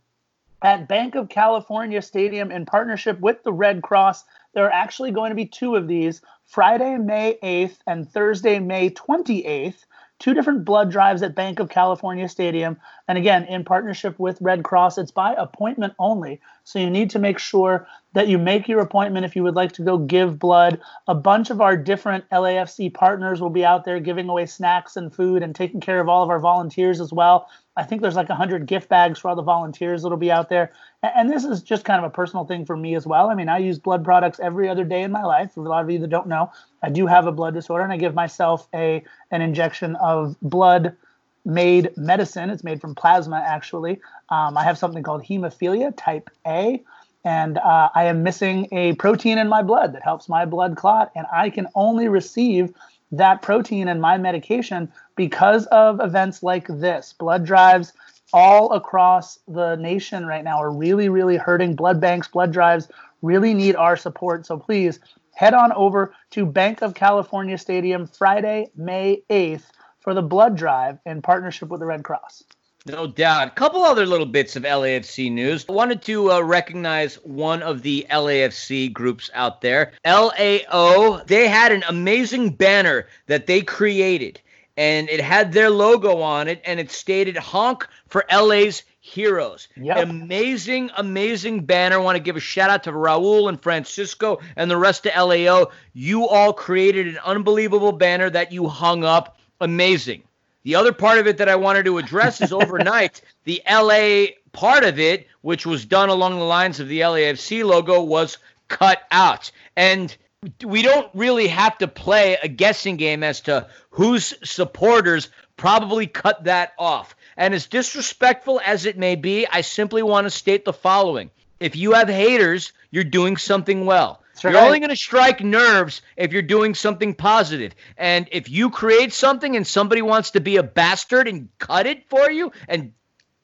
at 0.62 0.88
Bank 0.88 1.14
of 1.14 1.28
California 1.28 2.00
Stadium 2.00 2.50
in 2.50 2.64
partnership 2.64 3.20
with 3.20 3.42
the 3.42 3.52
Red 3.52 3.82
Cross. 3.82 4.24
There 4.54 4.64
are 4.64 4.72
actually 4.72 5.10
going 5.10 5.30
to 5.30 5.36
be 5.36 5.46
two 5.46 5.76
of 5.76 5.88
these 5.88 6.22
Friday, 6.44 6.96
May 6.96 7.38
8th 7.42 7.78
and 7.86 8.08
Thursday, 8.08 8.58
May 8.58 8.90
28th 8.90 9.84
two 10.22 10.34
different 10.34 10.64
blood 10.64 10.88
drives 10.88 11.20
at 11.24 11.34
Bank 11.34 11.58
of 11.58 11.68
California 11.68 12.28
Stadium. 12.28 12.78
And 13.08 13.18
again, 13.18 13.44
in 13.46 13.64
partnership 13.64 14.16
with 14.20 14.38
Red 14.40 14.62
Cross, 14.62 14.96
it's 14.98 15.10
by 15.10 15.34
appointment 15.34 15.94
only. 15.98 16.40
So 16.62 16.78
you 16.78 16.90
need 16.90 17.10
to 17.10 17.18
make 17.18 17.40
sure 17.40 17.88
that 18.14 18.28
you 18.28 18.38
make 18.38 18.68
your 18.68 18.80
appointment 18.80 19.24
if 19.24 19.34
you 19.34 19.42
would 19.42 19.54
like 19.54 19.72
to 19.72 19.82
go 19.82 19.98
give 19.98 20.38
blood. 20.38 20.80
A 21.08 21.14
bunch 21.14 21.50
of 21.50 21.60
our 21.60 21.76
different 21.76 22.28
LAFC 22.30 22.92
partners 22.92 23.40
will 23.40 23.50
be 23.50 23.64
out 23.64 23.84
there 23.84 24.00
giving 24.00 24.28
away 24.28 24.46
snacks 24.46 24.96
and 24.96 25.14
food 25.14 25.42
and 25.42 25.54
taking 25.54 25.80
care 25.80 26.00
of 26.00 26.08
all 26.08 26.22
of 26.22 26.30
our 26.30 26.40
volunteers 26.40 27.00
as 27.00 27.12
well. 27.12 27.48
I 27.76 27.84
think 27.84 28.02
there's 28.02 28.16
like 28.16 28.28
100 28.28 28.66
gift 28.66 28.88
bags 28.90 29.18
for 29.18 29.28
all 29.28 29.36
the 29.36 29.42
volunteers 29.42 30.02
that'll 30.02 30.18
be 30.18 30.30
out 30.30 30.50
there. 30.50 30.72
And 31.02 31.30
this 31.30 31.44
is 31.44 31.62
just 31.62 31.86
kind 31.86 32.04
of 32.04 32.10
a 32.10 32.14
personal 32.14 32.44
thing 32.44 32.66
for 32.66 32.76
me 32.76 32.94
as 32.94 33.06
well. 33.06 33.30
I 33.30 33.34
mean, 33.34 33.48
I 33.48 33.58
use 33.58 33.78
blood 33.78 34.04
products 34.04 34.38
every 34.40 34.68
other 34.68 34.84
day 34.84 35.02
in 35.02 35.10
my 35.10 35.22
life. 35.22 35.52
For 35.52 35.64
a 35.64 35.68
lot 35.68 35.82
of 35.82 35.90
you 35.90 35.98
that 36.00 36.10
don't 36.10 36.28
know, 36.28 36.52
I 36.82 36.90
do 36.90 37.06
have 37.06 37.26
a 37.26 37.32
blood 37.32 37.54
disorder 37.54 37.82
and 37.84 37.92
I 37.92 37.96
give 37.96 38.14
myself 38.14 38.68
a 38.74 39.02
an 39.30 39.40
injection 39.40 39.96
of 39.96 40.36
blood 40.42 40.96
made 41.44 41.96
medicine. 41.96 42.50
It's 42.50 42.64
made 42.64 42.80
from 42.80 42.94
plasma, 42.94 43.42
actually. 43.44 44.00
Um, 44.28 44.56
I 44.56 44.64
have 44.64 44.78
something 44.78 45.02
called 45.02 45.24
hemophilia 45.24 45.92
type 45.96 46.30
A, 46.46 46.82
and 47.24 47.58
uh, 47.58 47.90
I 47.94 48.04
am 48.04 48.22
missing 48.22 48.68
a 48.72 48.94
protein 48.94 49.38
in 49.38 49.48
my 49.48 49.62
blood 49.62 49.94
that 49.94 50.02
helps 50.02 50.28
my 50.28 50.44
blood 50.44 50.76
clot, 50.76 51.12
and 51.14 51.26
I 51.32 51.50
can 51.50 51.68
only 51.74 52.08
receive 52.08 52.72
that 53.12 53.42
protein 53.42 53.88
in 53.88 54.00
my 54.00 54.18
medication 54.18 54.90
because 55.16 55.66
of 55.66 56.00
events 56.00 56.42
like 56.42 56.66
this. 56.66 57.12
Blood 57.12 57.44
drives 57.44 57.92
all 58.32 58.72
across 58.72 59.38
the 59.46 59.76
nation 59.76 60.26
right 60.26 60.44
now 60.44 60.58
are 60.58 60.72
really, 60.72 61.08
really 61.08 61.36
hurting. 61.36 61.74
Blood 61.74 62.00
banks, 62.00 62.28
blood 62.28 62.52
drives 62.52 62.88
really 63.20 63.54
need 63.54 63.76
our 63.76 63.96
support. 63.96 64.46
So 64.46 64.58
please 64.58 64.98
head 65.34 65.54
on 65.54 65.72
over 65.72 66.14
to 66.30 66.46
Bank 66.46 66.82
of 66.82 66.94
California 66.94 67.58
Stadium 67.58 68.06
Friday, 68.06 68.68
May 68.76 69.22
8th 69.30 69.64
for 70.00 70.14
the 70.14 70.22
blood 70.22 70.56
drive 70.56 70.98
in 71.06 71.22
partnership 71.22 71.68
with 71.68 71.80
the 71.80 71.86
Red 71.86 72.02
Cross. 72.02 72.44
No 72.84 73.06
doubt. 73.06 73.48
A 73.48 73.50
couple 73.52 73.84
other 73.84 74.06
little 74.06 74.26
bits 74.26 74.56
of 74.56 74.64
LAFC 74.64 75.30
news. 75.30 75.64
I 75.68 75.72
wanted 75.72 76.02
to 76.02 76.32
uh, 76.32 76.40
recognize 76.40 77.14
one 77.16 77.62
of 77.62 77.82
the 77.82 78.06
LAFC 78.10 78.92
groups 78.92 79.30
out 79.34 79.60
there. 79.60 79.92
LAO, 80.04 81.22
they 81.26 81.46
had 81.46 81.70
an 81.70 81.84
amazing 81.88 82.50
banner 82.50 83.06
that 83.26 83.46
they 83.46 83.62
created, 83.62 84.40
and 84.76 85.08
it 85.08 85.20
had 85.20 85.52
their 85.52 85.70
logo 85.70 86.20
on 86.20 86.48
it, 86.48 86.60
and 86.64 86.80
it 86.80 86.90
stated 86.90 87.36
honk 87.36 87.86
for 88.08 88.24
LA's 88.32 88.82
heroes. 88.98 89.68
Yep. 89.76 90.08
Amazing, 90.08 90.90
amazing 90.96 91.64
banner. 91.64 91.96
I 91.96 92.00
want 92.00 92.16
to 92.16 92.22
give 92.22 92.36
a 92.36 92.40
shout 92.40 92.70
out 92.70 92.82
to 92.84 92.92
Raul 92.92 93.48
and 93.48 93.62
Francisco 93.62 94.40
and 94.56 94.68
the 94.68 94.76
rest 94.76 95.06
of 95.06 95.14
LAO. 95.14 95.70
You 95.92 96.26
all 96.26 96.52
created 96.52 97.06
an 97.06 97.18
unbelievable 97.24 97.92
banner 97.92 98.28
that 98.30 98.50
you 98.50 98.66
hung 98.66 99.04
up. 99.04 99.38
Amazing. 99.60 100.24
The 100.64 100.76
other 100.76 100.92
part 100.92 101.18
of 101.18 101.26
it 101.26 101.38
that 101.38 101.48
I 101.48 101.56
wanted 101.56 101.84
to 101.86 101.98
address 101.98 102.40
is 102.40 102.52
overnight, 102.52 103.20
the 103.44 103.62
LA 103.68 104.34
part 104.52 104.84
of 104.84 104.98
it, 104.98 105.26
which 105.40 105.66
was 105.66 105.84
done 105.84 106.08
along 106.08 106.38
the 106.38 106.44
lines 106.44 106.80
of 106.80 106.88
the 106.88 107.00
LAFC 107.00 107.64
logo, 107.64 108.02
was 108.02 108.38
cut 108.68 109.02
out. 109.10 109.50
And 109.76 110.16
we 110.64 110.82
don't 110.82 111.08
really 111.14 111.48
have 111.48 111.78
to 111.78 111.88
play 111.88 112.36
a 112.42 112.48
guessing 112.48 112.96
game 112.96 113.22
as 113.22 113.40
to 113.42 113.68
whose 113.90 114.34
supporters 114.48 115.30
probably 115.56 116.06
cut 116.06 116.44
that 116.44 116.72
off. 116.78 117.14
And 117.36 117.54
as 117.54 117.66
disrespectful 117.66 118.60
as 118.64 118.86
it 118.86 118.98
may 118.98 119.14
be, 119.14 119.46
I 119.46 119.60
simply 119.60 120.02
want 120.02 120.26
to 120.26 120.30
state 120.30 120.64
the 120.64 120.72
following. 120.72 121.30
If 121.60 121.76
you 121.76 121.92
have 121.92 122.08
haters, 122.08 122.72
you're 122.90 123.04
doing 123.04 123.36
something 123.36 123.86
well. 123.86 124.21
You're 124.42 124.56
only 124.56 124.80
going 124.80 124.90
to 124.90 124.96
strike 124.96 125.40
nerves 125.40 126.02
if 126.16 126.32
you're 126.32 126.42
doing 126.42 126.74
something 126.74 127.14
positive. 127.14 127.74
And 127.96 128.28
if 128.32 128.48
you 128.48 128.70
create 128.70 129.12
something 129.12 129.56
and 129.56 129.66
somebody 129.66 130.02
wants 130.02 130.32
to 130.32 130.40
be 130.40 130.56
a 130.56 130.62
bastard 130.62 131.28
and 131.28 131.48
cut 131.58 131.86
it 131.86 132.08
for 132.08 132.30
you 132.30 132.52
and 132.68 132.92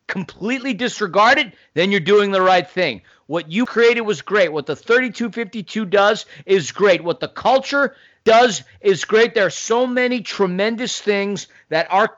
completely 0.07 0.75
disregard 0.75 1.39
it, 1.39 1.55
then 1.75 1.91
you're 1.91 2.01
doing 2.01 2.31
the 2.31 2.43
right 2.43 2.69
thing. 2.69 3.03
What 3.27 3.53
you 3.53 3.67
created 3.67 4.01
was 4.01 4.23
great. 4.23 4.53
What 4.53 4.67
the 4.67 4.75
3252 4.75 5.85
does 5.85 6.25
is 6.47 6.73
great. 6.73 7.05
What 7.05 7.21
the 7.21 7.29
culture 7.29 7.95
does 8.25 8.63
is 8.81 9.05
great. 9.05 9.35
There 9.35 9.47
are 9.47 9.51
so 9.51 9.87
many 9.87 10.23
tremendous 10.23 10.99
things 10.99 11.47
that 11.69 11.93
our 11.93 12.17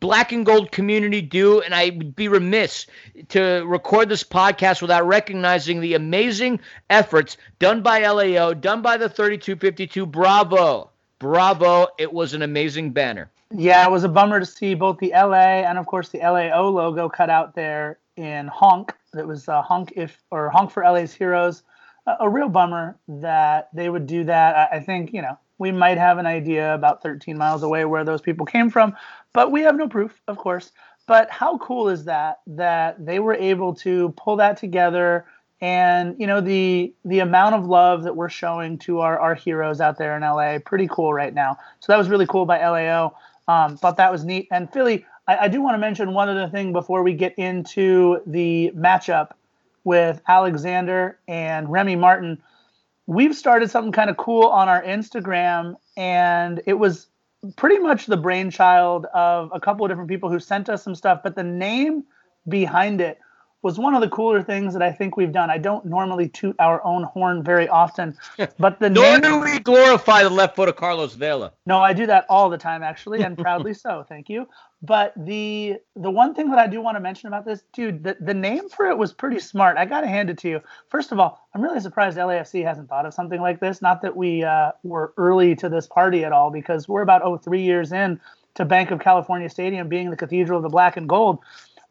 black 0.00 0.32
and 0.32 0.44
gold 0.44 0.72
community 0.72 1.22
do, 1.22 1.60
and 1.60 1.74
I 1.74 1.90
would 1.90 2.14
be 2.14 2.28
remiss 2.28 2.86
to 3.30 3.64
record 3.66 4.08
this 4.08 4.22
podcast 4.22 4.82
without 4.82 5.06
recognizing 5.06 5.80
the 5.80 5.94
amazing 5.94 6.60
efforts 6.90 7.36
done 7.58 7.82
by 7.82 8.06
LAO, 8.06 8.52
done 8.52 8.82
by 8.82 8.96
the 8.96 9.08
3252. 9.08 10.06
Bravo. 10.06 10.90
Bravo. 11.18 11.88
It 11.98 12.12
was 12.12 12.34
an 12.34 12.42
amazing 12.42 12.92
banner. 12.92 13.30
Yeah, 13.54 13.86
it 13.86 13.90
was 13.90 14.04
a 14.04 14.08
bummer 14.08 14.40
to 14.40 14.46
see 14.46 14.74
both 14.74 14.98
the 14.98 15.12
LA 15.14 15.62
and, 15.62 15.78
of 15.78 15.86
course, 15.86 16.08
the 16.08 16.18
LAO 16.18 16.68
logo 16.68 17.08
cut 17.08 17.30
out 17.30 17.54
there 17.54 17.98
in 18.16 18.48
honk. 18.48 18.92
It 19.16 19.26
was 19.26 19.48
uh, 19.48 19.62
honk 19.62 19.92
if 19.96 20.20
or 20.30 20.50
honk 20.50 20.70
for 20.70 20.82
LA's 20.82 21.14
heroes. 21.14 21.62
A, 22.06 22.16
a 22.20 22.28
real 22.28 22.48
bummer 22.48 22.98
that 23.08 23.68
they 23.72 23.88
would 23.88 24.06
do 24.06 24.24
that. 24.24 24.56
I, 24.56 24.76
I 24.76 24.80
think, 24.80 25.12
you 25.12 25.22
know, 25.22 25.38
we 25.58 25.72
might 25.72 25.98
have 25.98 26.18
an 26.18 26.26
idea 26.26 26.74
about 26.74 27.02
13 27.02 27.38
miles 27.38 27.62
away 27.62 27.84
where 27.84 28.04
those 28.04 28.20
people 28.20 28.44
came 28.46 28.70
from, 28.70 28.94
but 29.36 29.52
we 29.52 29.60
have 29.60 29.76
no 29.76 29.86
proof, 29.86 30.18
of 30.28 30.38
course. 30.38 30.72
But 31.06 31.30
how 31.30 31.58
cool 31.58 31.90
is 31.90 32.04
that 32.06 32.38
that 32.46 33.04
they 33.04 33.18
were 33.18 33.34
able 33.34 33.74
to 33.74 34.14
pull 34.16 34.36
that 34.36 34.56
together 34.56 35.26
and 35.60 36.16
you 36.18 36.26
know 36.26 36.40
the 36.40 36.94
the 37.04 37.20
amount 37.20 37.54
of 37.54 37.66
love 37.66 38.02
that 38.04 38.16
we're 38.16 38.30
showing 38.30 38.78
to 38.78 39.00
our, 39.00 39.18
our 39.18 39.34
heroes 39.34 39.80
out 39.80 39.98
there 39.98 40.16
in 40.16 40.22
LA, 40.22 40.58
pretty 40.64 40.88
cool 40.90 41.12
right 41.12 41.34
now. 41.34 41.58
So 41.80 41.92
that 41.92 41.98
was 41.98 42.08
really 42.08 42.26
cool 42.26 42.46
by 42.46 42.66
LAO. 42.66 43.14
Um, 43.46 43.76
thought 43.76 43.98
that 43.98 44.10
was 44.10 44.24
neat. 44.24 44.48
And 44.50 44.72
Philly, 44.72 45.04
I, 45.28 45.36
I 45.36 45.48
do 45.48 45.60
want 45.60 45.74
to 45.74 45.78
mention 45.78 46.14
one 46.14 46.30
other 46.30 46.48
thing 46.48 46.72
before 46.72 47.02
we 47.02 47.12
get 47.12 47.34
into 47.38 48.22
the 48.26 48.72
matchup 48.74 49.32
with 49.84 50.22
Alexander 50.26 51.18
and 51.28 51.70
Remy 51.70 51.96
Martin. 51.96 52.42
We've 53.06 53.36
started 53.36 53.70
something 53.70 53.92
kind 53.92 54.08
of 54.08 54.16
cool 54.16 54.46
on 54.46 54.68
our 54.68 54.82
Instagram, 54.82 55.76
and 55.96 56.62
it 56.66 56.74
was 56.74 57.06
pretty 57.56 57.78
much 57.78 58.06
the 58.06 58.16
brainchild 58.16 59.06
of 59.14 59.50
a 59.52 59.60
couple 59.60 59.84
of 59.84 59.90
different 59.90 60.08
people 60.10 60.30
who 60.30 60.40
sent 60.40 60.68
us 60.68 60.82
some 60.82 60.94
stuff, 60.94 61.20
but 61.22 61.36
the 61.36 61.44
name 61.44 62.04
behind 62.48 63.00
it 63.00 63.18
was 63.66 63.80
one 63.80 63.96
of 63.96 64.00
the 64.00 64.08
cooler 64.08 64.44
things 64.44 64.72
that 64.74 64.82
I 64.82 64.92
think 64.92 65.16
we've 65.16 65.32
done. 65.32 65.50
I 65.50 65.58
don't 65.58 65.84
normally 65.84 66.28
toot 66.28 66.54
our 66.60 66.82
own 66.84 67.02
horn 67.02 67.42
very 67.42 67.68
often, 67.68 68.16
but 68.60 68.78
the 68.78 68.88
nor 68.88 69.18
name, 69.18 69.20
do 69.20 69.40
we 69.40 69.58
glorify 69.58 70.22
the 70.22 70.30
left 70.30 70.54
foot 70.54 70.68
of 70.68 70.76
Carlos 70.76 71.14
Vela. 71.14 71.52
No, 71.66 71.80
I 71.80 71.92
do 71.92 72.06
that 72.06 72.26
all 72.28 72.48
the 72.48 72.58
time, 72.58 72.84
actually, 72.84 73.22
and 73.22 73.36
proudly 73.46 73.74
so. 73.74 74.06
Thank 74.08 74.28
you. 74.28 74.48
But 74.82 75.14
the 75.16 75.78
the 75.96 76.10
one 76.10 76.32
thing 76.32 76.48
that 76.50 76.60
I 76.60 76.68
do 76.68 76.80
want 76.80 76.94
to 76.94 77.00
mention 77.00 77.26
about 77.26 77.44
this, 77.44 77.64
dude, 77.72 78.04
the, 78.04 78.16
the 78.20 78.34
name 78.34 78.68
for 78.68 78.86
it 78.86 78.96
was 78.96 79.12
pretty 79.12 79.40
smart. 79.40 79.76
I 79.76 79.84
got 79.84 80.02
to 80.02 80.06
hand 80.06 80.30
it 80.30 80.38
to 80.38 80.48
you. 80.48 80.60
First 80.88 81.10
of 81.10 81.18
all, 81.18 81.48
I'm 81.52 81.60
really 81.60 81.80
surprised 81.80 82.16
LAFC 82.16 82.62
hasn't 82.62 82.88
thought 82.88 83.04
of 83.04 83.14
something 83.14 83.40
like 83.40 83.58
this. 83.58 83.82
Not 83.82 84.00
that 84.02 84.16
we 84.16 84.44
uh, 84.44 84.70
were 84.84 85.12
early 85.16 85.56
to 85.56 85.68
this 85.68 85.88
party 85.88 86.24
at 86.24 86.30
all, 86.30 86.52
because 86.52 86.86
we're 86.86 87.02
about 87.02 87.22
oh 87.22 87.36
three 87.36 87.62
years 87.62 87.90
in 87.90 88.20
to 88.54 88.64
Bank 88.64 88.92
of 88.92 89.00
California 89.00 89.50
Stadium 89.50 89.88
being 89.88 90.10
the 90.10 90.16
Cathedral 90.16 90.58
of 90.58 90.62
the 90.62 90.68
Black 90.68 90.96
and 90.96 91.08
Gold. 91.08 91.40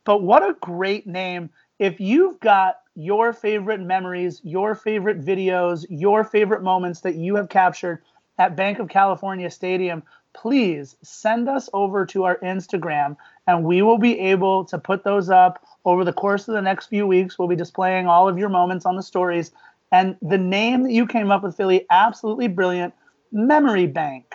But 0.06 0.22
what 0.22 0.44
a 0.44 0.56
great 0.62 1.06
name! 1.06 1.50
If 1.80 2.00
you've 2.00 2.40
got 2.40 2.80
your 2.96 3.34
favorite 3.34 3.82
memories, 3.82 4.40
your 4.44 4.76
favorite 4.76 5.20
videos, 5.20 5.86
your 5.90 6.24
favorite 6.24 6.64
moments 6.64 7.02
that 7.02 7.16
you 7.16 7.36
have 7.36 7.50
captured 7.50 8.02
at 8.38 8.56
Bank 8.56 8.80
of 8.80 8.88
California 8.88 9.50
Stadium, 9.50 10.04
please 10.34 10.96
send 11.02 11.50
us 11.50 11.70
over 11.74 12.06
to 12.06 12.24
our 12.24 12.38
Instagram 12.40 13.18
and 13.48 13.64
we 13.64 13.82
will 13.82 13.98
be 13.98 14.20
able 14.20 14.64
to 14.66 14.78
put 14.78 15.04
those 15.04 15.30
up 15.30 15.66
over 15.84 16.04
the 16.06 16.14
course 16.14 16.48
of 16.48 16.54
the 16.54 16.62
next 16.62 16.88
few 16.88 17.06
weeks. 17.06 17.38
We'll 17.38 17.48
be 17.48 17.56
displaying 17.56 18.08
all 18.08 18.28
of 18.28 18.38
your 18.38 18.50
moments 18.50 18.86
on 18.86 18.96
the 18.96 19.04
stories. 19.04 19.52
And 19.92 20.18
the 20.22 20.38
name 20.38 20.84
that 20.84 20.92
you 20.92 21.06
came 21.06 21.32
up 21.32 21.44
with, 21.44 21.56
Philly, 21.56 21.86
absolutely 21.90 22.48
brilliant. 22.48 22.94
Memory 23.32 23.88
Bank, 23.88 24.34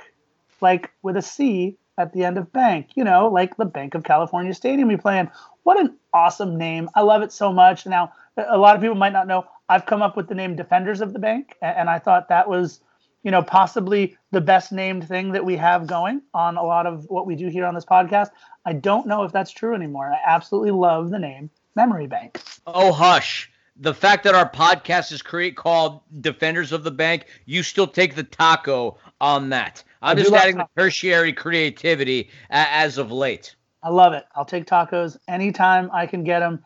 like 0.61 0.91
with 1.03 1.16
a 1.16 1.22
C 1.22 1.76
at 2.01 2.12
the 2.12 2.24
end 2.24 2.38
of 2.38 2.53
bank, 2.53 2.90
you 2.94 3.05
know, 3.05 3.28
like 3.28 3.57
the 3.57 3.64
Bank 3.64 3.94
of 3.94 4.05
California 4.05 4.55
Stadium 4.55 4.88
we 4.88 4.96
play 4.96 5.18
in. 5.18 5.30
What 5.62 5.78
an 5.78 5.96
awesome 6.12 6.57
name. 6.57 6.88
I 6.94 7.03
love 7.03 7.22
it 7.22 7.32
so 7.32 7.53
much. 7.53 7.86
Now, 7.86 8.12
a 8.36 8.59
lot 8.59 8.74
of 8.74 8.80
people 8.82 8.96
might 8.96 9.12
not 9.12 9.26
know 9.26 9.46
I've 9.68 9.86
come 9.86 10.03
up 10.03 10.16
with 10.16 10.28
the 10.28 10.34
name 10.34 10.57
Defenders 10.57 11.01
of 11.01 11.12
the 11.12 11.18
Bank, 11.18 11.57
and 11.62 11.88
I 11.88 11.98
thought 11.98 12.28
that 12.28 12.48
was 12.48 12.80
you 13.22 13.30
know, 13.30 13.42
possibly 13.42 14.16
the 14.30 14.40
best 14.40 14.72
named 14.72 15.07
thing 15.07 15.32
that 15.32 15.44
we 15.44 15.57
have 15.57 15.86
going 15.86 16.22
on 16.32 16.57
a 16.57 16.62
lot 16.62 16.86
of 16.86 17.05
what 17.09 17.26
we 17.26 17.36
do 17.36 17.48
here 17.48 17.66
on 17.66 17.74
this 17.74 17.84
podcast. 17.84 18.30
I 18.64 18.72
don't 18.72 19.07
know 19.07 19.24
if 19.24 19.32
that's 19.32 19.51
true 19.51 19.74
anymore. 19.74 20.11
I 20.11 20.18
absolutely 20.26 20.70
love 20.70 21.11
the 21.11 21.18
name 21.18 21.51
Memory 21.76 22.07
Bank. 22.07 22.40
Oh, 22.66 22.92
hush. 22.92 23.51
The 23.76 23.94
fact 23.94 24.24
that 24.24 24.34
our 24.34 24.48
podcast 24.48 25.12
is 25.12 25.22
create 25.22 25.57
called 25.57 26.01
Defenders 26.20 26.72
of 26.72 26.84
the 26.84 26.90
Bank, 26.90 27.26
you 27.46 27.62
still 27.62 27.86
take 27.86 28.14
the 28.14 28.24
taco 28.24 28.98
on 29.20 29.51
that. 29.51 29.82
I'm 30.03 30.16
just 30.16 30.32
adding 30.32 30.57
the 30.57 30.66
tertiary 30.76 31.32
creativity 31.32 32.30
as 32.51 32.98
of 32.98 33.12
late. 33.12 33.55
I 33.82 33.88
love 33.88 34.12
it. 34.12 34.24
I'll 34.34 34.44
take 34.44 34.66
tacos 34.66 35.16
anytime 35.28 35.90
I 35.92 36.07
can 36.07 36.24
get 36.24 36.40
them. 36.40 36.62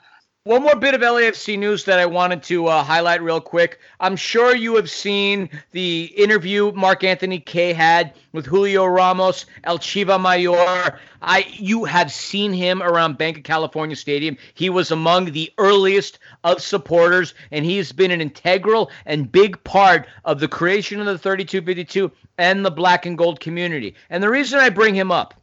One 0.46 0.62
more 0.62 0.76
bit 0.76 0.92
of 0.92 1.00
LAFC 1.00 1.58
news 1.58 1.84
that 1.84 1.98
I 1.98 2.04
wanted 2.04 2.42
to 2.42 2.66
uh, 2.66 2.84
highlight 2.84 3.22
real 3.22 3.40
quick. 3.40 3.80
I'm 3.98 4.14
sure 4.14 4.54
you 4.54 4.76
have 4.76 4.90
seen 4.90 5.48
the 5.70 6.12
interview 6.18 6.70
Mark 6.72 7.02
Anthony 7.02 7.40
Kaye 7.40 7.72
had 7.72 8.12
with 8.32 8.44
Julio 8.44 8.84
Ramos, 8.84 9.46
El 9.64 9.78
Chiva 9.78 10.20
Mayor. 10.20 11.00
I 11.22 11.46
you 11.50 11.86
have 11.86 12.12
seen 12.12 12.52
him 12.52 12.82
around 12.82 13.16
Bank 13.16 13.38
of 13.38 13.44
California 13.44 13.96
Stadium. 13.96 14.36
He 14.52 14.68
was 14.68 14.90
among 14.90 15.32
the 15.32 15.50
earliest 15.56 16.18
of 16.44 16.60
supporters, 16.60 17.32
and 17.50 17.64
he 17.64 17.78
has 17.78 17.90
been 17.92 18.10
an 18.10 18.20
integral 18.20 18.90
and 19.06 19.32
big 19.32 19.64
part 19.64 20.06
of 20.26 20.40
the 20.40 20.48
creation 20.48 21.00
of 21.00 21.06
the 21.06 21.16
3252 21.16 22.12
and 22.36 22.66
the 22.66 22.70
black 22.70 23.06
and 23.06 23.16
gold 23.16 23.40
community. 23.40 23.94
And 24.10 24.22
the 24.22 24.28
reason 24.28 24.60
I 24.60 24.68
bring 24.68 24.94
him 24.94 25.10
up 25.10 25.40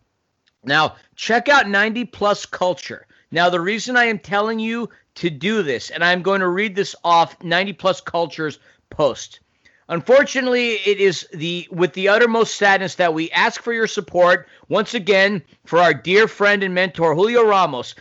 now, 0.64 0.96
check 1.16 1.50
out 1.50 1.68
90 1.68 2.06
Plus 2.06 2.46
Culture. 2.46 3.08
Now, 3.32 3.50
the 3.50 3.62
reason 3.62 3.96
I 3.96 4.06
am 4.06 4.20
telling 4.20 4.60
you 4.60 4.90
to 5.16 5.30
do 5.30 5.64
this, 5.64 5.90
and 5.90 6.04
I'm 6.04 6.22
going 6.22 6.42
to 6.42 6.50
read 6.50 6.76
this 6.76 6.96
off 7.04 7.42
90 7.44 7.74
Plus 7.74 8.02
Culture's 8.02 8.60
post. 8.90 9.40
Unfortunately, 9.88 10.76
it 10.86 11.00
is 11.00 11.28
the 11.34 11.68
with 11.72 11.94
the 11.94 12.08
uttermost 12.08 12.56
sadness 12.56 12.96
that 12.96 13.14
we 13.14 13.30
ask 13.32 13.62
for 13.62 13.74
your 13.74 13.88
support 13.88 14.48
once 14.70 14.94
again 14.94 15.42
for 15.66 15.80
our 15.80 15.94
dear 15.94 16.28
friend 16.30 16.64
and 16.64 16.74
mentor 16.74 17.14
Julio 17.14 17.44
Ramos. 17.44 17.96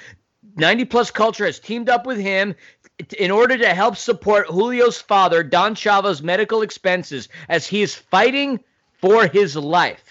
90 0.56 0.84
Plus 0.84 1.10
Culture 1.10 1.46
has 1.46 1.58
teamed 1.58 1.88
up 1.88 2.06
with 2.06 2.18
him 2.18 2.54
in 3.18 3.30
order 3.30 3.56
to 3.56 3.74
help 3.74 3.96
support 3.96 4.48
Julio's 4.48 5.00
father, 5.00 5.42
Don 5.42 5.74
Chava's 5.74 6.22
medical 6.22 6.62
expenses 6.62 7.28
as 7.48 7.66
he 7.66 7.82
is 7.82 7.94
fighting 7.94 8.60
for 9.00 9.26
his 9.26 9.56
life. 9.56 10.09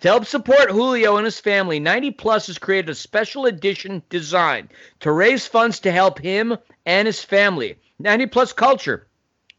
To 0.00 0.08
help 0.08 0.24
support 0.24 0.70
Julio 0.70 1.18
and 1.18 1.26
his 1.26 1.38
family, 1.38 1.78
90 1.78 2.12
Plus 2.12 2.46
has 2.46 2.56
created 2.56 2.88
a 2.88 2.94
special 2.94 3.44
edition 3.44 4.02
design 4.08 4.70
to 5.00 5.12
raise 5.12 5.46
funds 5.46 5.78
to 5.80 5.92
help 5.92 6.18
him 6.18 6.56
and 6.86 7.06
his 7.06 7.22
family. 7.22 7.76
90 7.98 8.26
Plus 8.26 8.54
Culture 8.54 9.06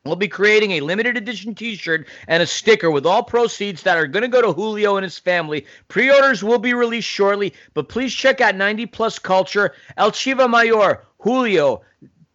will 0.04 0.16
be 0.16 0.28
creating 0.28 0.72
a 0.72 0.80
limited 0.80 1.16
edition 1.16 1.54
t-shirt 1.54 2.08
and 2.28 2.42
a 2.42 2.48
sticker 2.48 2.90
with 2.90 3.06
all 3.06 3.22
proceeds 3.22 3.84
that 3.84 3.98
are 3.98 4.08
going 4.08 4.24
to 4.24 4.28
go 4.28 4.42
to 4.42 4.52
Julio 4.52 4.98
and 4.98 5.04
his 5.04 5.20
family. 5.20 5.68
Pre-orders 5.90 6.44
will 6.44 6.58
be 6.58 6.74
released 6.74 7.08
shortly, 7.08 7.54
but 7.76 7.88
please 7.88 8.12
check 8.12 8.42
out 8.42 8.56
90 8.56 8.88
Plus 8.88 9.20
Culture, 9.20 9.76
El 9.98 10.10
Chiva 10.10 10.50
Mayor, 10.50 11.04
Julio, 11.20 11.84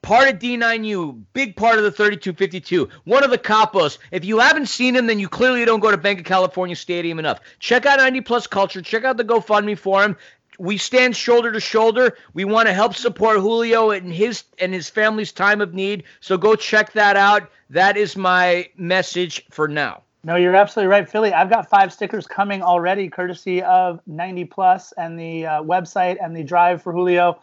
part 0.07 0.29
of 0.29 0.39
D9U, 0.39 1.21
big 1.33 1.57
part 1.57 1.79
of 1.79 1.85
the 1.85 1.91
3252, 1.91 2.89
one 3.03 3.25
of 3.25 3.31
the 3.33 3.39
capos. 3.39 3.99
If 4.13 4.25
you 4.25 4.39
haven't 4.39 4.67
seen 4.67 4.95
him, 4.95 5.09
then 5.09 5.19
you 5.19 5.29
clearly 5.29 5.65
don't 5.65 5.81
go 5.81 5.91
to 5.91 5.97
Bank 5.97 6.21
of 6.21 6.25
California 6.25 6.77
Stadium 6.77 7.19
enough. 7.19 7.41
Check 7.59 7.87
out 7.87 7.99
90 7.99 8.21
Plus 8.21 8.47
Culture. 8.47 8.81
Check 8.81 9.03
out 9.03 9.17
the 9.17 9.25
GoFundMe 9.25 9.77
for 9.77 10.05
him. 10.05 10.17
We 10.61 10.79
stand 10.79 11.17
shoulder 11.17 11.51
to 11.51 11.59
shoulder. 11.59 12.17
We 12.35 12.45
want 12.45 12.69
to 12.69 12.73
help 12.73 12.95
support 12.95 13.41
Julio 13.41 13.91
and 13.91 14.13
his 14.13 14.45
and 14.61 14.73
his 14.73 14.89
family's 14.89 15.33
time 15.33 15.61
of 15.61 15.75
need. 15.75 16.05
So 16.21 16.39
go 16.39 16.55
check 16.55 16.93
that 16.93 17.17
out. 17.17 17.51
That 17.71 17.97
is 17.97 18.17
my 18.17 18.69
message 18.77 19.45
for 19.51 19.67
now. 19.67 20.03
No, 20.23 20.37
you're 20.37 20.55
absolutely 20.55 20.91
right, 20.91 21.09
Philly. 21.09 21.33
I've 21.33 21.51
got 21.51 21.69
five 21.69 21.93
stickers 21.93 22.29
coming 22.29 22.63
already, 22.63 23.09
courtesy 23.09 23.61
of 23.63 24.01
90 24.07 24.45
Plus 24.45 24.93
and 24.93 25.19
the 25.19 25.47
uh, 25.47 25.63
website 25.63 26.17
and 26.23 26.35
the 26.35 26.45
drive 26.45 26.81
for 26.81 26.93
Julio 26.93 27.41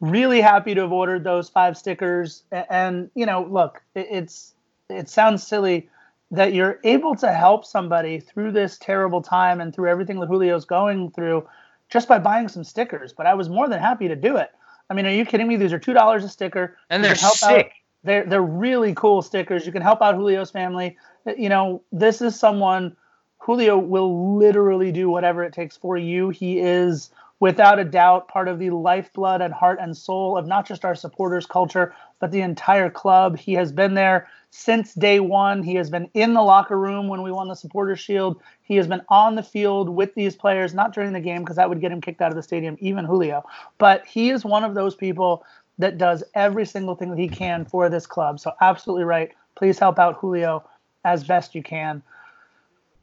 really 0.00 0.40
happy 0.40 0.74
to 0.74 0.82
have 0.82 0.92
ordered 0.92 1.24
those 1.24 1.48
five 1.48 1.76
stickers. 1.76 2.42
And, 2.52 3.10
you 3.14 3.26
know, 3.26 3.44
look, 3.44 3.82
it's 3.94 4.54
it 4.88 5.08
sounds 5.08 5.46
silly 5.46 5.88
that 6.30 6.52
you're 6.52 6.80
able 6.84 7.14
to 7.16 7.32
help 7.32 7.64
somebody 7.64 8.20
through 8.20 8.52
this 8.52 8.78
terrible 8.78 9.22
time 9.22 9.60
and 9.60 9.74
through 9.74 9.88
everything 9.88 10.20
that 10.20 10.28
Julio's 10.28 10.64
going 10.64 11.10
through 11.10 11.46
just 11.88 12.08
by 12.08 12.18
buying 12.18 12.48
some 12.48 12.64
stickers. 12.64 13.12
But 13.12 13.26
I 13.26 13.34
was 13.34 13.48
more 13.48 13.68
than 13.68 13.80
happy 13.80 14.08
to 14.08 14.16
do 14.16 14.36
it. 14.36 14.50
I 14.90 14.94
mean, 14.94 15.06
are 15.06 15.12
you 15.12 15.24
kidding 15.24 15.48
me? 15.48 15.56
These 15.56 15.72
are 15.72 15.78
two 15.78 15.92
dollars 15.92 16.24
a 16.24 16.28
sticker, 16.28 16.76
and 16.90 17.02
they're 17.02 17.14
help 17.14 17.34
sick. 17.34 17.66
Out. 17.66 17.72
They're 18.04 18.24
they're 18.24 18.42
really 18.42 18.94
cool 18.94 19.22
stickers. 19.22 19.66
You 19.66 19.72
can 19.72 19.82
help 19.82 20.02
out 20.02 20.14
Julio's 20.14 20.50
family. 20.50 20.96
Uh, 21.26 21.32
you 21.36 21.48
know, 21.48 21.82
this 21.90 22.20
is 22.20 22.38
someone 22.38 22.96
Julio 23.38 23.78
will 23.78 24.36
literally 24.36 24.92
do 24.92 25.08
whatever 25.08 25.42
it 25.44 25.52
takes 25.52 25.76
for 25.76 25.96
you. 25.96 26.30
He 26.30 26.58
is 26.58 27.10
without 27.40 27.78
a 27.78 27.84
doubt 27.84 28.28
part 28.28 28.48
of 28.48 28.58
the 28.58 28.70
lifeblood 28.70 29.40
and 29.40 29.52
heart 29.52 29.78
and 29.80 29.96
soul 29.96 30.38
of 30.38 30.46
not 30.46 30.66
just 30.66 30.84
our 30.84 30.94
supporters 30.94 31.46
culture 31.46 31.94
but 32.18 32.30
the 32.30 32.40
entire 32.40 32.88
club. 32.88 33.36
He 33.36 33.52
has 33.54 33.72
been 33.72 33.94
there 33.94 34.28
since 34.50 34.94
day 34.94 35.20
one. 35.20 35.62
He 35.62 35.74
has 35.74 35.90
been 35.90 36.08
in 36.14 36.32
the 36.32 36.42
locker 36.42 36.78
room 36.78 37.08
when 37.08 37.22
we 37.22 37.30
won 37.30 37.48
the 37.48 37.54
supporters 37.54 38.00
shield. 38.00 38.40
He 38.62 38.76
has 38.76 38.86
been 38.86 39.02
on 39.10 39.34
the 39.34 39.42
field 39.42 39.90
with 39.90 40.14
these 40.14 40.34
players 40.34 40.72
not 40.72 40.94
during 40.94 41.12
the 41.12 41.20
game 41.20 41.42
because 41.42 41.56
that 41.56 41.68
would 41.68 41.80
get 41.80 41.92
him 41.92 42.00
kicked 42.00 42.22
out 42.22 42.30
of 42.30 42.36
the 42.36 42.42
stadium 42.42 42.76
even 42.80 43.04
julio. 43.04 43.44
But 43.76 44.06
he 44.06 44.30
is 44.30 44.44
one 44.44 44.64
of 44.64 44.74
those 44.74 44.94
people 44.94 45.44
that 45.78 45.98
does 45.98 46.24
every 46.34 46.64
single 46.64 46.94
thing 46.94 47.10
that 47.10 47.18
he 47.18 47.28
can 47.28 47.66
for 47.66 47.90
this 47.90 48.06
club. 48.06 48.40
So 48.40 48.52
absolutely 48.62 49.04
right. 49.04 49.30
Please 49.56 49.78
help 49.78 49.98
out 49.98 50.16
julio 50.16 50.64
as 51.04 51.22
best 51.22 51.54
you 51.54 51.62
can. 51.62 52.02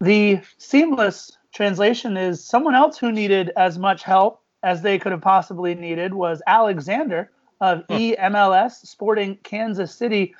The 0.01 0.41
seamless 0.57 1.37
translation 1.53 2.17
is 2.17 2.43
someone 2.43 2.75
else 2.75 2.97
who 2.97 3.11
needed 3.11 3.51
as 3.55 3.77
much 3.77 4.03
help 4.03 4.41
as 4.63 4.81
they 4.81 4.97
could 4.97 5.11
have 5.11 5.21
possibly 5.21 5.75
needed 5.75 6.13
was 6.13 6.41
Alexander 6.47 7.31
of 7.61 7.85
EMLS 7.87 8.85
Sporting 8.85 9.37
Kansas 9.43 9.93
City. 9.93 10.33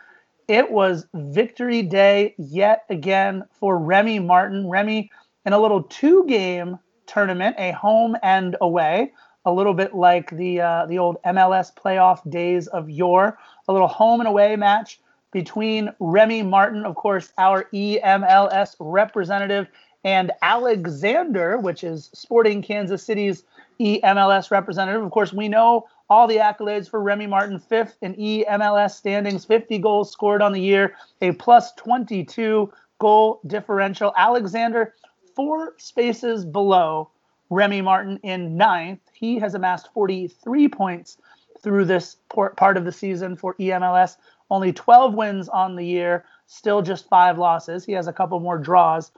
It 0.48 0.72
was 0.72 1.06
victory 1.14 1.84
day 1.84 2.34
yet 2.38 2.84
again 2.90 3.44
for 3.52 3.78
Remy 3.78 4.20
Martin. 4.20 4.70
Remy 4.70 5.10
in 5.46 5.54
a 5.54 5.60
little 5.60 5.84
two 5.84 6.26
game 6.28 6.80
tournament, 7.06 7.56
a 7.60 7.72
home 7.72 8.18
and 8.24 8.56
away, 8.60 9.14
a 9.46 9.52
little 9.52 9.74
bit 9.74 9.94
like 9.94 10.32
the 10.32 10.62
uh, 10.62 10.86
the 10.88 10.98
old 10.98 11.18
MLS 11.26 11.74
playoff 11.74 12.28
days 12.30 12.68
of 12.68 12.90
yore. 12.90 13.38
A 13.68 13.74
little 13.74 13.88
home 13.88 14.20
and 14.20 14.28
away 14.28 14.56
match 14.56 15.00
between 15.32 15.90
Remy 16.00 16.44
Martin, 16.44 16.86
of 16.86 16.96
course, 16.96 17.34
our 17.38 17.66
EMLS 17.74 18.76
representative, 18.80 19.68
and 20.04 20.32
Alexander, 20.42 21.58
which 21.58 21.84
is 21.84 22.10
Sporting 22.14 22.62
Kansas 22.62 23.04
City's 23.04 23.44
EMLS 23.80 24.52
representative. 24.52 25.04
Of 25.04 25.12
course, 25.12 25.34
we 25.34 25.48
know 25.48 25.88
all 26.10 26.28
the 26.28 26.38
accolades 26.38 26.90
for 26.90 27.02
Remy 27.02 27.28
Martin, 27.28 27.60
fifth 27.60 27.98
in 28.02 28.14
EMLS 28.16 28.92
standings, 28.92 29.46
50 29.46 29.80
goals 29.80 30.12
scored 30.12 30.42
on 30.42 30.52
the 30.52 30.62
year, 30.62 30.96
a 31.22 31.32
plus 31.34 31.72
22 31.74 32.72
goal 33.00 33.40
differential. 33.48 34.14
Alexander, 34.18 34.94
four 35.36 35.74
spaces 35.78 36.46
below 36.46 37.10
Remy 37.50 37.82
Martin 37.82 38.20
in 38.24 38.58
ninth. 38.58 39.00
He 39.14 39.40
has 39.40 39.56
amassed 39.56 39.92
43 39.94 40.68
points 40.68 41.18
through 41.62 41.86
this 41.86 42.18
part 42.30 42.78
of 42.78 42.86
the 42.86 42.92
season 42.92 43.36
for 43.36 43.56
EMLS. 43.56 44.18
Only 44.52 44.74
12 44.74 45.14
wins 45.14 45.50
on 45.50 45.76
the 45.76 45.86
year, 45.86 46.26
still 46.46 46.82
just 46.82 47.08
five 47.08 47.40
losses. 47.40 47.86
He 47.86 47.94
has 47.94 48.08
a 48.08 48.14
couple 48.14 48.40
more 48.40 48.58
draws. 48.58 49.12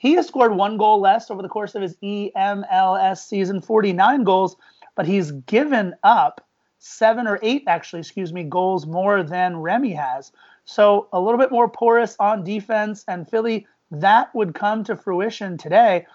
He 0.00 0.14
has 0.14 0.26
scored 0.26 0.56
one 0.56 0.78
goal 0.78 0.98
less 0.98 1.30
over 1.30 1.42
the 1.42 1.48
course 1.48 1.74
of 1.74 1.82
his 1.82 1.94
EMLS 2.02 3.18
season, 3.18 3.60
49 3.60 4.24
goals, 4.24 4.56
but 4.96 5.06
he's 5.06 5.30
given 5.30 5.94
up 6.02 6.40
seven 6.78 7.26
or 7.26 7.38
eight, 7.42 7.64
actually, 7.66 8.00
excuse 8.00 8.32
me, 8.32 8.42
goals 8.44 8.86
more 8.86 9.22
than 9.22 9.58
Remy 9.58 9.92
has. 9.92 10.32
So 10.64 11.08
a 11.12 11.20
little 11.20 11.38
bit 11.38 11.50
more 11.50 11.68
porous 11.68 12.16
on 12.18 12.44
defense, 12.44 13.04
and 13.08 13.28
Philly, 13.28 13.66
that 13.90 14.34
would 14.34 14.54
come 14.54 14.84
to 14.84 14.96
fruition 14.96 15.58
today. 15.58 16.06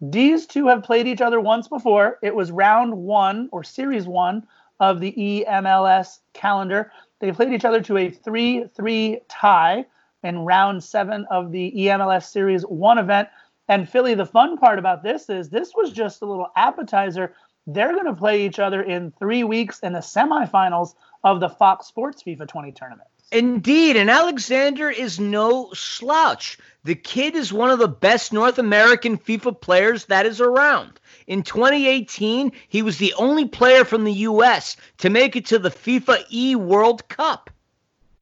These 0.00 0.46
two 0.46 0.66
have 0.68 0.82
played 0.82 1.06
each 1.06 1.20
other 1.20 1.38
once 1.38 1.68
before. 1.68 2.18
It 2.22 2.34
was 2.34 2.50
round 2.50 2.96
one 2.96 3.50
or 3.52 3.62
series 3.62 4.08
one 4.08 4.46
of 4.80 5.00
the 5.00 5.12
EMLS 5.12 6.20
calendar. 6.32 6.90
They 7.20 7.30
played 7.30 7.52
each 7.52 7.66
other 7.66 7.82
to 7.82 7.98
a 7.98 8.08
3 8.08 8.68
3 8.74 9.20
tie 9.28 9.84
in 10.24 10.40
round 10.40 10.82
seven 10.82 11.26
of 11.30 11.52
the 11.52 11.72
EMLS 11.76 12.24
Series 12.24 12.62
1 12.62 12.98
event. 12.98 13.28
And 13.68 13.88
Philly, 13.88 14.14
the 14.14 14.26
fun 14.26 14.56
part 14.56 14.78
about 14.78 15.02
this 15.02 15.30
is 15.30 15.48
this 15.48 15.72
was 15.74 15.92
just 15.92 16.22
a 16.22 16.26
little 16.26 16.48
appetizer. 16.56 17.34
They're 17.66 17.92
going 17.92 18.06
to 18.06 18.14
play 18.14 18.44
each 18.44 18.58
other 18.58 18.82
in 18.82 19.12
three 19.12 19.44
weeks 19.44 19.80
in 19.80 19.92
the 19.92 20.00
semifinals 20.00 20.94
of 21.22 21.40
the 21.40 21.48
Fox 21.48 21.86
Sports 21.86 22.22
FIFA 22.22 22.48
20 22.48 22.72
tournament. 22.72 23.08
Indeed, 23.32 23.96
and 23.96 24.10
Alexander 24.10 24.90
is 24.90 25.18
no 25.18 25.70
slouch. 25.72 26.58
The 26.84 26.94
kid 26.94 27.34
is 27.34 27.52
one 27.52 27.70
of 27.70 27.78
the 27.78 27.88
best 27.88 28.32
North 28.32 28.58
American 28.58 29.16
FIFA 29.16 29.60
players 29.60 30.04
that 30.06 30.26
is 30.26 30.40
around. 30.40 31.00
In 31.26 31.42
2018, 31.42 32.52
he 32.68 32.82
was 32.82 32.98
the 32.98 33.14
only 33.14 33.46
player 33.46 33.84
from 33.84 34.04
the 34.04 34.12
U.S. 34.12 34.76
to 34.98 35.10
make 35.10 35.36
it 35.36 35.46
to 35.46 35.58
the 35.58 35.70
FIFA 35.70 36.24
E 36.30 36.54
World 36.54 37.08
Cup 37.08 37.50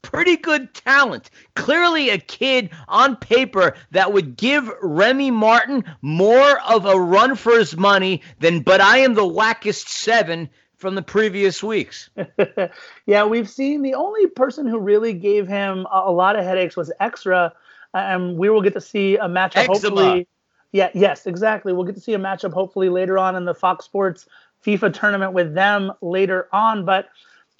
pretty 0.03 0.37
good 0.37 0.75
talent. 0.75 1.31
Clearly, 1.55 2.11
a 2.11 2.19
kid 2.19 2.71
on 2.89 3.17
paper 3.17 3.75
that 3.93 4.13
would 4.13 4.37
give 4.37 4.71
Remy 4.83 5.31
Martin 5.31 5.85
more 6.03 6.61
of 6.69 6.85
a 6.85 6.99
run 7.01 7.37
for 7.37 7.59
his 7.59 7.77
money 7.77 8.23
than, 8.41 8.61
but 8.61 8.81
I 8.81 8.99
am 8.99 9.15
the 9.15 9.23
wackest 9.23 9.89
seven 9.89 10.51
from 10.77 10.97
the 10.97 11.03
previous 11.03 11.63
weeks. 11.63 12.11
yeah, 13.07 13.25
we've 13.25 13.49
seen 13.49 13.83
the 13.83 13.95
only 13.95 14.27
person 14.27 14.67
who 14.67 14.79
really 14.79 15.13
gave 15.13 15.47
him 15.47 15.87
a, 15.93 16.03
a 16.07 16.11
lot 16.11 16.37
of 16.37 16.45
headaches 16.45 16.77
was 16.77 16.93
Extra. 17.01 17.55
And 17.95 18.37
we 18.37 18.51
will 18.51 18.63
get 18.63 18.73
to 18.73 18.81
see 18.81 19.17
a 19.17 19.29
match 19.29 19.55
hopefully 19.55 20.27
Yeah, 20.73 20.91
yes, 20.95 21.27
exactly. 21.27 21.73
We'll 21.73 21.85
get 21.85 21.95
to 21.95 22.01
see 22.01 22.15
a 22.15 22.19
matchup 22.19 22.53
hopefully 22.53 22.89
later 22.89 23.19
on 23.19 23.37
in 23.37 23.45
the 23.45 23.55
Fox 23.55 23.85
Sports 23.85 24.27
FIFA 24.65 24.93
tournament 24.93 25.33
with 25.35 25.55
them 25.55 25.93
later 26.01 26.49
on. 26.53 26.85
But, 26.85 27.09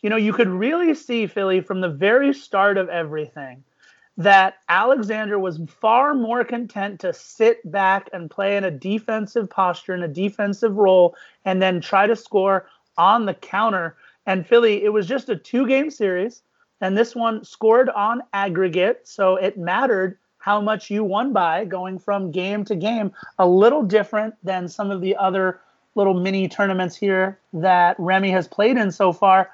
you 0.03 0.11
know, 0.11 0.17
you 0.17 0.33
could 0.33 0.49
really 0.49 0.95
see, 0.95 1.27
Philly, 1.27 1.61
from 1.61 1.81
the 1.81 1.89
very 1.89 2.35
start 2.35 2.77
of 2.77 2.89
everything, 2.89 3.63
that 4.17 4.57
Alexander 4.69 5.39
was 5.39 5.61
far 5.81 6.13
more 6.15 6.45
content 6.45 7.01
to 7.01 7.13
sit 7.13 7.71
back 7.71 8.11
and 8.13 8.31
play 8.31 8.57
in 8.57 8.65
a 8.65 8.71
defensive 8.71 9.49
posture, 9.49 9.95
in 9.95 10.03
a 10.03 10.09
defensive 10.09 10.77
role, 10.77 11.17
and 11.45 11.63
then 11.63 11.81
try 11.81 12.07
to 12.07 12.17
score 12.17 12.67
on 12.99 13.25
the 13.25 13.35
counter. 13.35 13.97
And 14.27 14.47
Philly, 14.47 14.85
it 14.85 14.93
was 14.93 15.07
just 15.07 15.29
a 15.31 15.37
two 15.37 15.67
game 15.67 15.91
series, 15.91 16.43
and 16.81 16.97
this 16.97 17.15
one 17.15 17.45
scored 17.45 17.89
on 17.91 18.23
aggregate. 18.33 19.01
So 19.05 19.37
it 19.37 19.57
mattered 19.57 20.19
how 20.39 20.61
much 20.61 20.91
you 20.91 21.05
won 21.05 21.33
by 21.33 21.65
going 21.65 21.99
from 21.99 22.33
game 22.33 22.65
to 22.65 22.75
game. 22.75 23.13
A 23.39 23.47
little 23.47 23.83
different 23.83 24.35
than 24.43 24.69
some 24.69 24.91
of 24.91 25.01
the 25.01 25.17
other 25.17 25.61
little 25.95 26.15
mini 26.15 26.49
tournaments 26.49 26.97
here 26.97 27.39
that 27.53 27.95
Remy 27.99 28.31
has 28.33 28.49
played 28.49 28.77
in 28.77 28.91
so 28.91 29.13
far. 29.13 29.51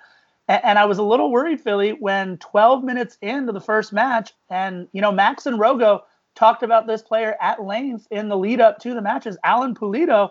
And 0.49 0.79
I 0.79 0.87
was 0.87 0.97
a 0.97 1.03
little 1.03 1.31
worried, 1.31 1.61
Philly, 1.61 1.91
when 1.91 2.39
12 2.39 2.83
minutes 2.83 3.19
into 3.21 3.53
the 3.53 3.61
first 3.61 3.93
match, 3.93 4.33
and 4.49 4.89
you 4.93 5.03
know, 5.03 5.13
Max 5.13 5.45
and 5.45 5.61
Rogo 5.61 6.01
talked 6.35 6.63
about 6.63 6.87
this 6.87 7.03
player 7.03 7.37
at 7.41 7.63
length 7.63 8.07
in 8.11 8.29
the 8.29 8.37
lead 8.37 8.61
up 8.61 8.79
to 8.79 8.95
the 8.95 9.03
matches. 9.03 9.37
Alan 9.45 9.75
Pulido, 9.75 10.31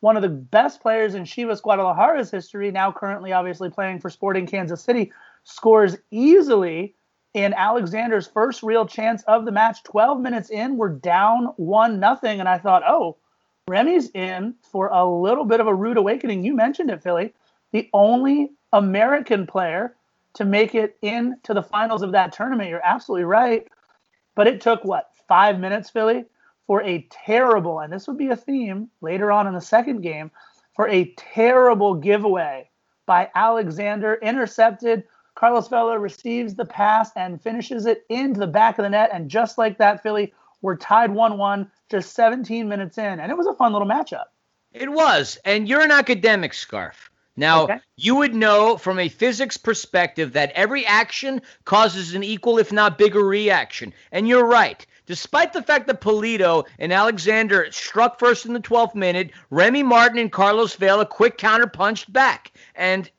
one 0.00 0.16
of 0.16 0.22
the 0.22 0.28
best 0.28 0.82
players 0.82 1.14
in 1.14 1.22
Chivas 1.22 1.62
Guadalajara's 1.62 2.30
history, 2.30 2.70
now 2.70 2.92
currently 2.92 3.32
obviously 3.32 3.70
playing 3.70 4.00
for 4.00 4.10
Sporting 4.10 4.46
Kansas 4.46 4.82
City, 4.82 5.10
scores 5.44 5.96
easily 6.10 6.94
in 7.32 7.54
Alexander's 7.54 8.26
first 8.26 8.62
real 8.62 8.84
chance 8.84 9.22
of 9.22 9.46
the 9.46 9.52
match. 9.52 9.82
12 9.84 10.20
minutes 10.20 10.50
in, 10.50 10.76
we're 10.76 10.90
down 10.90 11.46
one 11.56 11.98
nothing, 11.98 12.38
and 12.38 12.48
I 12.48 12.58
thought, 12.58 12.82
oh, 12.86 13.16
Remy's 13.66 14.10
in 14.10 14.54
for 14.70 14.88
a 14.88 15.08
little 15.08 15.46
bit 15.46 15.60
of 15.60 15.66
a 15.66 15.74
rude 15.74 15.96
awakening. 15.96 16.44
You 16.44 16.54
mentioned 16.54 16.90
it, 16.90 17.02
Philly. 17.02 17.32
The 17.72 17.88
only 17.94 18.52
American 18.74 19.46
player 19.46 19.94
to 20.34 20.44
make 20.44 20.74
it 20.74 20.98
into 21.00 21.54
the 21.54 21.62
finals 21.62 22.02
of 22.02 22.12
that 22.12 22.32
tournament. 22.32 22.68
You're 22.68 22.84
absolutely 22.84 23.24
right. 23.24 23.66
But 24.34 24.48
it 24.48 24.60
took 24.60 24.84
what, 24.84 25.10
five 25.28 25.60
minutes, 25.60 25.90
Philly, 25.90 26.24
for 26.66 26.82
a 26.82 27.06
terrible, 27.10 27.80
and 27.80 27.92
this 27.92 28.08
would 28.08 28.18
be 28.18 28.28
a 28.28 28.36
theme 28.36 28.90
later 29.00 29.30
on 29.30 29.46
in 29.46 29.54
the 29.54 29.60
second 29.60 30.00
game, 30.00 30.30
for 30.74 30.88
a 30.88 31.14
terrible 31.16 31.94
giveaway 31.94 32.68
by 33.06 33.30
Alexander, 33.36 34.18
intercepted. 34.22 35.04
Carlos 35.36 35.68
Vela 35.68 35.98
receives 35.98 36.54
the 36.54 36.64
pass 36.64 37.10
and 37.14 37.40
finishes 37.40 37.86
it 37.86 38.04
into 38.08 38.40
the 38.40 38.46
back 38.46 38.78
of 38.78 38.82
the 38.82 38.90
net. 38.90 39.10
And 39.12 39.28
just 39.28 39.56
like 39.56 39.78
that, 39.78 40.02
Philly, 40.02 40.32
we're 40.62 40.76
tied 40.76 41.12
1 41.12 41.38
1 41.38 41.70
just 41.90 42.14
17 42.14 42.68
minutes 42.68 42.98
in. 42.98 43.20
And 43.20 43.30
it 43.30 43.38
was 43.38 43.46
a 43.46 43.54
fun 43.54 43.72
little 43.72 43.86
matchup. 43.86 44.24
It 44.72 44.90
was. 44.90 45.38
And 45.44 45.68
you're 45.68 45.82
an 45.82 45.92
academic, 45.92 46.54
Scarf. 46.54 47.10
Now, 47.36 47.64
okay. 47.64 47.80
you 47.96 48.14
would 48.16 48.34
know 48.34 48.76
from 48.76 48.98
a 48.98 49.08
physics 49.08 49.56
perspective 49.56 50.32
that 50.34 50.52
every 50.52 50.86
action 50.86 51.42
causes 51.64 52.14
an 52.14 52.22
equal, 52.22 52.58
if 52.58 52.72
not 52.72 52.96
bigger, 52.96 53.24
reaction. 53.24 53.92
And 54.12 54.28
you're 54.28 54.46
right. 54.46 54.84
Despite 55.06 55.52
the 55.52 55.62
fact 55.62 55.86
that 55.88 56.00
Pulido 56.00 56.64
and 56.78 56.92
Alexander 56.92 57.70
struck 57.72 58.18
first 58.18 58.46
in 58.46 58.52
the 58.52 58.60
12th 58.60 58.94
minute, 58.94 59.32
Remy 59.50 59.82
Martin 59.82 60.18
and 60.18 60.32
Carlos 60.32 60.76
Vela 60.76 61.04
quick 61.04 61.36
counter 61.36 61.66
punched 61.66 62.12
back. 62.12 62.52
And 62.74 63.10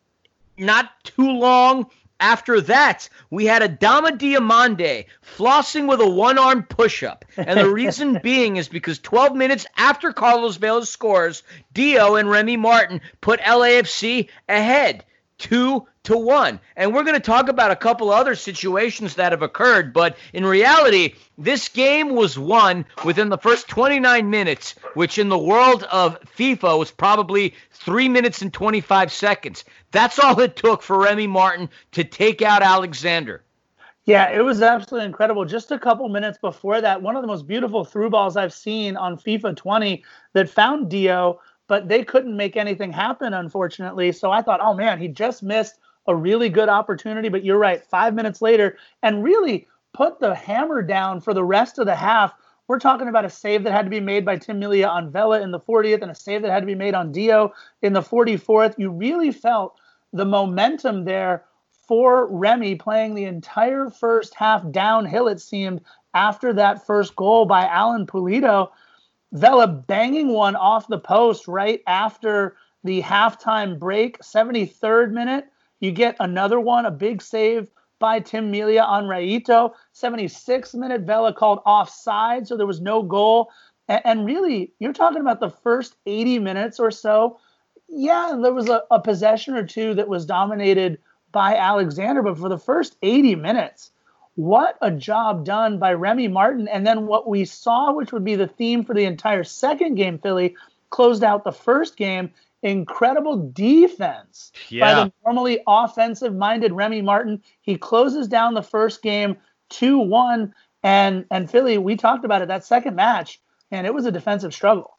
not 0.58 0.92
too 1.04 1.30
long 1.32 1.88
after 2.20 2.62
that, 2.62 3.10
we 3.30 3.46
had 3.46 3.62
Adama 3.62 4.18
Diomande 4.18 5.06
flossing 5.38 5.88
with 5.88 6.00
a 6.02 6.08
one 6.10 6.38
arm 6.38 6.64
push 6.64 7.04
up. 7.04 7.26
And 7.38 7.60
the 7.60 7.70
reason 7.70 8.20
being 8.24 8.58
is 8.58 8.68
because 8.68 9.00
12 9.00 9.36
minutes 9.36 9.66
after 9.78 10.14
Carlos 10.14 10.58
Vela 10.58 10.86
scores, 10.86 11.44
Dio 11.74 12.16
and 12.16 12.30
Remy 12.30 12.58
Martin 12.58 13.02
put 13.22 13.40
LAFC 13.42 14.30
ahead 14.48 15.04
two 15.38 15.88
to 16.04 16.18
one. 16.18 16.60
And 16.76 16.94
we're 16.94 17.04
going 17.04 17.16
to 17.16 17.20
talk 17.20 17.50
about 17.50 17.72
a 17.72 17.76
couple 17.76 18.12
other 18.12 18.36
situations 18.36 19.16
that 19.16 19.32
have 19.32 19.42
occurred, 19.42 19.94
but 19.94 20.18
in 20.34 20.46
reality, 20.46 21.16
this 21.38 21.68
game 21.68 22.16
was 22.16 22.38
won 22.38 22.86
within 23.04 23.30
the 23.30 23.38
first 23.38 23.68
29 23.68 24.30
minutes, 24.30 24.76
which 24.94 25.18
in 25.18 25.30
the 25.30 25.38
world 25.38 25.84
of 25.92 26.20
FIFA 26.38 26.80
was 26.80 26.92
probably 26.92 27.54
three 27.72 28.08
minutes 28.08 28.42
and 28.42 28.54
25 28.54 29.12
seconds. 29.12 29.66
That's 29.92 30.20
all 30.20 30.40
it 30.40 30.56
took 30.56 30.82
for 30.82 31.00
Remy 31.00 31.28
Martin 31.28 31.70
to 31.94 32.04
take 32.04 32.42
out 32.42 32.62
Alexander. 32.62 33.42
Yeah, 34.06 34.30
it 34.30 34.42
was 34.42 34.62
absolutely 34.62 35.08
incredible. 35.08 35.46
Just 35.46 35.72
a 35.72 35.80
couple 35.80 36.08
minutes 36.10 36.38
before 36.38 36.80
that, 36.80 37.02
one 37.02 37.16
of 37.16 37.24
the 37.24 37.28
most 37.28 37.48
beautiful 37.48 37.84
through 37.84 38.12
balls 38.12 38.38
I've 38.38 38.54
seen 38.54 38.96
on 38.98 39.18
FIFA 39.18 39.56
20 39.56 40.04
that 40.34 40.48
found 40.48 40.90
Dio 40.90 41.40
but 41.68 41.88
they 41.88 42.04
couldn't 42.04 42.38
make 42.38 42.58
anything 42.58 42.92
happen, 42.92 43.34
unfortunately. 43.34 44.12
So 44.12 44.32
I 44.32 44.42
thought, 44.42 44.60
oh 44.62 44.74
man, 44.74 45.00
he 45.00 45.08
just 45.08 45.44
missed 45.44 45.80
a 46.08 46.16
really 46.16 46.50
good 46.50 46.70
opportunity. 46.70 47.30
But 47.30 47.44
you're 47.44 47.58
right, 47.58 47.84
five 47.84 48.14
minutes 48.14 48.42
later, 48.42 48.78
and 49.02 49.24
really 49.24 49.68
put 49.94 50.20
the 50.20 50.36
hammer 50.36 50.82
down 50.82 51.22
for 51.22 51.34
the 51.34 51.44
rest 51.44 51.80
of 51.80 51.86
the 51.86 51.96
half. 51.96 52.34
We're 52.68 52.80
talking 52.80 53.08
about 53.08 53.26
a 53.26 53.30
save 53.30 53.64
that 53.64 53.72
had 53.72 53.86
to 53.86 53.92
be 53.92 54.00
made 54.00 54.26
by 54.26 54.38
Tim 54.38 54.62
on 54.62 55.12
Vela 55.12 55.42
in 55.42 55.52
the 55.52 55.60
40th 55.60 56.02
and 56.02 56.12
a 56.12 56.16
save 56.16 56.42
that 56.42 56.52
had 56.52 56.62
to 56.62 56.66
be 56.66 56.76
made 56.76 56.96
on 56.96 57.12
Dio 57.12 57.54
in 57.82 57.94
the 57.94 58.02
44th. 58.02 58.74
You 58.78 58.90
really 58.90 59.32
felt 59.32 59.78
the 60.12 60.26
momentum 60.26 61.06
there 61.06 61.46
for 61.88 62.26
Remy 62.28 62.76
playing 62.76 63.14
the 63.14 63.26
entire 63.26 63.90
first 63.90 64.34
half 64.34 64.70
downhill, 64.72 65.28
it 65.28 65.40
seemed, 65.40 65.82
after 66.14 66.54
that 66.54 66.86
first 66.86 67.16
goal 67.16 67.46
by 67.46 67.68
Alan 67.68 68.08
Pulido. 68.08 68.70
Vela 69.36 69.68
banging 69.68 70.30
one 70.30 70.56
off 70.56 70.88
the 70.88 70.98
post 70.98 71.46
right 71.46 71.82
after 71.88 72.56
the 72.86 73.02
halftime 73.02 73.78
break, 73.78 74.18
73rd 74.20 75.12
minute. 75.12 75.46
You 75.82 75.92
get 75.92 76.16
another 76.22 76.58
one, 76.58 76.86
a 76.86 76.92
big 76.92 77.22
save 77.22 77.70
by 78.00 78.22
Tim 78.22 78.50
Melia 78.50 78.84
on 78.84 79.06
Rayito. 79.06 79.74
76th 79.94 80.74
minute, 80.76 81.02
Vela 81.02 81.34
called 81.34 81.60
offside, 81.66 82.48
so 82.48 82.56
there 82.56 82.66
was 82.66 82.80
no 82.80 83.04
goal. 83.04 83.52
And, 83.90 84.02
and, 84.06 84.26
really, 84.26 84.72
you're 84.80 84.94
talking 84.94 85.20
about 85.20 85.42
the 85.42 85.50
first 85.50 85.98
80 86.06 86.40
minutes 86.40 86.80
or 86.80 86.90
so. 86.90 87.38
Yeah, 87.90 88.38
there 88.42 88.54
was 88.54 88.70
a, 88.70 88.84
a 88.90 89.02
possession 89.02 89.56
or 89.56 89.68
two 89.68 89.94
that 89.96 90.08
was 90.08 90.26
dominated 90.26 90.98
by 91.34 91.58
Alexander, 91.58 92.24
but 92.24 92.38
for 92.38 92.48
the 92.48 92.58
first 92.58 92.96
80 93.02 93.36
minutes, 93.36 93.92
what 94.36 94.78
a 94.82 94.92
job 94.92 95.46
done 95.46 95.80
by 95.80 95.94
Remy 95.94 96.28
Martin. 96.28 96.68
And 96.68 96.86
then 96.86 97.08
what 97.08 97.28
we 97.28 97.46
saw, 97.46 97.94
which 97.94 98.12
would 98.12 98.24
be 98.24 98.36
the 98.36 98.48
theme 98.48 98.84
for 98.84 98.94
the 98.94 99.06
entire 99.06 99.44
second 99.44 99.96
game, 99.96 100.20
Philly 100.20 100.56
closed 100.90 101.24
out 101.24 101.44
the 101.44 101.52
first 101.52 101.98
game. 101.98 102.32
Incredible 102.62 103.52
defense 103.52 104.52
yeah. 104.70 104.82
by 104.82 104.94
the 104.96 105.14
normally 105.24 105.60
offensive 105.68 106.36
minded 106.36 106.72
Remy 106.72 107.02
Martin. 107.02 107.44
He 107.62 107.78
closes 107.78 108.28
down 108.28 108.56
the 108.56 108.64
first 108.64 109.02
game 109.02 109.38
2 109.70 110.00
1. 110.00 110.54
And, 110.84 111.26
and 111.32 111.50
Philly, 111.50 111.78
we 111.78 111.96
talked 111.96 112.26
about 112.26 112.42
it 112.42 112.48
that 112.48 112.66
second 112.66 112.96
match, 112.96 113.40
and 113.72 113.88
it 113.88 113.94
was 113.94 114.06
a 114.06 114.12
defensive 114.12 114.54
struggle. 114.54 114.98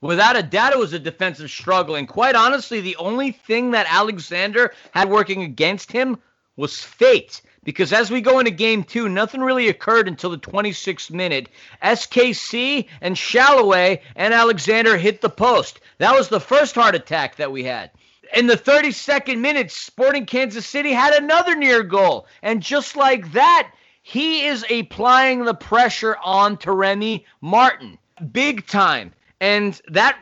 Without 0.00 0.36
a 0.36 0.42
doubt, 0.42 0.72
it 0.72 0.78
was 0.78 0.92
a 0.92 0.98
defensive 0.98 1.50
struggle. 1.50 1.94
And 1.94 2.06
quite 2.06 2.34
honestly, 2.34 2.80
the 2.80 2.96
only 2.96 3.32
thing 3.32 3.70
that 3.70 3.86
Alexander 3.88 4.72
had 4.92 5.08
working 5.08 5.42
against 5.42 5.90
him 5.90 6.18
was 6.56 6.82
fate 6.82 7.40
because 7.66 7.92
as 7.92 8.12
we 8.12 8.20
go 8.20 8.38
into 8.38 8.52
game 8.52 8.84
two, 8.84 9.08
nothing 9.08 9.40
really 9.40 9.68
occurred 9.68 10.06
until 10.06 10.30
the 10.30 10.38
26th 10.38 11.10
minute. 11.10 11.48
SKC 11.82 12.86
and 13.00 13.18
Shalloway 13.18 14.02
and 14.14 14.32
Alexander 14.32 14.96
hit 14.96 15.20
the 15.20 15.28
post. 15.28 15.80
That 15.98 16.14
was 16.14 16.28
the 16.28 16.40
first 16.40 16.76
heart 16.76 16.94
attack 16.94 17.36
that 17.36 17.50
we 17.50 17.64
had. 17.64 17.90
In 18.34 18.46
the 18.46 18.56
32nd 18.56 19.40
minute, 19.40 19.72
Sporting 19.72 20.26
Kansas 20.26 20.64
City 20.64 20.92
had 20.92 21.14
another 21.14 21.56
near 21.56 21.82
goal. 21.82 22.28
And 22.40 22.62
just 22.62 22.94
like 22.96 23.32
that, 23.32 23.72
he 24.00 24.46
is 24.46 24.64
applying 24.70 25.44
the 25.44 25.54
pressure 25.54 26.16
on 26.22 26.58
to 26.58 26.70
Remy 26.70 27.26
Martin. 27.40 27.98
Big 28.30 28.68
time. 28.68 29.12
And 29.40 29.78
that 29.88 30.16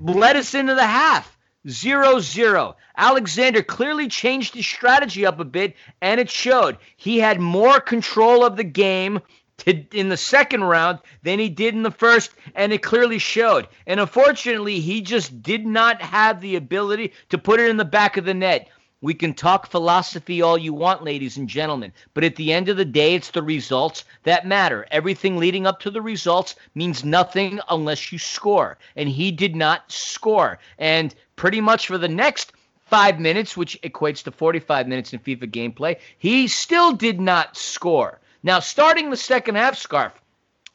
led 0.00 0.36
us 0.36 0.54
into 0.54 0.74
the 0.74 0.86
half. 0.86 1.36
0 1.68 2.20
0. 2.20 2.76
Alexander 2.96 3.62
clearly 3.62 4.08
changed 4.08 4.54
his 4.54 4.66
strategy 4.66 5.24
up 5.24 5.40
a 5.40 5.44
bit, 5.44 5.76
and 6.00 6.20
it 6.20 6.30
showed. 6.30 6.78
He 6.96 7.18
had 7.18 7.40
more 7.40 7.80
control 7.80 8.44
of 8.44 8.56
the 8.56 8.64
game 8.64 9.20
to, 9.58 9.84
in 9.96 10.08
the 10.08 10.16
second 10.16 10.64
round 10.64 10.98
than 11.22 11.38
he 11.38 11.48
did 11.48 11.74
in 11.74 11.82
the 11.82 11.90
first, 11.90 12.32
and 12.54 12.72
it 12.72 12.82
clearly 12.82 13.18
showed. 13.18 13.68
And 13.86 14.00
unfortunately, 14.00 14.80
he 14.80 15.00
just 15.02 15.42
did 15.42 15.64
not 15.64 16.02
have 16.02 16.40
the 16.40 16.56
ability 16.56 17.12
to 17.30 17.38
put 17.38 17.60
it 17.60 17.70
in 17.70 17.76
the 17.76 17.84
back 17.84 18.16
of 18.16 18.24
the 18.24 18.34
net. 18.34 18.68
We 19.02 19.14
can 19.14 19.34
talk 19.34 19.66
philosophy 19.66 20.40
all 20.42 20.56
you 20.56 20.72
want, 20.72 21.02
ladies 21.02 21.36
and 21.36 21.48
gentlemen, 21.48 21.92
but 22.14 22.22
at 22.22 22.36
the 22.36 22.52
end 22.52 22.68
of 22.68 22.76
the 22.76 22.84
day, 22.84 23.16
it's 23.16 23.32
the 23.32 23.42
results 23.42 24.04
that 24.22 24.46
matter. 24.46 24.86
Everything 24.92 25.36
leading 25.36 25.66
up 25.66 25.80
to 25.80 25.90
the 25.90 26.00
results 26.00 26.54
means 26.76 27.04
nothing 27.04 27.58
unless 27.68 28.12
you 28.12 28.18
score. 28.18 28.78
And 28.94 29.08
he 29.08 29.32
did 29.32 29.56
not 29.56 29.90
score. 29.90 30.60
And 30.78 31.12
pretty 31.34 31.60
much 31.60 31.88
for 31.88 31.98
the 31.98 32.08
next 32.08 32.52
five 32.86 33.18
minutes, 33.18 33.56
which 33.56 33.80
equates 33.82 34.22
to 34.22 34.30
45 34.30 34.86
minutes 34.86 35.12
in 35.12 35.18
FIFA 35.18 35.50
gameplay, 35.50 35.98
he 36.16 36.46
still 36.46 36.92
did 36.92 37.20
not 37.20 37.56
score. 37.56 38.20
Now, 38.44 38.60
starting 38.60 39.10
the 39.10 39.16
second 39.16 39.56
half, 39.56 39.76
Scarf, 39.76 40.12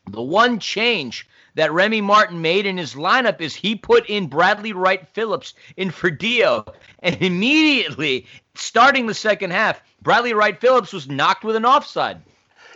the 0.10 0.22
one 0.22 0.60
change 0.60 1.28
that 1.58 1.74
Remy 1.74 2.02
Martin 2.02 2.40
made 2.40 2.68
in 2.68 2.78
his 2.78 2.94
lineup 2.94 3.42
is 3.42 3.56
he 3.56 3.76
put 3.76 4.08
in 4.08 4.28
Bradley 4.28 4.74
Wright 4.74 5.08
Phillips 5.14 5.56
in 5.76 5.90
for 5.90 6.12
Dio, 6.12 6.64
and 7.00 7.16
immediately 7.22 8.28
starting 8.54 9.08
the 9.08 9.14
second 9.16 9.50
half, 9.52 9.82
Bradley 10.04 10.34
Wright 10.34 10.60
Phillips 10.62 10.94
was 10.94 11.10
knocked 11.10 11.44
with 11.44 11.56
an 11.56 11.66
offside. 11.66 12.22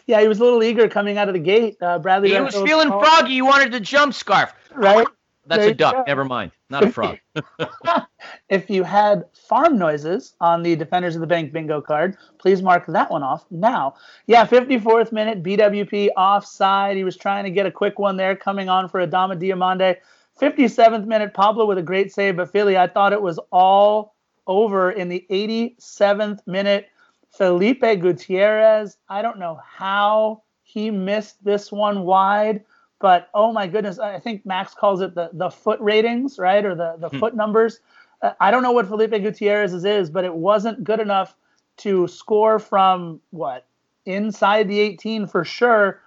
Yeah, 0.08 0.20
he 0.20 0.28
was 0.28 0.40
a 0.40 0.44
little 0.44 0.64
eager 0.64 0.90
coming 0.90 1.20
out 1.20 1.28
of 1.28 1.36
the 1.36 1.40
gate. 1.40 1.78
Uh, 1.80 2.00
Bradley. 2.00 2.30
He 2.30 2.36
Wright 2.36 2.44
was 2.44 2.56
Phillips 2.56 2.70
feeling 2.72 2.90
called- 2.90 3.06
froggy. 3.06 3.34
He 3.34 3.42
wanted 3.44 3.72
to 3.74 3.80
jump 3.80 4.16
scarf. 4.16 4.52
right? 4.74 5.08
That's 5.46 5.62
There 5.62 5.72
a 5.72 5.74
duck. 5.74 6.08
Never 6.08 6.24
mind. 6.26 6.52
Not 6.70 6.84
a 6.84 6.92
frog. 6.92 7.18
if 8.50 8.70
you 8.70 8.84
had 8.84 9.26
farm 9.34 9.78
noises 9.78 10.36
on 10.40 10.64
the 10.64 10.76
Defenders 10.76 11.16
of 11.16 11.22
the 11.22 11.28
Bank 11.28 11.52
bingo 11.52 11.82
card, 11.82 12.18
please 12.38 12.62
mark 12.62 12.86
that 12.88 13.10
one 13.10 13.24
off 13.24 13.46
now. 13.50 13.96
Yeah, 14.28 14.46
54th 14.46 15.12
minute, 15.12 15.44
BWP 15.44 16.10
offside. 16.16 16.96
He 16.96 17.04
was 17.04 17.18
trying 17.18 17.44
to 17.46 17.50
get 17.52 17.66
a 17.66 17.72
quick 17.72 17.98
one 17.98 18.18
there, 18.18 18.36
coming 18.36 18.70
on 18.70 18.88
for 18.88 19.06
Adama 19.06 19.36
Diomande. 19.40 19.98
57th 20.40 21.06
minute, 21.06 21.34
Pablo 21.34 21.66
with 21.66 21.78
a 21.78 21.84
great 21.84 22.12
save, 22.12 22.38
but 22.38 22.52
Philly, 22.52 22.78
I 22.78 22.88
thought 22.88 23.14
it 23.14 23.22
was 23.22 23.40
all 23.52 24.16
over 24.48 24.92
in 24.92 25.10
the 25.10 25.26
87th 25.30 26.40
minute. 26.48 26.88
Felipe 27.32 27.82
Gutierrez, 27.82 28.98
I 29.08 29.22
don't 29.22 29.40
know 29.40 29.60
how 29.66 30.44
he 30.64 30.92
missed 30.92 31.44
this 31.44 31.72
one 31.72 32.04
wide, 32.04 32.64
but 33.02 33.30
oh 33.34 33.52
my 33.52 33.68
goodness, 33.68 34.00
I 34.00 34.20
think 34.20 34.46
Max 34.46 34.74
calls 34.74 35.02
it 35.02 35.16
the, 35.16 35.30
the 35.34 35.50
foot 35.50 35.80
ratings, 35.82 36.38
right? 36.40 36.64
Or 36.66 36.76
the, 36.76 36.96
the 37.00 37.10
Hmm. 37.10 37.20
foot 37.20 37.36
numbers. 37.36 37.80
Uh, 38.22 38.32
I 38.40 38.52
don't 38.52 38.64
know 38.64 38.72
what 38.72 38.88
Felipe 38.88 39.12
Gutierrez's 39.12 39.86
is, 39.86 40.10
but 40.10 40.24
it 40.26 40.34
wasn't 40.34 40.84
good 40.84 41.00
enough 41.00 41.36
to 41.78 42.08
score 42.08 42.60
from 42.60 43.20
what? 43.32 43.66
Inside 44.06 44.68
the 44.68 44.80
18 44.80 45.28
for 45.28 45.44
sure. 45.44 46.02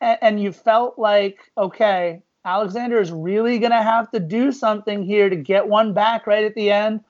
And, 0.00 0.18
and 0.22 0.42
you 0.42 0.52
felt 0.52 0.98
like, 0.98 1.50
okay, 1.56 2.22
Alexander 2.44 2.98
is 3.00 3.12
really 3.12 3.58
going 3.58 3.72
to 3.72 3.82
have 3.82 4.10
to 4.12 4.20
do 4.20 4.52
something 4.52 5.02
here 5.02 5.28
to 5.28 5.36
get 5.36 5.68
one 5.68 5.92
back 5.92 6.26
right 6.26 6.44
at 6.44 6.54
the 6.54 6.70
end. 6.70 7.00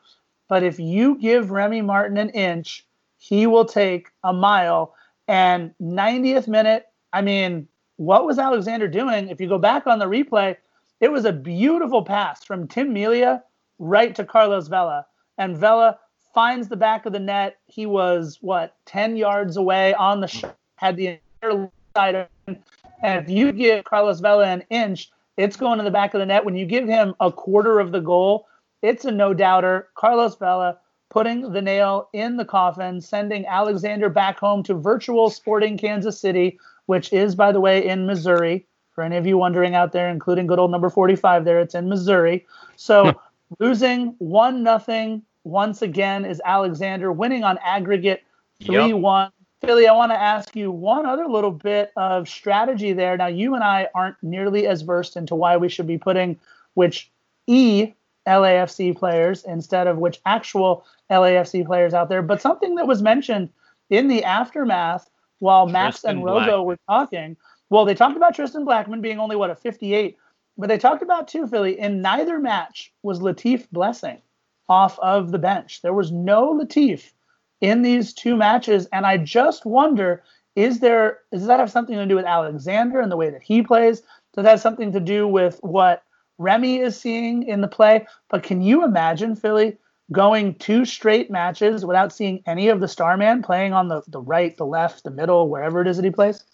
But 0.49 0.63
if 0.65 0.81
you 0.81 1.17
give 1.19 1.51
Remy 1.51 1.83
Martin 1.83 2.17
an 2.19 2.31
inch, 2.31 2.85
he 3.19 3.47
will 3.47 3.65
take 3.67 4.09
a 4.25 4.33
mile. 4.33 4.95
And 5.29 5.75
90th 5.81 6.49
minute, 6.49 6.87
I 7.13 7.21
mean, 7.21 7.69
what 7.99 8.25
was 8.25 8.39
Alexander 8.39 8.89
doing? 8.89 9.29
If 9.29 9.41
you 9.41 9.49
go 9.49 9.59
back 9.59 9.87
on 9.87 9.99
the 9.99 10.07
replay, 10.07 10.57
it 11.01 11.13
was 11.13 11.25
a 11.25 11.33
beautiful 11.33 12.03
pass 12.03 12.45
from 12.45 12.67
Tim 12.67 12.93
Melia 12.93 13.43
right 13.79 14.15
to 14.15 14.25
Carlos 14.25 14.69
Vela. 14.69 15.05
And 15.37 15.57
Vela 15.57 15.99
finds 16.33 16.69
the 16.69 16.77
back 16.77 17.07
of 17.07 17.13
the 17.13 17.19
net. 17.19 17.59
He 17.67 17.87
was, 17.87 18.39
what, 18.41 18.77
10 18.87 19.17
yards 19.17 19.57
away 19.57 19.95
on 19.95 20.21
the 20.21 20.29
shot, 20.29 20.57
had 20.77 20.97
the 20.97 21.19
entire 21.43 21.71
side. 21.97 22.29
And 22.47 23.25
if 23.25 23.29
you 23.29 23.53
give 23.53 23.85
Carlos 23.85 24.21
Vela 24.21 24.45
an 24.45 24.65
inch, 24.71 25.11
it's 25.37 25.57
going 25.57 25.79
to 25.79 25.85
the 25.85 25.91
back 25.91 26.15
of 26.15 26.21
the 26.21 26.27
net. 26.27 26.45
When 26.45 26.57
you 26.57 26.67
give 26.67 26.87
him 26.87 27.15
a 27.21 27.33
quarter 27.33 27.81
of 27.81 27.93
the 27.93 28.01
goal, 28.01 28.47
it's 28.83 29.05
a 29.05 29.11
no 29.11 29.35
doubter. 29.35 29.89
Carlos 29.97 30.37
Vela 30.37 30.79
putting 31.09 31.53
the 31.53 31.63
nail 31.63 32.09
in 32.13 32.37
the 32.37 32.45
coffin, 32.45 33.01
sending 33.01 33.47
Alexander 33.47 34.09
back 34.09 34.39
home 34.39 34.63
to 34.63 34.75
virtual 34.75 35.31
sporting 35.31 35.77
Kansas 35.79 36.21
City, 36.21 36.59
which 36.89 37.13
is, 37.13 37.35
by 37.35 37.53
the 37.53 37.61
way, 37.61 37.87
in 37.87 38.07
Missouri. 38.07 38.67
For 38.93 39.05
any 39.05 39.19
of 39.19 39.27
you 39.27 39.37
wondering 39.37 39.75
out 39.75 39.93
there, 39.93 40.09
including 40.09 40.47
good 40.47 40.59
old 40.59 40.71
number 40.71 40.89
45 40.89 41.45
there, 41.45 41.61
it's 41.61 41.75
in 41.75 41.87
Missouri. 41.87 42.47
So 42.77 43.13
losing 43.61 44.15
one 44.19 44.63
nothing 44.63 45.23
once 45.45 45.83
again 45.83 46.25
is 46.25 46.41
Alexander 46.47 47.13
winning 47.13 47.45
on 47.45 47.59
aggregate 47.63 48.23
three 48.65 48.95
one. 48.95 49.31
Philly, 49.61 49.87
I 49.87 49.93
want 49.93 50.13
to 50.13 50.21
ask 50.21 50.57
you 50.57 50.71
one 50.71 51.05
other 51.05 51.27
little 51.27 51.51
bit 51.51 51.93
of 51.97 52.27
strategy 52.27 52.95
there. 52.95 53.19
Now, 53.19 53.27
you 53.27 53.55
and 53.55 53.63
I 53.63 53.89
aren't 53.95 54.17
nearly 54.23 54.67
as 54.67 54.81
versed 54.81 55.17
into 55.17 55.35
why 55.35 55.59
we 55.59 55.69
should 55.69 55.87
be 55.87 55.99
putting 55.99 56.39
which 56.73 57.11
E 57.47 57.93
LAFC 58.27 58.97
players 58.97 59.45
instead 59.45 59.89
of 59.89 59.99
which 59.99 60.21
actual 60.25 60.87
LAFC 61.11 61.67
players 61.67 61.93
out 61.93 62.09
there, 62.09 62.23
but 62.23 62.41
something 62.41 62.77
that 62.77 62.87
was 62.87 63.03
mentioned 63.03 63.51
in 63.91 64.09
the 64.09 64.25
aftermath 64.25 65.11
while 65.39 65.67
Max 65.67 66.01
Tristan 66.01 66.19
and 66.19 66.25
Rogo 66.25 66.45
Blackman. 66.45 66.65
were 66.65 66.79
talking. 66.89 67.37
Well, 67.71 67.85
they 67.85 67.95
talked 67.95 68.17
about 68.17 68.35
Tristan 68.35 68.65
Blackmon 68.65 69.03
being 69.03 69.19
only 69.19 69.37
what 69.37 69.51
a 69.51 69.55
58, 69.55 70.17
but 70.57 70.69
they 70.69 70.79
talked 70.79 71.03
about 71.03 71.29
too, 71.29 71.47
Philly. 71.47 71.79
In 71.79 72.03
neither 72.03 72.39
match 72.39 72.93
was 73.03 73.21
Latif 73.21 73.69
Blessing 73.71 74.21
off 74.69 74.99
of 75.01 75.33
the 75.33 75.39
bench. 75.39 75.83
There 75.83 75.95
was 75.95 76.11
no 76.11 76.55
Latif 76.55 77.13
in 77.61 77.83
these 77.83 78.13
two 78.13 78.37
matches, 78.37 78.87
and 78.93 79.07
I 79.07 79.19
just 79.19 79.67
wonder: 79.67 80.23
is 80.57 80.81
there 80.81 81.21
does 81.33 81.47
that 81.47 81.61
have 81.61 81.71
something 81.71 81.97
to 81.97 82.07
do 82.07 82.17
with 82.17 82.25
Alexander 82.25 83.01
and 83.01 83.13
the 83.13 83.17
way 83.17 83.31
that 83.31 83.43
he 83.43 83.63
plays? 83.63 84.01
Does 84.35 84.45
that 84.45 84.47
have 84.47 84.61
something 84.61 84.93
to 84.93 85.01
do 85.01 85.27
with 85.27 85.59
what 85.63 86.03
Remy 86.39 86.79
is 86.79 86.99
seeing 86.99 87.43
in 87.45 87.61
the 87.61 87.69
play? 87.69 88.07
But 88.29 88.43
can 88.43 88.63
you 88.63 88.85
imagine 88.85 89.37
Philly 89.37 89.77
going 90.11 90.55
two 90.55 90.85
straight 90.85 91.31
matches 91.31 91.85
without 91.85 92.13
seeing 92.13 92.43
any 92.47 92.69
of 92.69 92.81
the 92.81 92.89
Starman 92.89 93.43
playing 93.43 93.73
on 93.73 93.89
the, 93.89 94.03
the 94.09 94.21
right, 94.21 94.57
the 94.57 94.67
left, 94.67 95.05
the 95.05 95.11
middle, 95.11 95.49
wherever 95.49 95.81
it 95.81 95.87
is 95.87 95.97
that 95.97 96.05
he 96.05 96.11
plays? 96.11 96.45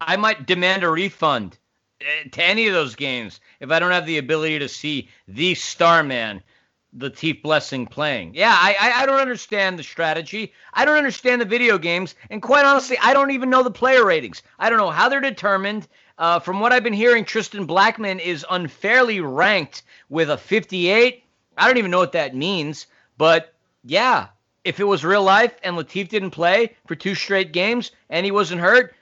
I 0.00 0.16
might 0.16 0.46
demand 0.46 0.84
a 0.84 0.90
refund 0.90 1.58
eh, 2.00 2.28
to 2.30 2.44
any 2.44 2.66
of 2.66 2.74
those 2.74 2.94
games 2.94 3.40
if 3.60 3.70
I 3.70 3.78
don't 3.78 3.92
have 3.92 4.06
the 4.06 4.18
ability 4.18 4.58
to 4.58 4.68
see 4.68 5.08
the 5.28 5.54
Starman, 5.54 6.42
the 6.92 7.10
Latif 7.10 7.42
Blessing 7.42 7.86
playing. 7.86 8.34
Yeah, 8.34 8.54
I, 8.54 8.76
I 8.80 9.02
I 9.02 9.06
don't 9.06 9.20
understand 9.20 9.78
the 9.78 9.82
strategy. 9.82 10.52
I 10.74 10.84
don't 10.84 10.96
understand 10.96 11.40
the 11.40 11.46
video 11.46 11.78
games, 11.78 12.14
and 12.30 12.42
quite 12.42 12.64
honestly, 12.64 12.98
I 12.98 13.12
don't 13.12 13.30
even 13.30 13.50
know 13.50 13.62
the 13.62 13.70
player 13.70 14.04
ratings. 14.04 14.42
I 14.58 14.70
don't 14.70 14.78
know 14.78 14.90
how 14.90 15.08
they're 15.08 15.20
determined. 15.20 15.86
Uh, 16.18 16.38
from 16.38 16.60
what 16.60 16.72
I've 16.72 16.82
been 16.82 16.92
hearing, 16.92 17.24
Tristan 17.24 17.66
Blackmon 17.66 18.20
is 18.20 18.44
unfairly 18.50 19.20
ranked 19.20 19.84
with 20.10 20.30
a 20.30 20.36
58. 20.36 21.24
I 21.56 21.66
don't 21.66 21.78
even 21.78 21.90
know 21.90 21.98
what 21.98 22.12
that 22.12 22.34
means, 22.34 22.86
but 23.18 23.52
yeah, 23.84 24.28
if 24.64 24.80
it 24.80 24.84
was 24.84 25.04
real 25.04 25.22
life 25.22 25.54
and 25.62 25.76
Latif 25.76 26.08
didn't 26.08 26.30
play 26.30 26.76
for 26.86 26.94
two 26.94 27.14
straight 27.14 27.52
games 27.52 27.92
and 28.08 28.24
he 28.24 28.32
wasn't 28.32 28.60
hurt, 28.60 28.94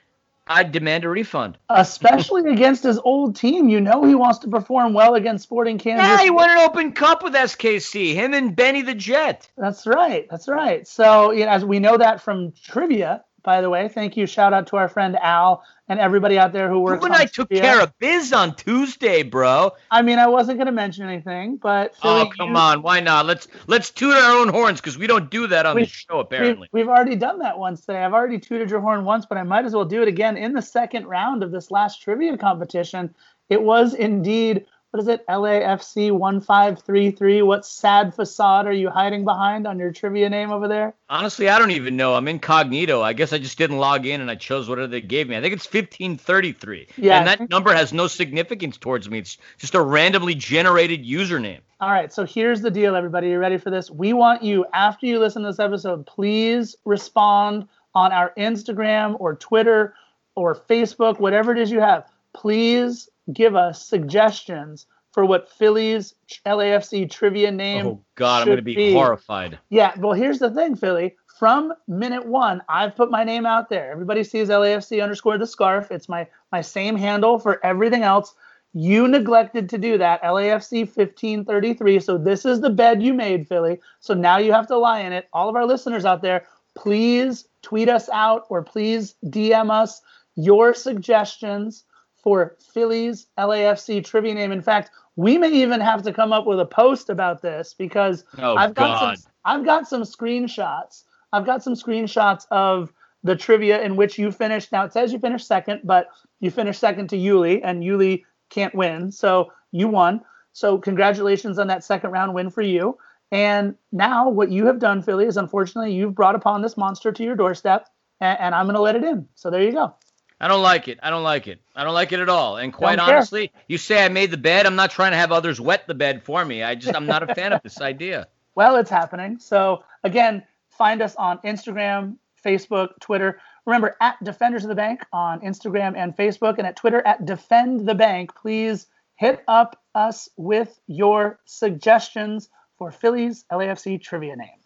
I'd 0.46 0.72
demand 0.72 1.04
a 1.04 1.08
refund. 1.08 1.58
Especially 1.68 2.50
against 2.52 2.82
his 2.82 2.98
old 2.98 3.36
team. 3.36 3.68
You 3.68 3.80
know 3.80 4.04
he 4.04 4.14
wants 4.14 4.38
to 4.40 4.48
perform 4.48 4.94
well 4.94 5.14
against 5.14 5.44
Sporting 5.44 5.78
Kansas. 5.78 6.06
Yeah, 6.06 6.22
he 6.22 6.30
won 6.30 6.50
an 6.50 6.58
Open 6.58 6.92
Cup 6.92 7.22
with 7.22 7.34
SKC. 7.34 8.14
Him 8.14 8.34
and 8.34 8.56
Benny 8.56 8.82
the 8.82 8.94
Jet. 8.94 9.48
That's 9.56 9.86
right. 9.86 10.26
That's 10.30 10.48
right. 10.48 10.86
So, 10.88 11.32
you 11.32 11.44
know, 11.44 11.50
as 11.50 11.64
we 11.64 11.78
know 11.78 11.98
that 11.98 12.22
from 12.22 12.52
trivia, 12.52 13.24
by 13.42 13.60
the 13.60 13.70
way, 13.70 13.88
thank 13.88 14.16
you. 14.16 14.26
Shout 14.26 14.52
out 14.52 14.66
to 14.68 14.76
our 14.76 14.88
friend 14.88 15.16
Al 15.22 15.62
and 15.88 15.98
everybody 16.00 16.38
out 16.38 16.52
there 16.52 16.68
who 16.68 16.80
works 16.80 17.00
You 17.02 17.06
and 17.06 17.14
I 17.14 17.24
took 17.24 17.48
care 17.48 17.80
of 17.80 17.96
biz 17.98 18.32
on 18.32 18.54
Tuesday, 18.56 19.22
bro. 19.22 19.72
I 19.90 20.02
mean, 20.02 20.18
I 20.18 20.26
wasn't 20.26 20.58
going 20.58 20.66
to 20.66 20.72
mention 20.72 21.08
anything, 21.08 21.56
but 21.56 21.94
oh, 22.02 22.24
Philly, 22.24 22.30
Oh 22.32 22.36
come 22.36 22.50
you- 22.50 22.56
on, 22.56 22.82
why 22.82 23.00
not? 23.00 23.26
Let's 23.26 23.48
let's 23.66 23.90
toot 23.90 24.14
our 24.14 24.38
own 24.40 24.48
horns 24.48 24.80
because 24.80 24.98
we 24.98 25.06
don't 25.06 25.30
do 25.30 25.46
that 25.46 25.64
on 25.66 25.76
the 25.76 25.86
show 25.86 26.16
We've, 26.16 26.26
apparently. 26.26 26.68
we've 26.72 26.88
already 26.88 27.16
done 27.16 27.38
that 27.38 27.58
once 27.58 27.80
today. 27.86 28.04
I've 28.04 28.12
already 28.12 28.38
tooted 28.38 28.70
your 28.70 28.80
horn 28.80 29.04
once, 29.04 29.24
but 29.24 29.38
I 29.38 29.44
might 29.44 29.64
as 29.64 29.72
well 29.74 29.84
do 29.84 30.02
it 30.02 30.08
again 30.08 30.36
in 30.36 30.52
the 30.52 30.62
second 30.62 31.06
round 31.06 31.42
of 31.42 31.50
this 31.52 31.70
last 31.70 32.02
trivia 32.02 32.36
competition. 32.36 33.14
It 33.48 33.62
was 33.62 33.94
indeed, 33.94 34.66
what 34.90 35.00
is 35.00 35.08
it, 35.08 35.26
LAFC 35.26 36.10
1533. 36.10 37.42
What 37.42 37.66
sad 37.66 38.14
facade 38.14 38.66
are 38.66 38.72
you 38.72 38.88
hiding 38.88 39.22
behind 39.22 39.66
on 39.66 39.78
your 39.78 39.92
trivia 39.92 40.30
name 40.30 40.50
over 40.50 40.66
there? 40.66 40.94
Honestly, 41.10 41.50
I 41.50 41.58
don't 41.58 41.72
even 41.72 41.96
know. 41.96 42.14
I'm 42.14 42.26
incognito. 42.26 43.02
I 43.02 43.12
guess 43.12 43.34
I 43.34 43.38
just 43.38 43.58
didn't 43.58 43.76
log 43.76 44.06
in 44.06 44.22
and 44.22 44.30
I 44.30 44.34
chose 44.34 44.66
whatever 44.66 44.86
they 44.86 45.02
gave 45.02 45.28
me. 45.28 45.36
I 45.36 45.42
think 45.42 45.52
it's 45.52 45.66
1533. 45.66 46.88
Yeah, 46.96 47.18
And 47.18 47.28
that 47.28 47.50
number 47.50 47.74
has 47.74 47.92
no 47.92 48.06
significance 48.06 48.78
towards 48.78 49.10
me. 49.10 49.18
It's 49.18 49.36
just 49.58 49.74
a 49.74 49.82
randomly 49.82 50.34
generated 50.34 51.04
username. 51.04 51.60
All 51.80 51.90
right, 51.90 52.12
so 52.12 52.24
here's 52.24 52.62
the 52.62 52.70
deal, 52.70 52.96
everybody. 52.96 53.28
You 53.28 53.38
ready 53.38 53.58
for 53.58 53.70
this? 53.70 53.90
We 53.90 54.14
want 54.14 54.42
you, 54.42 54.64
after 54.72 55.04
you 55.04 55.18
listen 55.18 55.42
to 55.42 55.48
this 55.48 55.60
episode, 55.60 56.06
please 56.06 56.74
respond 56.86 57.68
on 57.94 58.10
our 58.12 58.32
Instagram 58.38 59.16
or 59.20 59.34
Twitter 59.36 59.94
or 60.34 60.54
Facebook, 60.54 61.20
whatever 61.20 61.52
it 61.52 61.58
is 61.58 61.70
you 61.70 61.80
have. 61.80 62.06
Please 62.34 63.08
give 63.32 63.56
us 63.56 63.84
suggestions 63.84 64.86
for 65.12 65.24
what 65.24 65.50
Philly's 65.50 66.14
LAFC 66.46 67.10
trivia 67.10 67.50
name. 67.50 67.86
Oh 67.86 68.04
God, 68.14 68.42
I'm 68.42 68.48
gonna 68.48 68.62
be, 68.62 68.74
be. 68.74 68.92
horrified. 68.92 69.58
Yeah, 69.70 69.92
well, 69.98 70.12
here's 70.12 70.38
the 70.38 70.50
thing, 70.50 70.76
Philly. 70.76 71.16
From 71.38 71.72
minute 71.86 72.26
one, 72.26 72.62
I've 72.68 72.96
put 72.96 73.10
my 73.10 73.24
name 73.24 73.46
out 73.46 73.68
there. 73.68 73.90
Everybody 73.90 74.24
sees 74.24 74.48
LAFC 74.48 75.02
underscore 75.02 75.38
the 75.38 75.46
scarf. 75.46 75.90
It's 75.90 76.08
my 76.08 76.26
my 76.52 76.60
same 76.60 76.96
handle 76.96 77.38
for 77.38 77.64
everything 77.64 78.02
else. 78.02 78.34
You 78.74 79.08
neglected 79.08 79.68
to 79.70 79.78
do 79.78 79.98
that, 79.98 80.22
LAFC 80.22 80.80
1533. 80.80 82.00
So 82.00 82.18
this 82.18 82.44
is 82.44 82.60
the 82.60 82.70
bed 82.70 83.02
you 83.02 83.14
made, 83.14 83.48
Philly. 83.48 83.80
So 84.00 84.14
now 84.14 84.38
you 84.38 84.52
have 84.52 84.66
to 84.68 84.76
lie 84.76 85.00
in 85.00 85.12
it. 85.12 85.28
All 85.32 85.48
of 85.48 85.56
our 85.56 85.66
listeners 85.66 86.04
out 86.04 86.22
there, 86.22 86.46
please 86.76 87.48
tweet 87.62 87.88
us 87.88 88.08
out 88.10 88.44
or 88.50 88.62
please 88.62 89.14
DM 89.24 89.70
us 89.70 90.02
your 90.36 90.74
suggestions 90.74 91.84
for 92.28 92.54
Phillies 92.74 93.26
LAFC 93.38 94.04
trivia 94.04 94.34
name. 94.34 94.52
In 94.52 94.60
fact, 94.60 94.90
we 95.16 95.38
may 95.38 95.50
even 95.50 95.80
have 95.80 96.02
to 96.02 96.12
come 96.12 96.30
up 96.30 96.44
with 96.44 96.60
a 96.60 96.66
post 96.66 97.08
about 97.08 97.40
this 97.40 97.72
because 97.72 98.22
Oh 98.36 98.54
I've 98.54 98.74
got 98.74 99.00
God. 99.00 99.18
some 99.18 99.32
I've 99.46 99.64
got 99.64 99.88
some 99.88 100.02
screenshots. 100.02 101.04
I've 101.32 101.46
got 101.46 101.62
some 101.62 101.72
screenshots 101.72 102.44
of 102.50 102.92
the 103.22 103.34
trivia 103.34 103.80
in 103.80 103.96
which 103.96 104.18
you 104.18 104.30
finished. 104.30 104.72
Now 104.72 104.84
it 104.84 104.92
says 104.92 105.10
you 105.10 105.18
finished 105.18 105.46
second, 105.46 105.80
but 105.84 106.08
you 106.40 106.50
finished 106.50 106.80
second 106.80 107.08
to 107.08 107.16
Yuli, 107.16 107.62
and 107.64 107.82
Yuli 107.82 108.24
can't 108.50 108.74
win. 108.74 109.10
So 109.10 109.50
you 109.72 109.88
won. 109.88 110.20
So 110.52 110.76
congratulations 110.76 111.58
on 111.58 111.66
that 111.68 111.82
second 111.82 112.10
round 112.10 112.34
win 112.34 112.50
for 112.50 112.60
you. 112.62 112.98
And 113.32 113.74
now 113.90 114.28
what 114.28 114.50
you 114.50 114.66
have 114.66 114.80
done, 114.80 115.00
Philly, 115.00 115.24
is 115.24 115.38
unfortunately 115.38 115.94
you've 115.94 116.14
brought 116.14 116.34
upon 116.34 116.60
this 116.60 116.76
monster 116.76 117.10
to 117.10 117.24
your 117.24 117.36
doorstep, 117.36 117.88
and, 118.20 118.38
and 118.38 118.54
I'm 118.54 118.66
going 118.66 118.76
to 118.76 118.82
let 118.82 118.96
it 118.96 119.04
in. 119.04 119.26
So 119.34 119.48
there 119.50 119.62
you 119.62 119.72
go. 119.72 119.94
I 120.40 120.48
don't 120.48 120.62
like 120.62 120.86
it. 120.88 120.98
I 121.02 121.10
don't 121.10 121.24
like 121.24 121.48
it. 121.48 121.60
I 121.74 121.84
don't 121.84 121.94
like 121.94 122.12
it 122.12 122.20
at 122.20 122.28
all. 122.28 122.56
And 122.58 122.72
quite 122.72 122.98
honestly, 122.98 123.52
you 123.66 123.76
say 123.76 124.04
I 124.04 124.08
made 124.08 124.30
the 124.30 124.36
bed. 124.36 124.66
I'm 124.66 124.76
not 124.76 124.90
trying 124.90 125.10
to 125.10 125.16
have 125.16 125.32
others 125.32 125.60
wet 125.60 125.86
the 125.88 125.94
bed 125.94 126.22
for 126.22 126.44
me. 126.44 126.62
I 126.62 126.74
just 126.74 126.94
I'm 126.94 127.06
not 127.06 127.28
a 127.28 127.34
fan 127.34 127.52
of 127.52 127.62
this 127.62 127.80
idea. 127.80 128.28
Well, 128.54 128.74
it's 128.74 128.90
happening. 128.90 129.38
So 129.38 129.84
again, 130.02 130.42
find 130.70 131.00
us 131.00 131.14
on 131.14 131.38
Instagram, 131.44 132.16
Facebook, 132.44 132.88
Twitter. 132.98 133.40
Remember 133.66 133.96
at 134.00 134.16
Defenders 134.24 134.64
of 134.64 134.68
the 134.68 134.74
Bank 134.74 135.04
on 135.12 135.38
Instagram 135.42 135.96
and 135.96 136.16
Facebook, 136.16 136.58
and 136.58 136.66
at 136.66 136.74
Twitter 136.74 137.00
at 137.06 137.24
Defend 137.24 137.86
the 137.86 137.94
Bank. 137.94 138.34
Please 138.34 138.88
hit 139.14 139.44
up 139.46 139.80
us 139.94 140.28
with 140.36 140.80
your 140.88 141.38
suggestions 141.44 142.48
for 142.78 142.90
Phillies 142.90 143.44
LAFC 143.52 144.02
trivia 144.02 144.34
name. 144.34 144.57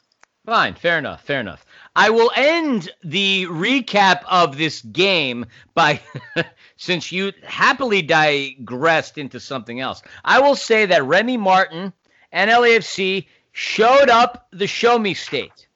Fine, 0.45 0.75
fair 0.75 0.99
enough, 0.99 1.23
fair 1.23 1.39
enough. 1.39 1.65
I 1.95 2.11
will 2.11 2.33
end 2.35 2.91
the 3.05 3.47
recap 3.47 4.23
of 4.29 4.57
this 4.57 4.83
game 4.83 5.47
by, 5.75 6.01
since 6.77 7.13
you 7.13 7.33
happily 7.45 8.03
digressed 8.03 9.19
into 9.19 9.39
something 9.39 9.79
else, 9.79 10.03
I 10.25 10.41
will 10.41 10.57
say 10.57 10.87
that 10.87 11.05
Remy 11.05 11.37
Martin 11.37 11.93
and 12.33 12.51
LAFC 12.51 13.27
showed 13.53 14.09
up 14.09 14.49
the 14.51 14.67
show 14.67 14.99
me 14.99 15.15
state. 15.15 15.69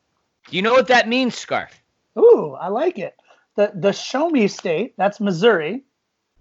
Do 0.48 0.56
you 0.56 0.62
know 0.62 0.72
what 0.72 0.88
that 0.88 1.08
means, 1.08 1.36
Scarf? 1.36 1.80
Ooh, 2.18 2.56
I 2.58 2.68
like 2.68 2.98
it. 2.98 3.14
The 3.54 3.70
the 3.74 3.92
show 3.92 4.28
me 4.30 4.48
state, 4.48 4.94
that's 4.96 5.20
Missouri. 5.20 5.84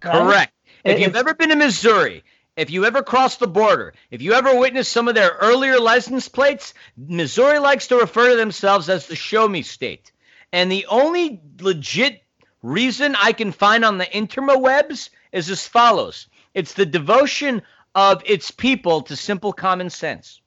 Right? 0.03 0.13
Correct. 0.13 0.53
If 0.83 0.99
you've 0.99 1.15
ever 1.15 1.33
been 1.33 1.49
to 1.49 1.55
Missouri, 1.55 2.23
if 2.55 2.69
you 2.69 2.85
ever 2.85 3.03
cross 3.03 3.37
the 3.37 3.47
border, 3.47 3.93
if 4.11 4.21
you 4.21 4.33
ever 4.33 4.57
witness 4.57 4.87
some 4.87 5.07
of 5.07 5.15
their 5.15 5.37
earlier 5.41 5.79
license 5.79 6.29
plates, 6.29 6.73
Missouri 6.97 7.59
likes 7.59 7.87
to 7.87 7.97
refer 7.97 8.29
to 8.29 8.35
themselves 8.35 8.89
as 8.89 9.07
the 9.07 9.15
show 9.15 9.47
me 9.47 9.61
state. 9.61 10.11
And 10.53 10.71
the 10.71 10.85
only 10.87 11.41
legit 11.59 12.23
reason 12.61 13.15
I 13.21 13.33
can 13.33 13.51
find 13.51 13.83
on 13.83 13.97
the 13.97 14.05
interwebs 14.05 15.09
is 15.31 15.49
as 15.49 15.67
follows 15.67 16.27
it's 16.53 16.73
the 16.73 16.85
devotion 16.85 17.61
of 17.93 18.23
its 18.25 18.49
people 18.49 19.01
to 19.01 19.15
simple 19.15 19.51
common 19.51 19.89
sense. 19.89 20.41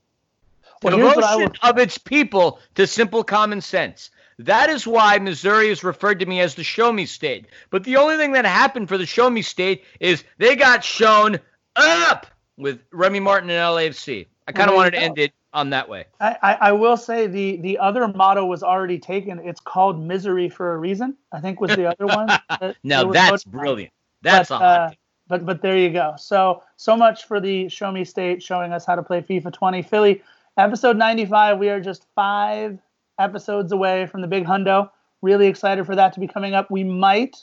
The 0.80 0.96
well, 0.96 1.14
devotion 1.14 1.52
of 1.62 1.78
its 1.78 1.98
people 1.98 2.60
to 2.76 2.86
simple 2.86 3.22
common 3.22 3.60
sense. 3.60 4.10
That 4.38 4.70
is 4.70 4.86
why 4.86 5.18
Missouri 5.18 5.68
is 5.68 5.82
referred 5.82 6.20
to 6.20 6.26
me 6.26 6.40
as 6.40 6.54
the 6.54 6.64
show 6.64 6.92
me 6.92 7.04
state. 7.04 7.46
But 7.70 7.84
the 7.84 7.96
only 7.96 8.16
thing 8.16 8.32
that 8.32 8.44
happened 8.46 8.88
for 8.88 8.96
the 8.96 9.06
show 9.06 9.28
me 9.28 9.42
state 9.42 9.84
is 9.98 10.24
they 10.38 10.54
got 10.54 10.84
shown 10.84 11.40
up 11.78 12.26
with 12.56 12.80
Remy 12.92 13.20
Martin 13.20 13.50
and 13.50 13.58
LAFC. 13.58 14.26
I 14.46 14.52
kind 14.52 14.70
of 14.70 14.76
wanted 14.76 14.92
to 14.92 14.98
end 14.98 15.18
it 15.18 15.32
on 15.52 15.70
that 15.70 15.88
way. 15.88 16.06
I, 16.20 16.36
I, 16.42 16.54
I, 16.54 16.72
will 16.72 16.96
say 16.96 17.26
the 17.26 17.56
the 17.58 17.78
other 17.78 18.06
motto 18.08 18.44
was 18.44 18.62
already 18.62 18.98
taken. 18.98 19.38
It's 19.40 19.60
called 19.60 20.00
misery 20.00 20.48
for 20.48 20.74
a 20.74 20.78
reason. 20.78 21.16
I 21.32 21.40
think 21.40 21.60
was 21.60 21.74
the 21.74 21.86
other 21.86 22.06
one. 22.14 22.26
That 22.26 22.76
no, 22.82 23.12
that's 23.12 23.44
brilliant. 23.44 23.92
That's 24.22 24.48
but, 24.48 24.62
uh, 24.62 24.90
but 25.26 25.46
but 25.46 25.62
there 25.62 25.76
you 25.76 25.90
go. 25.90 26.14
So 26.18 26.62
so 26.76 26.96
much 26.96 27.26
for 27.26 27.40
the 27.40 27.68
Show 27.68 27.92
Me 27.92 28.04
State 28.04 28.42
showing 28.42 28.72
us 28.72 28.84
how 28.84 28.94
to 28.94 29.02
play 29.02 29.20
FIFA 29.20 29.52
20. 29.52 29.82
Philly, 29.82 30.22
episode 30.56 30.96
95. 30.96 31.58
We 31.58 31.70
are 31.70 31.80
just 31.80 32.06
five 32.14 32.78
episodes 33.18 33.72
away 33.72 34.06
from 34.06 34.20
the 34.20 34.28
big 34.28 34.44
hundo. 34.44 34.90
Really 35.22 35.46
excited 35.46 35.84
for 35.84 35.96
that 35.96 36.12
to 36.14 36.20
be 36.20 36.28
coming 36.28 36.54
up. 36.54 36.70
We 36.70 36.84
might 36.84 37.36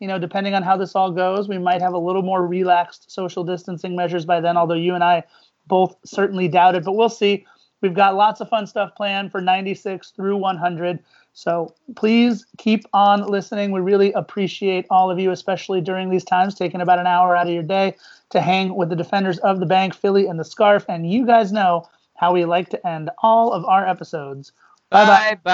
you 0.00 0.08
know, 0.08 0.18
depending 0.18 0.54
on 0.54 0.62
how 0.62 0.76
this 0.76 0.94
all 0.94 1.10
goes, 1.10 1.48
we 1.48 1.58
might 1.58 1.80
have 1.80 1.94
a 1.94 1.98
little 1.98 2.22
more 2.22 2.46
relaxed 2.46 3.10
social 3.10 3.44
distancing 3.44 3.96
measures 3.96 4.24
by 4.24 4.40
then, 4.40 4.56
although 4.56 4.74
you 4.74 4.94
and 4.94 5.02
I 5.02 5.24
both 5.66 5.96
certainly 6.04 6.48
doubt 6.48 6.74
it, 6.74 6.84
but 6.84 6.92
we'll 6.92 7.08
see. 7.08 7.46
We've 7.82 7.94
got 7.94 8.14
lots 8.14 8.40
of 8.40 8.48
fun 8.48 8.66
stuff 8.66 8.94
planned 8.96 9.30
for 9.30 9.40
96 9.40 10.10
through 10.10 10.36
100. 10.36 10.98
So 11.34 11.74
please 11.96 12.46
keep 12.56 12.84
on 12.94 13.26
listening. 13.26 13.70
We 13.70 13.80
really 13.80 14.12
appreciate 14.12 14.86
all 14.90 15.10
of 15.10 15.18
you, 15.18 15.30
especially 15.30 15.82
during 15.82 16.08
these 16.08 16.24
times, 16.24 16.54
taking 16.54 16.80
about 16.80 16.98
an 16.98 17.06
hour 17.06 17.36
out 17.36 17.46
of 17.46 17.52
your 17.52 17.62
day 17.62 17.94
to 18.30 18.40
hang 18.40 18.74
with 18.74 18.88
the 18.88 18.96
defenders 18.96 19.38
of 19.38 19.60
the 19.60 19.66
bank, 19.66 19.94
Philly 19.94 20.26
and 20.26 20.40
the 20.40 20.44
scarf. 20.44 20.86
And 20.88 21.10
you 21.10 21.26
guys 21.26 21.52
know 21.52 21.86
how 22.14 22.32
we 22.32 22.46
like 22.46 22.70
to 22.70 22.86
end 22.86 23.10
all 23.22 23.52
of 23.52 23.64
our 23.66 23.86
episodes. 23.86 24.52
Bye 24.90 25.04
bye. 25.04 25.34
Bye 25.44 25.50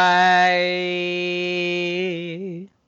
bye. 2.68 2.81